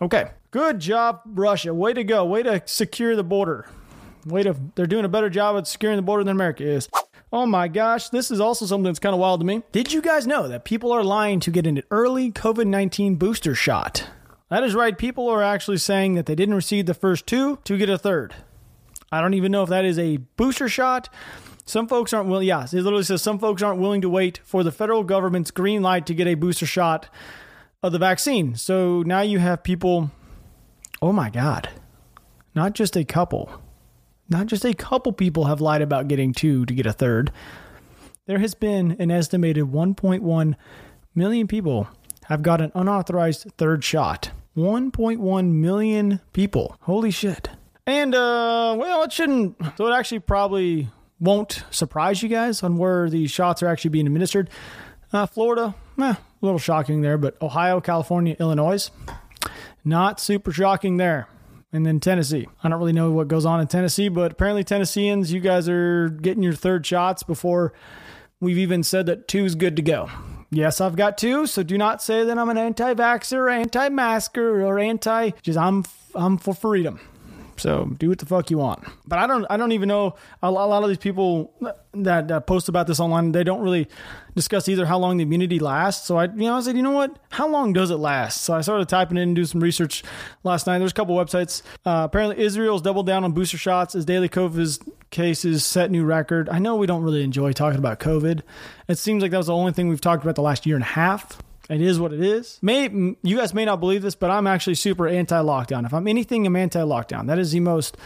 Okay, 0.00 0.30
good 0.50 0.78
job, 0.80 1.20
Russia. 1.26 1.74
Way 1.74 1.92
to 1.92 2.04
go. 2.04 2.24
Way 2.24 2.42
to 2.44 2.62
secure 2.66 3.16
the 3.16 3.24
border. 3.24 3.68
Way 4.26 4.42
to, 4.44 4.56
they're 4.74 4.86
doing 4.86 5.04
a 5.04 5.08
better 5.08 5.30
job 5.30 5.56
at 5.56 5.66
securing 5.66 5.96
the 5.96 6.02
border 6.02 6.24
than 6.24 6.36
America 6.36 6.64
is. 6.64 6.88
Oh 7.32 7.46
my 7.46 7.68
gosh, 7.68 8.08
this 8.08 8.30
is 8.30 8.40
also 8.40 8.64
something 8.64 8.84
that's 8.84 8.98
kind 8.98 9.14
of 9.14 9.20
wild 9.20 9.40
to 9.40 9.46
me. 9.46 9.62
Did 9.70 9.92
you 9.92 10.00
guys 10.00 10.26
know 10.26 10.48
that 10.48 10.64
people 10.64 10.92
are 10.92 11.04
lying 11.04 11.40
to 11.40 11.50
get 11.50 11.66
an 11.66 11.82
early 11.90 12.32
COVID 12.32 12.66
19 12.66 13.16
booster 13.16 13.54
shot? 13.54 14.08
That 14.48 14.64
is 14.64 14.74
right, 14.74 14.96
people 14.96 15.28
are 15.28 15.42
actually 15.42 15.76
saying 15.76 16.14
that 16.14 16.24
they 16.24 16.34
didn't 16.34 16.54
receive 16.54 16.86
the 16.86 16.94
first 16.94 17.26
two 17.26 17.58
to 17.64 17.76
get 17.76 17.90
a 17.90 17.98
third. 17.98 18.34
I 19.12 19.20
don't 19.20 19.34
even 19.34 19.52
know 19.52 19.62
if 19.62 19.68
that 19.68 19.84
is 19.84 19.98
a 19.98 20.18
booster 20.36 20.68
shot 20.68 21.10
some 21.68 21.86
folks 21.86 22.12
aren't 22.12 22.28
willing. 22.28 22.48
Yeah, 22.48 22.64
it 22.64 22.72
literally 22.72 23.02
says 23.02 23.22
some 23.22 23.38
folks 23.38 23.62
aren't 23.62 23.80
willing 23.80 24.00
to 24.00 24.08
wait 24.08 24.40
for 24.44 24.62
the 24.62 24.72
federal 24.72 25.04
government's 25.04 25.50
green 25.50 25.82
light 25.82 26.06
to 26.06 26.14
get 26.14 26.26
a 26.26 26.34
booster 26.34 26.66
shot 26.66 27.08
of 27.82 27.92
the 27.92 27.98
vaccine. 27.98 28.54
So 28.54 29.02
now 29.02 29.20
you 29.20 29.38
have 29.38 29.62
people. 29.62 30.10
Oh 31.02 31.12
my 31.12 31.30
God. 31.30 31.68
Not 32.54 32.72
just 32.72 32.96
a 32.96 33.04
couple. 33.04 33.60
Not 34.28 34.46
just 34.46 34.64
a 34.64 34.74
couple 34.74 35.12
people 35.12 35.44
have 35.44 35.60
lied 35.60 35.82
about 35.82 36.08
getting 36.08 36.32
two 36.32 36.66
to 36.66 36.74
get 36.74 36.86
a 36.86 36.92
third. 36.92 37.30
There 38.26 38.38
has 38.38 38.54
been 38.54 38.96
an 38.98 39.10
estimated 39.10 39.66
1.1 39.66 40.54
million 41.14 41.46
people 41.46 41.88
have 42.24 42.42
got 42.42 42.60
an 42.60 42.72
unauthorized 42.74 43.52
third 43.56 43.84
shot. 43.84 44.30
1.1 44.56 45.52
million 45.52 46.20
people. 46.32 46.76
Holy 46.80 47.10
shit. 47.10 47.48
And, 47.86 48.14
uh, 48.14 48.76
well, 48.78 49.02
it 49.02 49.12
shouldn't. 49.12 49.56
So 49.76 49.86
it 49.86 49.94
actually 49.94 50.18
probably 50.18 50.88
won't 51.20 51.64
surprise 51.70 52.22
you 52.22 52.28
guys 52.28 52.62
on 52.62 52.78
where 52.78 53.10
the 53.10 53.26
shots 53.26 53.62
are 53.62 53.66
actually 53.68 53.90
being 53.90 54.06
administered. 54.06 54.50
Uh, 55.12 55.26
Florida, 55.26 55.74
eh, 55.98 56.02
a 56.02 56.18
little 56.40 56.58
shocking 56.58 57.00
there, 57.00 57.18
but 57.18 57.40
Ohio, 57.40 57.80
California, 57.80 58.36
Illinois, 58.38 58.90
not 59.84 60.20
super 60.20 60.52
shocking 60.52 60.96
there. 60.96 61.28
And 61.70 61.84
then 61.84 62.00
Tennessee. 62.00 62.48
I 62.62 62.68
don't 62.70 62.78
really 62.78 62.94
know 62.94 63.10
what 63.10 63.28
goes 63.28 63.44
on 63.44 63.60
in 63.60 63.66
Tennessee, 63.66 64.08
but 64.08 64.32
apparently 64.32 64.64
Tennesseans, 64.64 65.32
you 65.32 65.40
guys 65.40 65.68
are 65.68 66.08
getting 66.08 66.42
your 66.42 66.54
third 66.54 66.86
shots 66.86 67.22
before 67.22 67.74
we've 68.40 68.56
even 68.56 68.82
said 68.82 69.04
that 69.06 69.28
two 69.28 69.44
is 69.44 69.54
good 69.54 69.76
to 69.76 69.82
go. 69.82 70.08
Yes, 70.50 70.80
I've 70.80 70.96
got 70.96 71.18
two, 71.18 71.46
so 71.46 71.62
do 71.62 71.76
not 71.76 72.02
say 72.02 72.24
that 72.24 72.38
I'm 72.38 72.48
an 72.48 72.56
anti-vaxxer, 72.56 73.52
anti-masker, 73.52 74.64
or 74.64 74.78
anti. 74.78 75.32
Just 75.42 75.58
I'm 75.58 75.84
I'm 76.14 76.38
for 76.38 76.54
freedom. 76.54 77.00
So 77.58 77.86
do 77.98 78.08
what 78.08 78.18
the 78.18 78.26
fuck 78.26 78.50
you 78.50 78.58
want. 78.58 78.84
But 79.06 79.18
I 79.18 79.26
don't 79.26 79.46
I 79.50 79.56
don't 79.56 79.72
even 79.72 79.88
know 79.88 80.14
a 80.42 80.50
lot 80.50 80.82
of 80.82 80.88
these 80.88 80.98
people 80.98 81.52
that 81.94 82.46
post 82.46 82.68
about 82.68 82.86
this 82.86 83.00
online. 83.00 83.32
They 83.32 83.44
don't 83.44 83.60
really 83.60 83.88
discuss 84.34 84.68
either 84.68 84.86
how 84.86 84.98
long 84.98 85.16
the 85.16 85.24
immunity 85.24 85.58
lasts. 85.58 86.06
So 86.06 86.16
I 86.16 86.24
you 86.24 86.46
know 86.46 86.56
I 86.56 86.60
said 86.60 86.76
you 86.76 86.82
know 86.82 86.92
what 86.92 87.18
how 87.30 87.48
long 87.48 87.72
does 87.72 87.90
it 87.90 87.96
last? 87.96 88.42
So 88.42 88.54
I 88.54 88.60
started 88.60 88.88
typing 88.88 89.16
in 89.16 89.22
and 89.24 89.36
do 89.36 89.44
some 89.44 89.60
research 89.60 90.02
last 90.44 90.66
night. 90.66 90.78
There's 90.78 90.92
a 90.92 90.94
couple 90.94 91.16
websites. 91.16 91.62
Uh, 91.84 92.02
apparently 92.04 92.42
Israel's 92.44 92.82
doubled 92.82 93.06
down 93.06 93.24
on 93.24 93.32
booster 93.32 93.58
shots 93.58 93.94
as 93.94 94.04
daily 94.04 94.28
COVID 94.28 94.88
cases 95.10 95.64
set 95.64 95.90
new 95.90 96.04
record. 96.04 96.48
I 96.48 96.58
know 96.58 96.76
we 96.76 96.86
don't 96.86 97.02
really 97.02 97.22
enjoy 97.22 97.52
talking 97.52 97.78
about 97.78 97.98
COVID. 98.00 98.42
It 98.88 98.98
seems 98.98 99.22
like 99.22 99.30
that 99.30 99.38
was 99.38 99.46
the 99.46 99.54
only 99.54 99.72
thing 99.72 99.88
we've 99.88 100.00
talked 100.00 100.22
about 100.22 100.34
the 100.34 100.42
last 100.42 100.66
year 100.66 100.76
and 100.76 100.84
a 100.84 100.88
half. 100.88 101.38
It 101.68 101.82
is 101.82 102.00
what 102.00 102.12
it 102.12 102.20
is. 102.20 102.58
May 102.62 102.88
you 103.22 103.36
guys 103.36 103.52
may 103.52 103.64
not 103.66 103.78
believe 103.80 104.02
this, 104.02 104.14
but 104.14 104.30
I'm 104.30 104.46
actually 104.46 104.76
super 104.76 105.06
anti-lockdown. 105.06 105.84
If 105.84 105.92
I'm 105.92 106.08
anything, 106.08 106.46
I'm 106.46 106.56
anti-lockdown. 106.56 107.26
That 107.26 107.38
is 107.38 107.52
the 107.52 107.60
most 107.60 107.96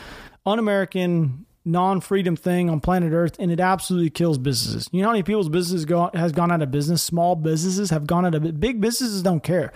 un-American, 0.44 1.46
non-freedom 1.64 2.34
thing 2.34 2.68
on 2.68 2.80
planet 2.80 3.12
Earth, 3.12 3.36
and 3.38 3.52
it 3.52 3.60
absolutely 3.60 4.10
kills 4.10 4.36
businesses. 4.36 4.88
You 4.90 5.02
know 5.02 5.08
how 5.08 5.12
many 5.12 5.22
people's 5.22 5.48
businesses 5.48 5.84
go 5.84 6.10
has 6.12 6.32
gone 6.32 6.50
out 6.50 6.60
of 6.60 6.72
business? 6.72 7.02
Small 7.02 7.36
businesses 7.36 7.90
have 7.90 8.04
gone 8.04 8.26
out 8.26 8.34
of 8.34 8.58
big 8.58 8.80
businesses 8.80 9.22
don't 9.22 9.44
care. 9.44 9.72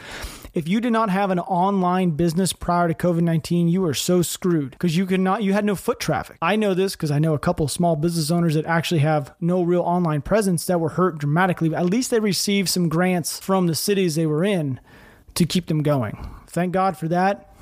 If 0.57 0.66
you 0.66 0.81
did 0.81 0.95
not 0.95 1.11
have 1.11 1.31
an 1.31 1.38
online 1.38 2.12
business 2.12 2.55
prior 2.55 2.88
to 2.88 2.95
COVID 2.95 3.21
19, 3.21 3.69
you 3.69 3.85
are 3.85 3.92
so 3.92 4.23
screwed 4.23 4.71
because 4.71 4.97
you 4.97 5.05
could 5.05 5.21
not, 5.21 5.42
you 5.42 5.53
had 5.53 5.66
no 5.66 5.75
foot 5.75 6.01
traffic. 6.01 6.38
I 6.40 6.57
know 6.57 6.73
this 6.73 6.97
because 6.97 7.11
I 7.11 7.19
know 7.19 7.35
a 7.35 7.38
couple 7.38 7.69
small 7.69 7.95
business 7.95 8.31
owners 8.31 8.55
that 8.55 8.64
actually 8.64 9.01
have 9.01 9.35
no 9.38 9.62
real 9.62 9.83
online 9.83 10.23
presence 10.23 10.64
that 10.64 10.81
were 10.81 10.88
hurt 10.88 11.19
dramatically. 11.19 11.75
At 11.75 11.85
least 11.85 12.11
they 12.11 12.21
received 12.21 12.71
some 12.71 12.88
grants 12.88 13.38
from 13.38 13.66
the 13.66 13.75
cities 13.75 14.14
they 14.14 14.25
were 14.25 14.45
in 14.45 14.81
to 15.35 15.45
keep 15.45 15.66
them 15.66 15.83
going. 15.83 16.27
Thank 16.47 16.73
God 16.73 16.97
for 16.97 17.07
that 17.09 17.55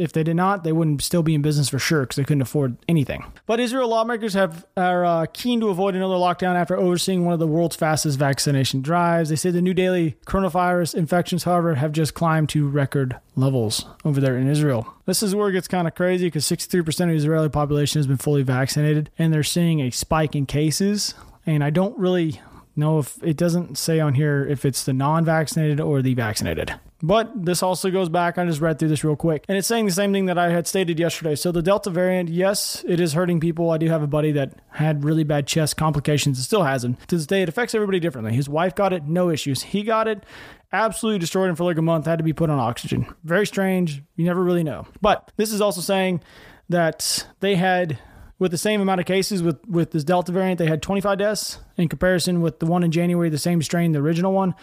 if 0.00 0.12
they 0.12 0.22
did 0.22 0.36
not, 0.36 0.64
they 0.64 0.72
wouldn't 0.72 1.02
still 1.02 1.22
be 1.22 1.34
in 1.34 1.42
business 1.42 1.68
for 1.68 1.78
sure 1.78 2.02
because 2.02 2.16
they 2.16 2.24
couldn't 2.24 2.42
afford 2.42 2.76
anything. 2.88 3.24
But 3.46 3.60
Israel 3.60 3.88
lawmakers 3.88 4.34
have 4.34 4.66
are 4.76 5.04
uh, 5.04 5.26
keen 5.32 5.60
to 5.60 5.68
avoid 5.68 5.94
another 5.94 6.14
lockdown 6.14 6.54
after 6.54 6.76
overseeing 6.76 7.24
one 7.24 7.34
of 7.34 7.38
the 7.38 7.46
world's 7.46 7.76
fastest 7.76 8.18
vaccination 8.18 8.80
drives. 8.80 9.28
They 9.28 9.36
say 9.36 9.50
the 9.50 9.62
new 9.62 9.74
daily 9.74 10.16
coronavirus 10.26 10.94
infections, 10.94 11.44
however, 11.44 11.74
have 11.74 11.92
just 11.92 12.14
climbed 12.14 12.48
to 12.50 12.68
record 12.68 13.16
levels 13.36 13.84
over 14.04 14.20
there 14.20 14.36
in 14.36 14.48
Israel. 14.48 14.94
This 15.06 15.22
is 15.22 15.34
where 15.34 15.48
it 15.48 15.52
gets 15.52 15.68
kind 15.68 15.86
of 15.86 15.94
crazy 15.94 16.26
because 16.26 16.44
63% 16.44 16.88
of 16.88 17.08
the 17.08 17.14
Israeli 17.14 17.48
population 17.48 17.98
has 17.98 18.06
been 18.06 18.16
fully 18.16 18.42
vaccinated, 18.42 19.10
and 19.18 19.32
they're 19.32 19.42
seeing 19.42 19.80
a 19.80 19.90
spike 19.90 20.34
in 20.34 20.46
cases. 20.46 21.14
And 21.46 21.62
I 21.62 21.70
don't 21.70 21.96
really 21.98 22.40
know 22.76 22.98
if 22.98 23.22
it 23.22 23.36
doesn't 23.36 23.76
say 23.76 24.00
on 24.00 24.14
here 24.14 24.46
if 24.46 24.64
it's 24.64 24.84
the 24.84 24.92
non-vaccinated 24.92 25.80
or 25.80 26.02
the 26.02 26.14
vaccinated. 26.14 26.74
But 27.02 27.44
this 27.44 27.62
also 27.62 27.90
goes 27.90 28.08
back. 28.08 28.36
I 28.36 28.44
just 28.44 28.60
read 28.60 28.78
through 28.78 28.88
this 28.88 29.04
real 29.04 29.16
quick. 29.16 29.44
And 29.48 29.56
it's 29.56 29.66
saying 29.66 29.86
the 29.86 29.92
same 29.92 30.12
thing 30.12 30.26
that 30.26 30.38
I 30.38 30.50
had 30.50 30.66
stated 30.66 30.98
yesterday. 30.98 31.34
So 31.34 31.50
the 31.50 31.62
Delta 31.62 31.90
variant, 31.90 32.28
yes, 32.28 32.84
it 32.86 33.00
is 33.00 33.14
hurting 33.14 33.40
people. 33.40 33.70
I 33.70 33.78
do 33.78 33.88
have 33.88 34.02
a 34.02 34.06
buddy 34.06 34.32
that 34.32 34.60
had 34.70 35.04
really 35.04 35.24
bad 35.24 35.46
chest 35.46 35.76
complications 35.76 36.38
and 36.38 36.44
still 36.44 36.64
has 36.64 36.82
them. 36.82 36.96
To 37.08 37.16
this 37.16 37.26
day, 37.26 37.42
it 37.42 37.48
affects 37.48 37.74
everybody 37.74 38.00
differently. 38.00 38.34
His 38.34 38.48
wife 38.48 38.74
got 38.74 38.92
it, 38.92 39.04
no 39.04 39.30
issues. 39.30 39.62
He 39.62 39.82
got 39.82 40.08
it, 40.08 40.24
absolutely 40.72 41.18
destroyed 41.18 41.48
him 41.48 41.56
for 41.56 41.64
like 41.64 41.78
a 41.78 41.82
month, 41.82 42.06
had 42.06 42.18
to 42.18 42.24
be 42.24 42.32
put 42.32 42.50
on 42.50 42.58
oxygen. 42.58 43.06
Very 43.24 43.46
strange. 43.46 44.02
You 44.16 44.26
never 44.26 44.42
really 44.42 44.64
know. 44.64 44.86
But 45.00 45.32
this 45.36 45.52
is 45.52 45.60
also 45.60 45.80
saying 45.80 46.20
that 46.68 47.26
they 47.40 47.56
had 47.56 47.98
with 48.40 48.50
the 48.50 48.58
same 48.58 48.80
amount 48.80 48.98
of 48.98 49.06
cases 49.06 49.42
with, 49.42 49.64
with 49.68 49.92
this 49.92 50.02
Delta 50.02 50.32
variant, 50.32 50.58
they 50.58 50.66
had 50.66 50.82
25 50.82 51.18
deaths 51.18 51.58
in 51.76 51.88
comparison 51.88 52.40
with 52.40 52.58
the 52.58 52.66
one 52.66 52.82
in 52.82 52.90
January, 52.90 53.28
the 53.28 53.38
same 53.38 53.62
strain, 53.62 53.92
the 53.92 54.00
original 54.00 54.32
one, 54.32 54.54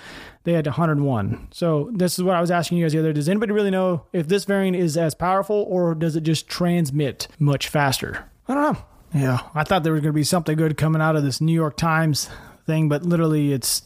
they 0.44 0.54
had 0.54 0.66
101. 0.66 1.48
So 1.52 1.90
this 1.94 2.18
is 2.18 2.24
what 2.24 2.36
I 2.36 2.42
was 2.42 2.50
asking 2.50 2.80
you 2.80 2.86
guys 2.86 2.94
the 2.94 3.00
other. 3.00 3.14
Does 3.14 3.30
anybody 3.30 3.54
really 3.54 3.70
know 3.70 4.04
if 4.12 4.28
this 4.28 4.46
variant 4.46 4.76
is 4.76 4.98
as 4.98 5.14
powerful 5.14 5.64
or 5.70 5.94
does 5.94 6.16
it 6.16 6.22
just 6.22 6.50
transmit 6.50 7.28
much 7.38 7.68
faster? 7.68 8.26
I 8.48 8.56
don't 8.56 8.74
know. 8.74 8.80
Yeah, 9.14 9.40
I 9.54 9.64
thought 9.64 9.84
there 9.84 9.94
was 9.94 10.02
going 10.02 10.12
to 10.12 10.16
be 10.16 10.24
something 10.24 10.58
good 10.58 10.76
coming 10.76 11.02
out 11.02 11.16
of 11.16 11.24
this 11.24 11.40
New 11.40 11.54
York 11.54 11.78
Times 11.78 12.30
thing, 12.66 12.90
but 12.90 13.04
literally 13.04 13.54
it's 13.54 13.84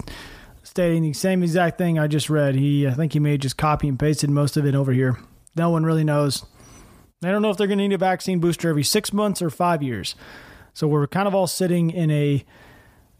stating 0.64 1.04
the 1.04 1.14
same 1.14 1.44
exact 1.44 1.78
thing 1.78 2.00
I 2.00 2.08
just 2.08 2.30
read. 2.30 2.56
He, 2.56 2.88
I 2.88 2.94
think 2.94 3.12
he 3.12 3.20
may 3.20 3.38
just 3.38 3.58
copy 3.58 3.90
and 3.90 4.00
pasted 4.00 4.30
most 4.30 4.56
of 4.56 4.66
it 4.66 4.74
over 4.74 4.94
here. 4.94 5.20
No 5.58 5.70
one 5.70 5.84
really 5.84 6.06
knows. 6.06 6.46
I 7.24 7.30
don't 7.30 7.42
know 7.42 7.52
if 7.52 7.58
they're 7.58 7.68
going 7.68 7.78
to 7.78 7.88
need 7.88 7.94
a 7.94 8.00
vaccine 8.00 8.40
booster 8.40 8.70
every 8.70 8.84
six 8.84 9.14
months 9.14 9.42
or 9.42 9.50
five 9.50 9.84
years. 9.84 10.16
So 10.74 10.88
we're 10.88 11.06
kind 11.08 11.28
of 11.28 11.36
all 11.36 11.48
sitting 11.48 11.92
in 11.92 12.10
a 12.10 12.44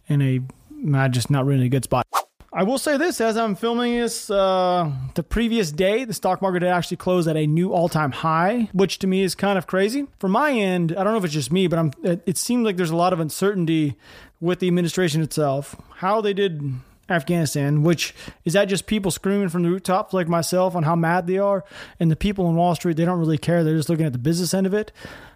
in 0.08 0.22
a 0.22 0.42
not 0.72 1.12
just 1.12 1.30
not 1.30 1.46
really 1.46 1.66
a 1.68 1.70
good 1.70 1.84
spot. 1.84 2.08
I 2.54 2.64
will 2.64 2.78
say 2.78 2.98
this: 2.98 3.22
as 3.22 3.38
I'm 3.38 3.56
filming 3.56 4.00
this, 4.00 4.30
uh, 4.30 4.92
the 5.16 5.24
previous 5.24 5.72
day, 5.72 6.04
the 6.04 6.14
stock 6.14 6.42
market 6.42 6.64
had 6.64 6.72
actually 6.72 6.98
closed 6.98 7.28
at 7.28 7.38
a 7.38 7.48
new 7.48 7.72
all-time 7.72 8.12
high, 8.12 8.70
which 8.74 9.00
to 9.00 9.08
me 9.08 9.22
is 9.22 9.36
kind 9.36 9.58
of 9.58 9.68
crazy. 9.68 10.08
From 10.20 10.32
my 10.32 10.52
end, 10.52 10.92
I 10.98 11.04
don't 11.04 11.14
know 11.14 11.20
if 11.20 11.26
it's 11.26 11.34
just 11.34 11.52
me, 11.52 11.68
but 11.68 11.80
I'm. 11.80 11.92
It, 12.04 12.24
it 12.26 12.38
seems 12.38 12.66
like 12.66 12.78
there's 12.78 12.90
a 12.90 12.96
lot 12.96 13.14
of 13.14 13.20
uncertainty 13.20 13.96
with 14.42 14.60
the 14.60 14.68
administration 14.68 15.22
itself, 15.22 15.76
how 15.98 16.20
they 16.20 16.34
did 16.34 16.62
Afghanistan, 17.12 17.84
which 17.84 18.14
is 18.46 18.54
that 18.54 18.66
just 18.66 18.88
people 18.88 19.12
screaming 19.12 19.50
from 19.50 19.64
the 19.64 19.70
rooftops 19.70 20.14
like 20.14 20.28
myself 20.28 20.76
on 20.76 20.84
how 20.84 20.96
mad 20.96 21.28
they 21.28 21.38
are, 21.38 21.64
and 22.00 22.10
the 22.12 22.16
people 22.16 22.50
in 22.50 22.56
Wall 22.56 22.76
Street 22.76 22.98
they 22.98 23.06
don't 23.06 23.20
really 23.20 23.38
care. 23.38 23.64
They're 23.64 23.76
just 23.78 23.90
looking 23.90 24.06
at 24.06 24.14
the 24.14 24.20
business 24.20 24.54
end 24.54 24.68
of 24.68 24.74
it 24.74 24.92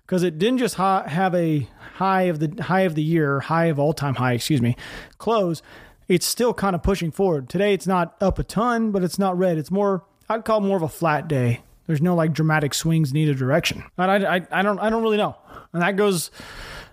because 0.06 0.24
it 0.24 0.38
didn't 0.38 0.60
just 0.60 0.76
ha- 0.76 1.04
have 1.04 1.34
a 1.36 1.68
high 1.96 2.24
of 2.24 2.40
the 2.40 2.64
high 2.64 2.82
of 2.82 2.96
the 2.96 3.04
year, 3.04 3.40
high 3.40 3.66
of 3.66 3.80
all 3.80 3.94
time 3.94 4.16
high, 4.16 4.34
excuse 4.34 4.62
me, 4.62 4.76
close. 5.18 5.62
It's 6.08 6.26
still 6.26 6.54
kind 6.54 6.76
of 6.76 6.84
pushing 6.84 7.12
forward. 7.12 7.50
Today 7.50 7.74
it's 7.74 7.88
not 7.88 8.16
up 8.22 8.38
a 8.38 8.44
ton, 8.44 8.92
but 8.92 9.04
it's 9.04 9.18
not 9.18 9.38
red. 9.38 9.58
It's 9.58 9.72
more 9.72 10.04
I'd 10.30 10.46
call 10.46 10.62
more 10.62 10.78
of 10.78 10.84
a 10.84 10.90
flat 10.90 11.28
day. 11.28 11.62
There's 11.88 12.02
no 12.02 12.16
like 12.16 12.34
dramatic 12.34 12.74
swings 12.74 13.12
in 13.12 13.18
either 13.18 13.34
direction. 13.34 13.84
And 13.98 14.12
I, 14.26 14.36
I, 14.36 14.48
I 14.52 14.62
don't 14.62 14.80
I 14.80 14.90
don't 14.90 15.04
really 15.04 15.18
know, 15.18 15.36
and 15.74 15.82
that 15.82 15.96
goes 15.96 16.32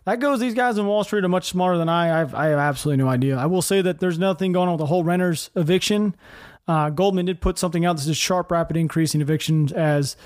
that 0.05 0.21
goes. 0.21 0.41
These 0.41 0.55
guys 0.55 0.79
in 0.79 0.87
Wall 0.87 1.05
Street 1.05 1.25
are 1.25 1.29
much 1.29 1.49
smarter 1.49 1.79
than 1.79 1.88
I. 1.88 2.21
I've, 2.21 2.35
I 2.35 2.47
have 2.47 2.59
absolutely 2.59 3.03
no 3.05 3.11
idea. 3.11 3.37
I 3.37 3.47
will 3.47 3.62
say 3.62 3.83
that 3.83 4.01
there's 4.01 4.19
nothing 4.19 4.53
going 4.53 4.69
on 4.69 4.75
with 4.75 4.81
the 4.81 4.87
whole 4.87 5.05
renters 5.05 5.51
eviction. 5.57 6.15
Uh, 6.67 6.91
Goldman 6.91 7.27
did 7.27 7.41
put 7.41 7.59
something 7.59 7.85
out. 7.85 7.97
This 7.97 8.07
is 8.07 8.17
sharp, 8.17 8.51
rapid 8.51 8.77
increase 8.77 9.15
in 9.15 9.21
evictions 9.21 9.73
as 9.73 10.17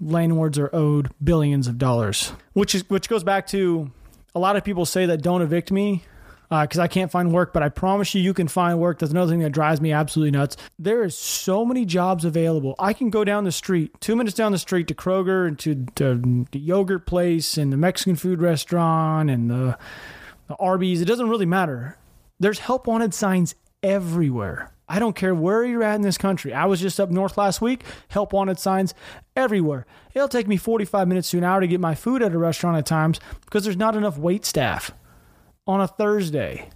landlords 0.00 0.58
are 0.58 0.70
owed 0.72 1.10
billions 1.22 1.66
of 1.66 1.78
dollars, 1.78 2.32
which 2.52 2.74
is 2.74 2.88
which 2.88 3.08
goes 3.08 3.24
back 3.24 3.46
to 3.48 3.90
a 4.34 4.38
lot 4.38 4.56
of 4.56 4.64
people 4.64 4.84
say 4.86 5.06
that 5.06 5.22
don't 5.22 5.42
evict 5.42 5.70
me 5.70 6.02
because 6.48 6.78
uh, 6.78 6.82
I 6.82 6.88
can't 6.88 7.10
find 7.10 7.32
work, 7.32 7.52
but 7.52 7.62
I 7.62 7.68
promise 7.68 8.14
you, 8.14 8.20
you 8.20 8.34
can 8.34 8.48
find 8.48 8.78
work. 8.78 8.98
That's 8.98 9.12
another 9.12 9.30
thing 9.30 9.40
that 9.40 9.50
drives 9.50 9.80
me 9.80 9.92
absolutely 9.92 10.30
nuts. 10.30 10.56
There 10.78 11.02
is 11.02 11.16
so 11.16 11.64
many 11.64 11.84
jobs 11.84 12.24
available. 12.24 12.74
I 12.78 12.92
can 12.92 13.10
go 13.10 13.24
down 13.24 13.44
the 13.44 13.52
street, 13.52 14.00
two 14.00 14.14
minutes 14.14 14.36
down 14.36 14.52
the 14.52 14.58
street 14.58 14.88
to 14.88 14.94
Kroger 14.94 15.48
and 15.48 15.58
to, 15.60 15.86
to 15.96 16.46
the 16.52 16.58
yogurt 16.58 17.06
place 17.06 17.56
and 17.56 17.72
the 17.72 17.76
Mexican 17.76 18.16
food 18.16 18.40
restaurant 18.40 19.30
and 19.30 19.50
the, 19.50 19.78
the 20.48 20.54
Arby's. 20.56 21.00
It 21.00 21.06
doesn't 21.06 21.28
really 21.28 21.46
matter. 21.46 21.96
There's 22.38 22.58
help 22.58 22.86
wanted 22.86 23.14
signs 23.14 23.54
everywhere. 23.82 24.70
I 24.86 24.98
don't 24.98 25.16
care 25.16 25.34
where 25.34 25.64
you're 25.64 25.82
at 25.82 25.94
in 25.94 26.02
this 26.02 26.18
country. 26.18 26.52
I 26.52 26.66
was 26.66 26.78
just 26.78 27.00
up 27.00 27.10
north 27.10 27.38
last 27.38 27.62
week, 27.62 27.84
help 28.08 28.34
wanted 28.34 28.58
signs 28.58 28.92
everywhere. 29.34 29.86
It'll 30.12 30.28
take 30.28 30.46
me 30.46 30.58
45 30.58 31.08
minutes 31.08 31.30
to 31.30 31.38
an 31.38 31.44
hour 31.44 31.60
to 31.60 31.66
get 31.66 31.80
my 31.80 31.94
food 31.94 32.22
at 32.22 32.34
a 32.34 32.38
restaurant 32.38 32.76
at 32.76 32.84
times 32.84 33.18
because 33.46 33.64
there's 33.64 33.78
not 33.78 33.96
enough 33.96 34.18
wait 34.18 34.44
staff 34.44 34.92
on 35.66 35.80
a 35.80 35.88
Thursday 35.88 36.68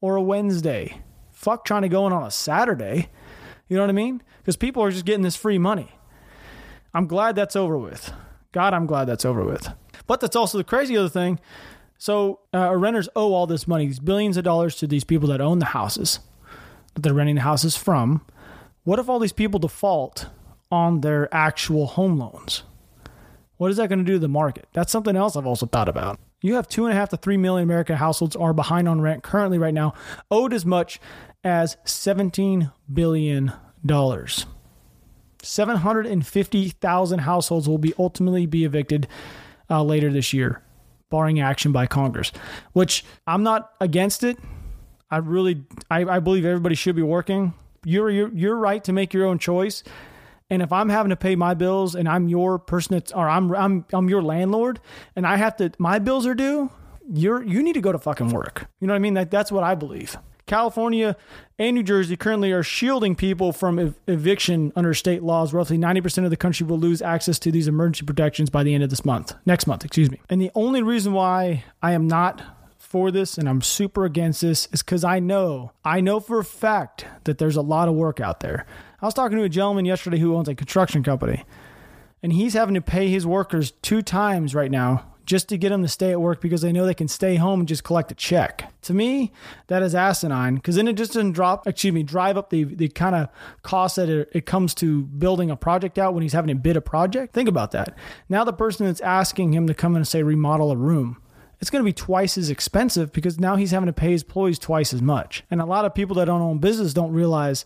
or 0.00 0.16
a 0.16 0.22
Wednesday. 0.22 1.00
Fuck 1.30 1.64
trying 1.64 1.82
to 1.82 1.88
go 1.88 2.06
in 2.06 2.12
on 2.12 2.24
a 2.24 2.30
Saturday. 2.30 3.08
You 3.68 3.76
know 3.76 3.82
what 3.82 3.90
I 3.90 3.94
mean? 3.94 4.22
Because 4.38 4.56
people 4.56 4.82
are 4.82 4.90
just 4.90 5.04
getting 5.04 5.22
this 5.22 5.36
free 5.36 5.58
money. 5.58 5.90
I'm 6.94 7.06
glad 7.06 7.36
that's 7.36 7.56
over 7.56 7.78
with. 7.78 8.12
God, 8.52 8.74
I'm 8.74 8.86
glad 8.86 9.06
that's 9.06 9.24
over 9.24 9.44
with. 9.44 9.68
But 10.06 10.20
that's 10.20 10.36
also 10.36 10.58
the 10.58 10.64
crazy 10.64 10.96
other 10.96 11.08
thing. 11.08 11.40
So, 11.96 12.40
uh, 12.52 12.74
renters 12.76 13.08
owe 13.14 13.32
all 13.32 13.46
this 13.46 13.68
money, 13.68 13.86
these 13.86 14.00
billions 14.00 14.36
of 14.36 14.44
dollars 14.44 14.76
to 14.76 14.86
these 14.86 15.04
people 15.04 15.28
that 15.28 15.40
own 15.40 15.58
the 15.60 15.66
houses 15.66 16.18
that 16.94 17.02
they're 17.02 17.14
renting 17.14 17.36
the 17.36 17.42
houses 17.42 17.76
from. 17.76 18.22
What 18.84 18.98
if 18.98 19.08
all 19.08 19.18
these 19.18 19.32
people 19.32 19.60
default 19.60 20.26
on 20.70 21.00
their 21.00 21.32
actual 21.32 21.86
home 21.86 22.18
loans? 22.18 22.64
What 23.56 23.70
is 23.70 23.76
that 23.76 23.88
going 23.88 24.00
to 24.00 24.04
do 24.04 24.14
to 24.14 24.18
the 24.18 24.28
market? 24.28 24.66
That's 24.72 24.90
something 24.90 25.14
else 25.14 25.36
I've 25.36 25.46
also 25.46 25.66
thought 25.66 25.88
about. 25.88 26.18
You 26.42 26.56
have 26.56 26.68
two 26.68 26.84
and 26.84 26.92
a 26.92 26.96
half 26.96 27.08
to 27.10 27.16
three 27.16 27.36
million 27.36 27.62
American 27.62 27.96
households 27.96 28.36
are 28.36 28.52
behind 28.52 28.88
on 28.88 29.00
rent 29.00 29.22
currently 29.22 29.58
right 29.58 29.72
now, 29.72 29.94
owed 30.30 30.52
as 30.52 30.66
much 30.66 31.00
as 31.44 31.76
$17 31.86 32.72
billion. 32.92 33.52
750,000 35.42 37.18
households 37.20 37.68
will 37.68 37.78
be 37.78 37.94
ultimately 37.98 38.46
be 38.46 38.64
evicted 38.64 39.08
uh, 39.70 39.82
later 39.82 40.12
this 40.12 40.32
year, 40.32 40.62
barring 41.10 41.40
action 41.40 41.72
by 41.72 41.86
Congress, 41.86 42.32
which 42.72 43.04
I'm 43.26 43.42
not 43.42 43.72
against 43.80 44.22
it. 44.24 44.38
I 45.10 45.16
really, 45.18 45.64
I, 45.90 46.04
I 46.04 46.18
believe 46.20 46.44
everybody 46.44 46.74
should 46.74 46.96
be 46.96 47.02
working. 47.02 47.54
You're, 47.84 48.10
you're, 48.10 48.32
you're 48.32 48.56
right 48.56 48.82
to 48.84 48.92
make 48.92 49.12
your 49.12 49.26
own 49.26 49.38
choice. 49.38 49.82
And 50.50 50.62
if 50.62 50.72
I'm 50.72 50.88
having 50.88 51.10
to 51.10 51.16
pay 51.16 51.36
my 51.36 51.54
bills 51.54 51.94
and 51.94 52.08
I'm 52.08 52.28
your 52.28 52.58
person 52.58 52.94
that's, 52.94 53.12
or 53.12 53.28
I'm, 53.28 53.54
I'm, 53.54 53.84
I'm 53.92 54.08
your 54.08 54.22
landlord 54.22 54.80
and 55.16 55.26
I 55.26 55.36
have 55.36 55.56
to, 55.56 55.72
my 55.78 55.98
bills 55.98 56.26
are 56.26 56.34
due, 56.34 56.70
you're, 57.10 57.42
you 57.42 57.62
need 57.62 57.74
to 57.74 57.80
go 57.80 57.92
to 57.92 57.98
fucking 57.98 58.30
work. 58.30 58.66
You 58.80 58.86
know 58.86 58.92
what 58.92 58.96
I 58.96 59.00
mean? 59.00 59.14
That, 59.14 59.30
that's 59.30 59.50
what 59.50 59.64
I 59.64 59.74
believe. 59.74 60.16
California 60.46 61.16
and 61.58 61.74
New 61.74 61.82
Jersey 61.82 62.16
currently 62.16 62.52
are 62.52 62.62
shielding 62.62 63.14
people 63.14 63.52
from 63.52 63.78
ev- 63.78 63.94
eviction 64.06 64.72
under 64.76 64.92
state 64.92 65.22
laws. 65.22 65.52
Roughly 65.52 65.78
90% 65.78 66.24
of 66.24 66.30
the 66.30 66.36
country 66.36 66.66
will 66.66 66.78
lose 66.78 67.00
access 67.00 67.38
to 67.40 67.52
these 67.52 67.68
emergency 67.68 68.04
protections 68.04 68.50
by 68.50 68.62
the 68.62 68.74
end 68.74 68.84
of 68.84 68.90
this 68.90 69.04
month, 69.04 69.34
next 69.46 69.66
month, 69.66 69.84
excuse 69.84 70.10
me. 70.10 70.20
And 70.28 70.40
the 70.42 70.50
only 70.54 70.82
reason 70.82 71.12
why 71.12 71.64
I 71.80 71.92
am 71.92 72.06
not 72.06 72.42
for 72.76 73.10
this 73.10 73.38
and 73.38 73.48
I'm 73.48 73.62
super 73.62 74.04
against 74.04 74.42
this 74.42 74.68
is 74.72 74.82
because 74.82 75.04
I 75.04 75.18
know, 75.18 75.72
I 75.82 76.02
know 76.02 76.20
for 76.20 76.38
a 76.38 76.44
fact 76.44 77.06
that 77.24 77.38
there's 77.38 77.56
a 77.56 77.62
lot 77.62 77.88
of 77.88 77.94
work 77.94 78.20
out 78.20 78.40
there. 78.40 78.66
I 79.02 79.06
was 79.06 79.14
talking 79.14 79.36
to 79.36 79.42
a 79.42 79.48
gentleman 79.48 79.84
yesterday 79.84 80.20
who 80.20 80.36
owns 80.36 80.48
a 80.48 80.54
construction 80.54 81.02
company, 81.02 81.44
and 82.22 82.32
he's 82.32 82.54
having 82.54 82.74
to 82.74 82.80
pay 82.80 83.08
his 83.08 83.26
workers 83.26 83.72
two 83.82 84.00
times 84.00 84.54
right 84.54 84.70
now 84.70 85.06
just 85.26 85.48
to 85.48 85.58
get 85.58 85.70
them 85.70 85.82
to 85.82 85.88
stay 85.88 86.12
at 86.12 86.20
work 86.20 86.40
because 86.40 86.62
they 86.62 86.70
know 86.70 86.86
they 86.86 86.94
can 86.94 87.08
stay 87.08 87.34
home 87.34 87.60
and 87.60 87.68
just 87.68 87.82
collect 87.82 88.12
a 88.12 88.14
check. 88.14 88.72
To 88.82 88.94
me, 88.94 89.32
that 89.66 89.82
is 89.82 89.96
asinine 89.96 90.54
because 90.54 90.76
then 90.76 90.86
it 90.86 90.92
just 90.92 91.14
doesn't 91.14 91.32
drop, 91.32 91.66
excuse 91.66 91.92
me, 91.92 92.04
drive 92.04 92.36
up 92.36 92.50
the, 92.50 92.62
the 92.62 92.88
kind 92.88 93.16
of 93.16 93.28
cost 93.62 93.96
that 93.96 94.08
it, 94.08 94.28
it 94.32 94.46
comes 94.46 94.72
to 94.76 95.02
building 95.02 95.50
a 95.50 95.56
project 95.56 95.98
out 95.98 96.14
when 96.14 96.22
he's 96.22 96.32
having 96.32 96.54
to 96.54 96.60
bid 96.60 96.76
a 96.76 96.80
project. 96.80 97.34
Think 97.34 97.48
about 97.48 97.72
that. 97.72 97.96
Now, 98.28 98.44
the 98.44 98.52
person 98.52 98.86
that's 98.86 99.00
asking 99.00 99.52
him 99.52 99.66
to 99.66 99.74
come 99.74 99.92
in 99.92 99.98
and 99.98 100.08
say 100.08 100.22
remodel 100.22 100.70
a 100.70 100.76
room 100.76 101.22
it's 101.62 101.70
going 101.70 101.80
to 101.80 101.88
be 101.88 101.92
twice 101.92 102.36
as 102.36 102.50
expensive 102.50 103.12
because 103.12 103.38
now 103.38 103.54
he's 103.54 103.70
having 103.70 103.86
to 103.86 103.92
pay 103.92 104.10
his 104.10 104.24
employees 104.24 104.58
twice 104.58 104.92
as 104.92 105.00
much. 105.00 105.44
And 105.48 105.60
a 105.60 105.64
lot 105.64 105.84
of 105.84 105.94
people 105.94 106.16
that 106.16 106.24
don't 106.24 106.42
own 106.42 106.58
business 106.58 106.92
don't 106.92 107.12
realize 107.12 107.64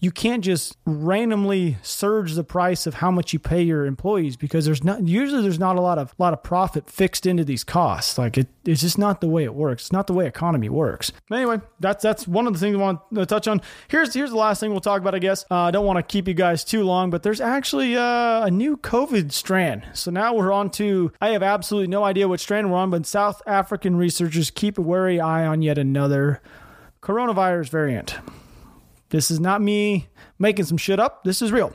you 0.00 0.10
can't 0.10 0.44
just 0.44 0.76
randomly 0.84 1.78
surge 1.82 2.34
the 2.34 2.44
price 2.44 2.86
of 2.86 2.94
how 2.94 3.10
much 3.10 3.32
you 3.32 3.38
pay 3.38 3.62
your 3.62 3.86
employees 3.86 4.36
because 4.36 4.64
there's 4.64 4.84
not 4.84 5.06
usually 5.06 5.42
there's 5.42 5.58
not 5.58 5.76
a 5.76 5.80
lot 5.80 5.98
of 5.98 6.14
lot 6.18 6.32
of 6.32 6.42
profit 6.42 6.90
fixed 6.90 7.26
into 7.26 7.44
these 7.44 7.64
costs. 7.64 8.18
Like 8.18 8.36
it, 8.36 8.48
it's 8.64 8.82
just 8.82 8.98
not 8.98 9.20
the 9.20 9.28
way 9.28 9.44
it 9.44 9.54
works. 9.54 9.84
It's 9.84 9.92
not 9.92 10.06
the 10.06 10.12
way 10.12 10.26
economy 10.26 10.68
works. 10.68 11.12
But 11.28 11.36
anyway, 11.36 11.60
that's 11.80 12.02
that's 12.02 12.28
one 12.28 12.46
of 12.46 12.52
the 12.52 12.58
things 12.58 12.76
I 12.76 12.80
want 12.80 13.00
to 13.14 13.26
touch 13.26 13.48
on. 13.48 13.62
Here's 13.88 14.12
here's 14.12 14.30
the 14.30 14.36
last 14.36 14.60
thing 14.60 14.70
we'll 14.70 14.80
talk 14.80 15.00
about. 15.00 15.14
I 15.14 15.18
guess 15.18 15.44
uh, 15.50 15.56
I 15.56 15.70
don't 15.70 15.86
want 15.86 15.98
to 15.98 16.02
keep 16.02 16.28
you 16.28 16.34
guys 16.34 16.64
too 16.64 16.84
long, 16.84 17.10
but 17.10 17.22
there's 17.22 17.40
actually 17.40 17.96
uh, 17.96 18.44
a 18.44 18.50
new 18.50 18.76
COVID 18.76 19.32
strand. 19.32 19.86
So 19.94 20.10
now 20.10 20.34
we're 20.34 20.52
on 20.52 20.70
to 20.72 21.12
I 21.20 21.30
have 21.30 21.42
absolutely 21.42 21.88
no 21.88 22.04
idea 22.04 22.28
what 22.28 22.40
strand 22.40 22.70
we're 22.70 22.78
on, 22.78 22.90
but 22.90 23.06
South 23.06 23.40
African 23.46 23.96
researchers 23.96 24.50
keep 24.50 24.78
a 24.78 24.82
wary 24.82 25.20
eye 25.20 25.46
on 25.46 25.62
yet 25.62 25.78
another 25.78 26.40
coronavirus 27.00 27.68
variant. 27.70 28.16
This 29.10 29.30
is 29.30 29.40
not 29.40 29.62
me 29.62 30.08
making 30.38 30.64
some 30.64 30.78
shit 30.78 30.98
up. 30.98 31.24
This 31.24 31.42
is 31.42 31.52
real. 31.52 31.74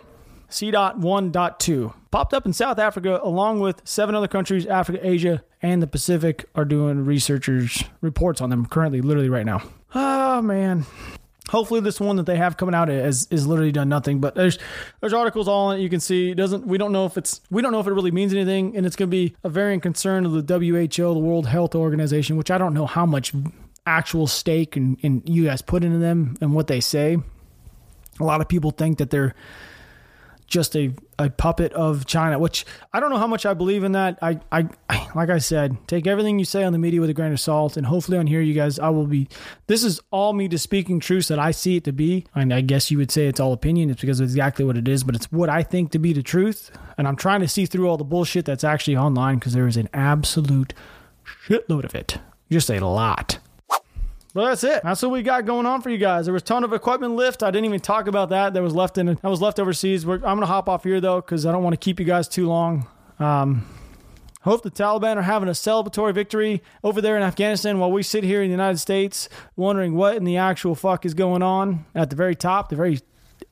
C.1.2 0.50 1.94
popped 2.12 2.34
up 2.34 2.46
in 2.46 2.54
South 2.54 2.78
Africa 2.78 3.20
along 3.24 3.62
with 3.62 3.82
seven 3.86 4.14
other 4.16 4.28
countries, 4.28 4.66
Africa, 4.66 5.00
Asia, 5.06 5.44
and 5.62 5.82
the 5.82 5.88
Pacific 5.88 6.46
are 6.56 6.66
doing 6.66 7.06
researchers 7.06 7.84
reports 8.02 8.42
on 8.42 8.50
them 8.50 8.66
currently, 8.66 9.02
literally 9.02 9.30
right 9.30 9.46
now. 9.46 9.62
Oh 9.96 10.42
man. 10.42 10.86
Hopefully 11.50 11.82
this 11.82 12.00
one 12.00 12.16
that 12.16 12.26
they 12.26 12.38
have 12.38 12.56
coming 12.56 12.76
out 12.76 12.90
is 12.90 13.28
is 13.30 13.48
literally 13.48 13.72
done 13.72 13.90
nothing. 13.90 14.20
But 14.20 14.36
there's 14.36 14.60
there's 15.00 15.14
articles 15.14 15.48
all 15.48 15.68
on 15.68 15.80
it. 15.80 15.82
You 15.82 15.90
can 15.90 16.00
see 16.00 16.32
it 16.32 16.36
doesn't 16.36 16.66
we 16.66 16.78
don't 16.78 16.92
know 16.92 17.06
if 17.06 17.18
it's 17.18 17.42
we 17.50 17.62
don't 17.62 17.72
know 17.72 17.80
if 17.80 17.88
it 17.88 17.92
really 17.92 18.12
means 18.12 18.34
anything, 18.34 18.76
and 18.76 18.86
it's 18.86 18.96
gonna 18.96 19.10
be 19.10 19.36
a 19.44 19.50
varying 19.50 19.82
concern 19.82 20.26
of 20.26 20.48
the 20.48 20.60
WHO, 20.60 21.14
the 21.14 21.20
World 21.20 21.48
Health 21.48 21.76
Organization, 21.76 22.38
which 22.38 22.52
I 22.52 22.58
don't 22.58 22.74
know 22.74 22.86
how 22.86 23.06
much 23.06 23.34
actual 23.86 24.28
stake 24.28 24.76
and, 24.76 24.98
and 25.04 25.28
you 25.28 25.46
guys 25.46 25.62
put 25.62 25.84
into 25.84 25.98
them 25.98 26.38
and 26.42 26.54
what 26.54 26.68
they 26.68 26.80
say. 26.80 27.18
A 28.20 28.24
lot 28.24 28.42
of 28.42 28.48
people 28.48 28.72
think 28.72 29.00
that 29.00 29.10
they're 29.10 29.34
just 30.52 30.76
a, 30.76 30.94
a 31.18 31.30
puppet 31.30 31.72
of 31.74 32.06
China, 32.06 32.38
which 32.38 32.66
I 32.92 33.00
don't 33.00 33.10
know 33.10 33.18
how 33.18 33.26
much 33.26 33.46
I 33.46 33.54
believe 33.54 33.84
in 33.84 33.94
that. 33.94 34.20
I, 34.22 34.40
I, 34.52 34.68
I, 34.90 35.10
like 35.16 35.30
I 35.30 35.38
said, 35.40 35.78
take 35.88 36.06
everything 36.06 36.38
you 36.38 36.46
say 36.46 36.64
on 36.64 36.74
the 36.74 36.78
media 36.78 37.00
with 37.00 37.10
a 37.10 37.14
grain 37.14 37.32
of 37.32 37.40
salt, 37.40 37.78
and 37.78 37.86
hopefully 37.88 38.18
on 38.18 38.28
here, 38.28 38.42
you 38.42 38.54
guys, 38.54 38.78
I 38.78 38.90
will 38.90 39.08
be. 39.08 39.30
This 39.68 39.84
is 39.84 40.02
all 40.12 40.34
me 40.34 40.50
just 40.50 40.64
speaking 40.64 41.00
truths 41.00 41.30
that 41.30 41.40
I 41.40 41.52
see 41.52 41.78
it 41.78 41.86
to 41.86 41.94
be, 41.94 42.26
and 42.36 42.54
I 42.54 42.62
guess 42.62 42.92
you 42.92 42.98
would 42.98 43.12
say 43.12 43.28
it's 43.28 43.40
all 43.40 43.54
opinion. 43.54 43.90
It's 43.90 44.02
because 44.02 44.20
it's 44.20 44.34
exactly 44.34 44.66
what 44.66 44.78
it 44.78 44.88
is, 44.88 45.04
but 45.04 45.16
it's 45.16 45.32
what 45.32 45.50
I 45.50 45.64
think 45.64 45.92
to 45.92 46.00
be 46.00 46.12
the 46.12 46.22
truth, 46.22 46.70
and 46.98 47.08
I'm 47.08 47.16
trying 47.16 47.40
to 47.40 47.48
see 47.48 47.66
through 47.66 47.90
all 47.90 47.98
the 47.98 48.04
bullshit 48.04 48.46
that's 48.46 48.66
actually 48.66 48.98
online 48.98 49.40
because 49.40 49.54
there 49.54 49.68
is 49.68 49.78
an 49.78 49.90
absolute 49.94 50.74
shitload 51.26 51.86
of 51.86 51.96
it, 51.96 52.18
just 52.52 52.70
a 52.70 52.86
lot. 52.86 53.40
But 54.34 54.48
that's 54.48 54.64
it. 54.64 54.82
That's 54.84 55.02
what 55.02 55.12
we 55.12 55.24
got 55.24 55.46
going 55.46 55.66
on 55.66 55.82
for 55.82 55.90
you 55.90 55.98
guys. 55.98 56.26
There 56.26 56.34
was 56.34 56.42
a 56.42 56.46
ton 56.46 56.64
of 56.64 56.72
equipment 56.72 57.16
lift. 57.16 57.44
I 57.44 57.52
didn't 57.52 57.66
even 57.66 57.82
talk 57.82 58.08
about 58.08 58.30
that. 58.30 58.54
That 58.54 58.64
was 58.64 58.74
left 58.74 58.98
in. 58.98 59.18
I 59.24 59.28
was 59.28 59.42
left 59.42 59.60
overseas. 59.60 60.06
We're, 60.06 60.16
I'm 60.16 60.22
gonna 60.22 60.46
hop 60.46 60.70
off 60.70 60.84
here 60.84 61.02
though 61.02 61.20
because 61.20 61.46
I 61.46 61.52
don't 61.52 61.64
want 61.64 61.74
to 61.74 61.78
keep 61.78 62.00
you 62.00 62.06
guys 62.06 62.28
too 62.28 62.48
long. 62.48 62.88
Um, 63.20 63.68
hope 64.42 64.64
the 64.64 64.72
Taliban 64.72 65.18
are 65.18 65.22
having 65.22 65.50
a 65.50 65.54
celebratory 65.54 66.14
victory 66.14 66.64
over 66.84 67.02
there 67.02 67.18
in 67.18 67.24
Afghanistan 67.24 67.78
while 67.78 67.92
we 67.92 68.04
sit 68.04 68.24
here 68.24 68.42
in 68.42 68.48
the 68.48 68.54
United 68.54 68.78
States 68.78 69.28
wondering 69.56 69.96
what 69.96 70.16
in 70.16 70.24
the 70.24 70.38
actual 70.38 70.76
fuck 70.76 71.06
is 71.06 71.14
going 71.14 71.44
on 71.44 71.86
at 71.94 72.10
the 72.10 72.16
very 72.16 72.36
top, 72.36 72.70
the 72.70 72.76
very 72.76 73.00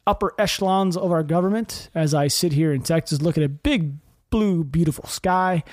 upper 0.07 0.33
echelons 0.39 0.95
of 0.95 1.11
our 1.11 1.23
government. 1.23 1.89
As 1.93 2.13
I 2.13 2.27
sit 2.27 2.53
here 2.53 2.71
in 2.71 2.81
Texas 2.81 3.21
looking 3.21 3.43
at 3.43 3.49
a 3.49 3.53
big 3.53 3.95
blue, 4.29 4.63
beautiful 4.63 5.05
sky. 5.05 5.63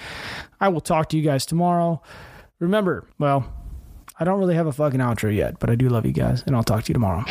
I 0.60 0.68
will 0.68 0.80
talk 0.80 1.08
to 1.10 1.16
you 1.16 1.22
guys 1.22 1.46
tomorrow. 1.46 2.02
Remember, 2.58 3.06
well, 3.18 3.52
I 4.18 4.24
don't 4.24 4.38
really 4.38 4.54
have 4.54 4.66
a 4.66 4.72
fucking 4.72 5.00
outro 5.00 5.34
yet, 5.34 5.58
but 5.58 5.68
I 5.68 5.74
do 5.74 5.88
love 5.88 6.06
you 6.06 6.12
guys, 6.12 6.42
and 6.46 6.56
I'll 6.56 6.64
talk 6.64 6.84
to 6.84 6.88
you 6.88 6.94
tomorrow. 6.94 7.24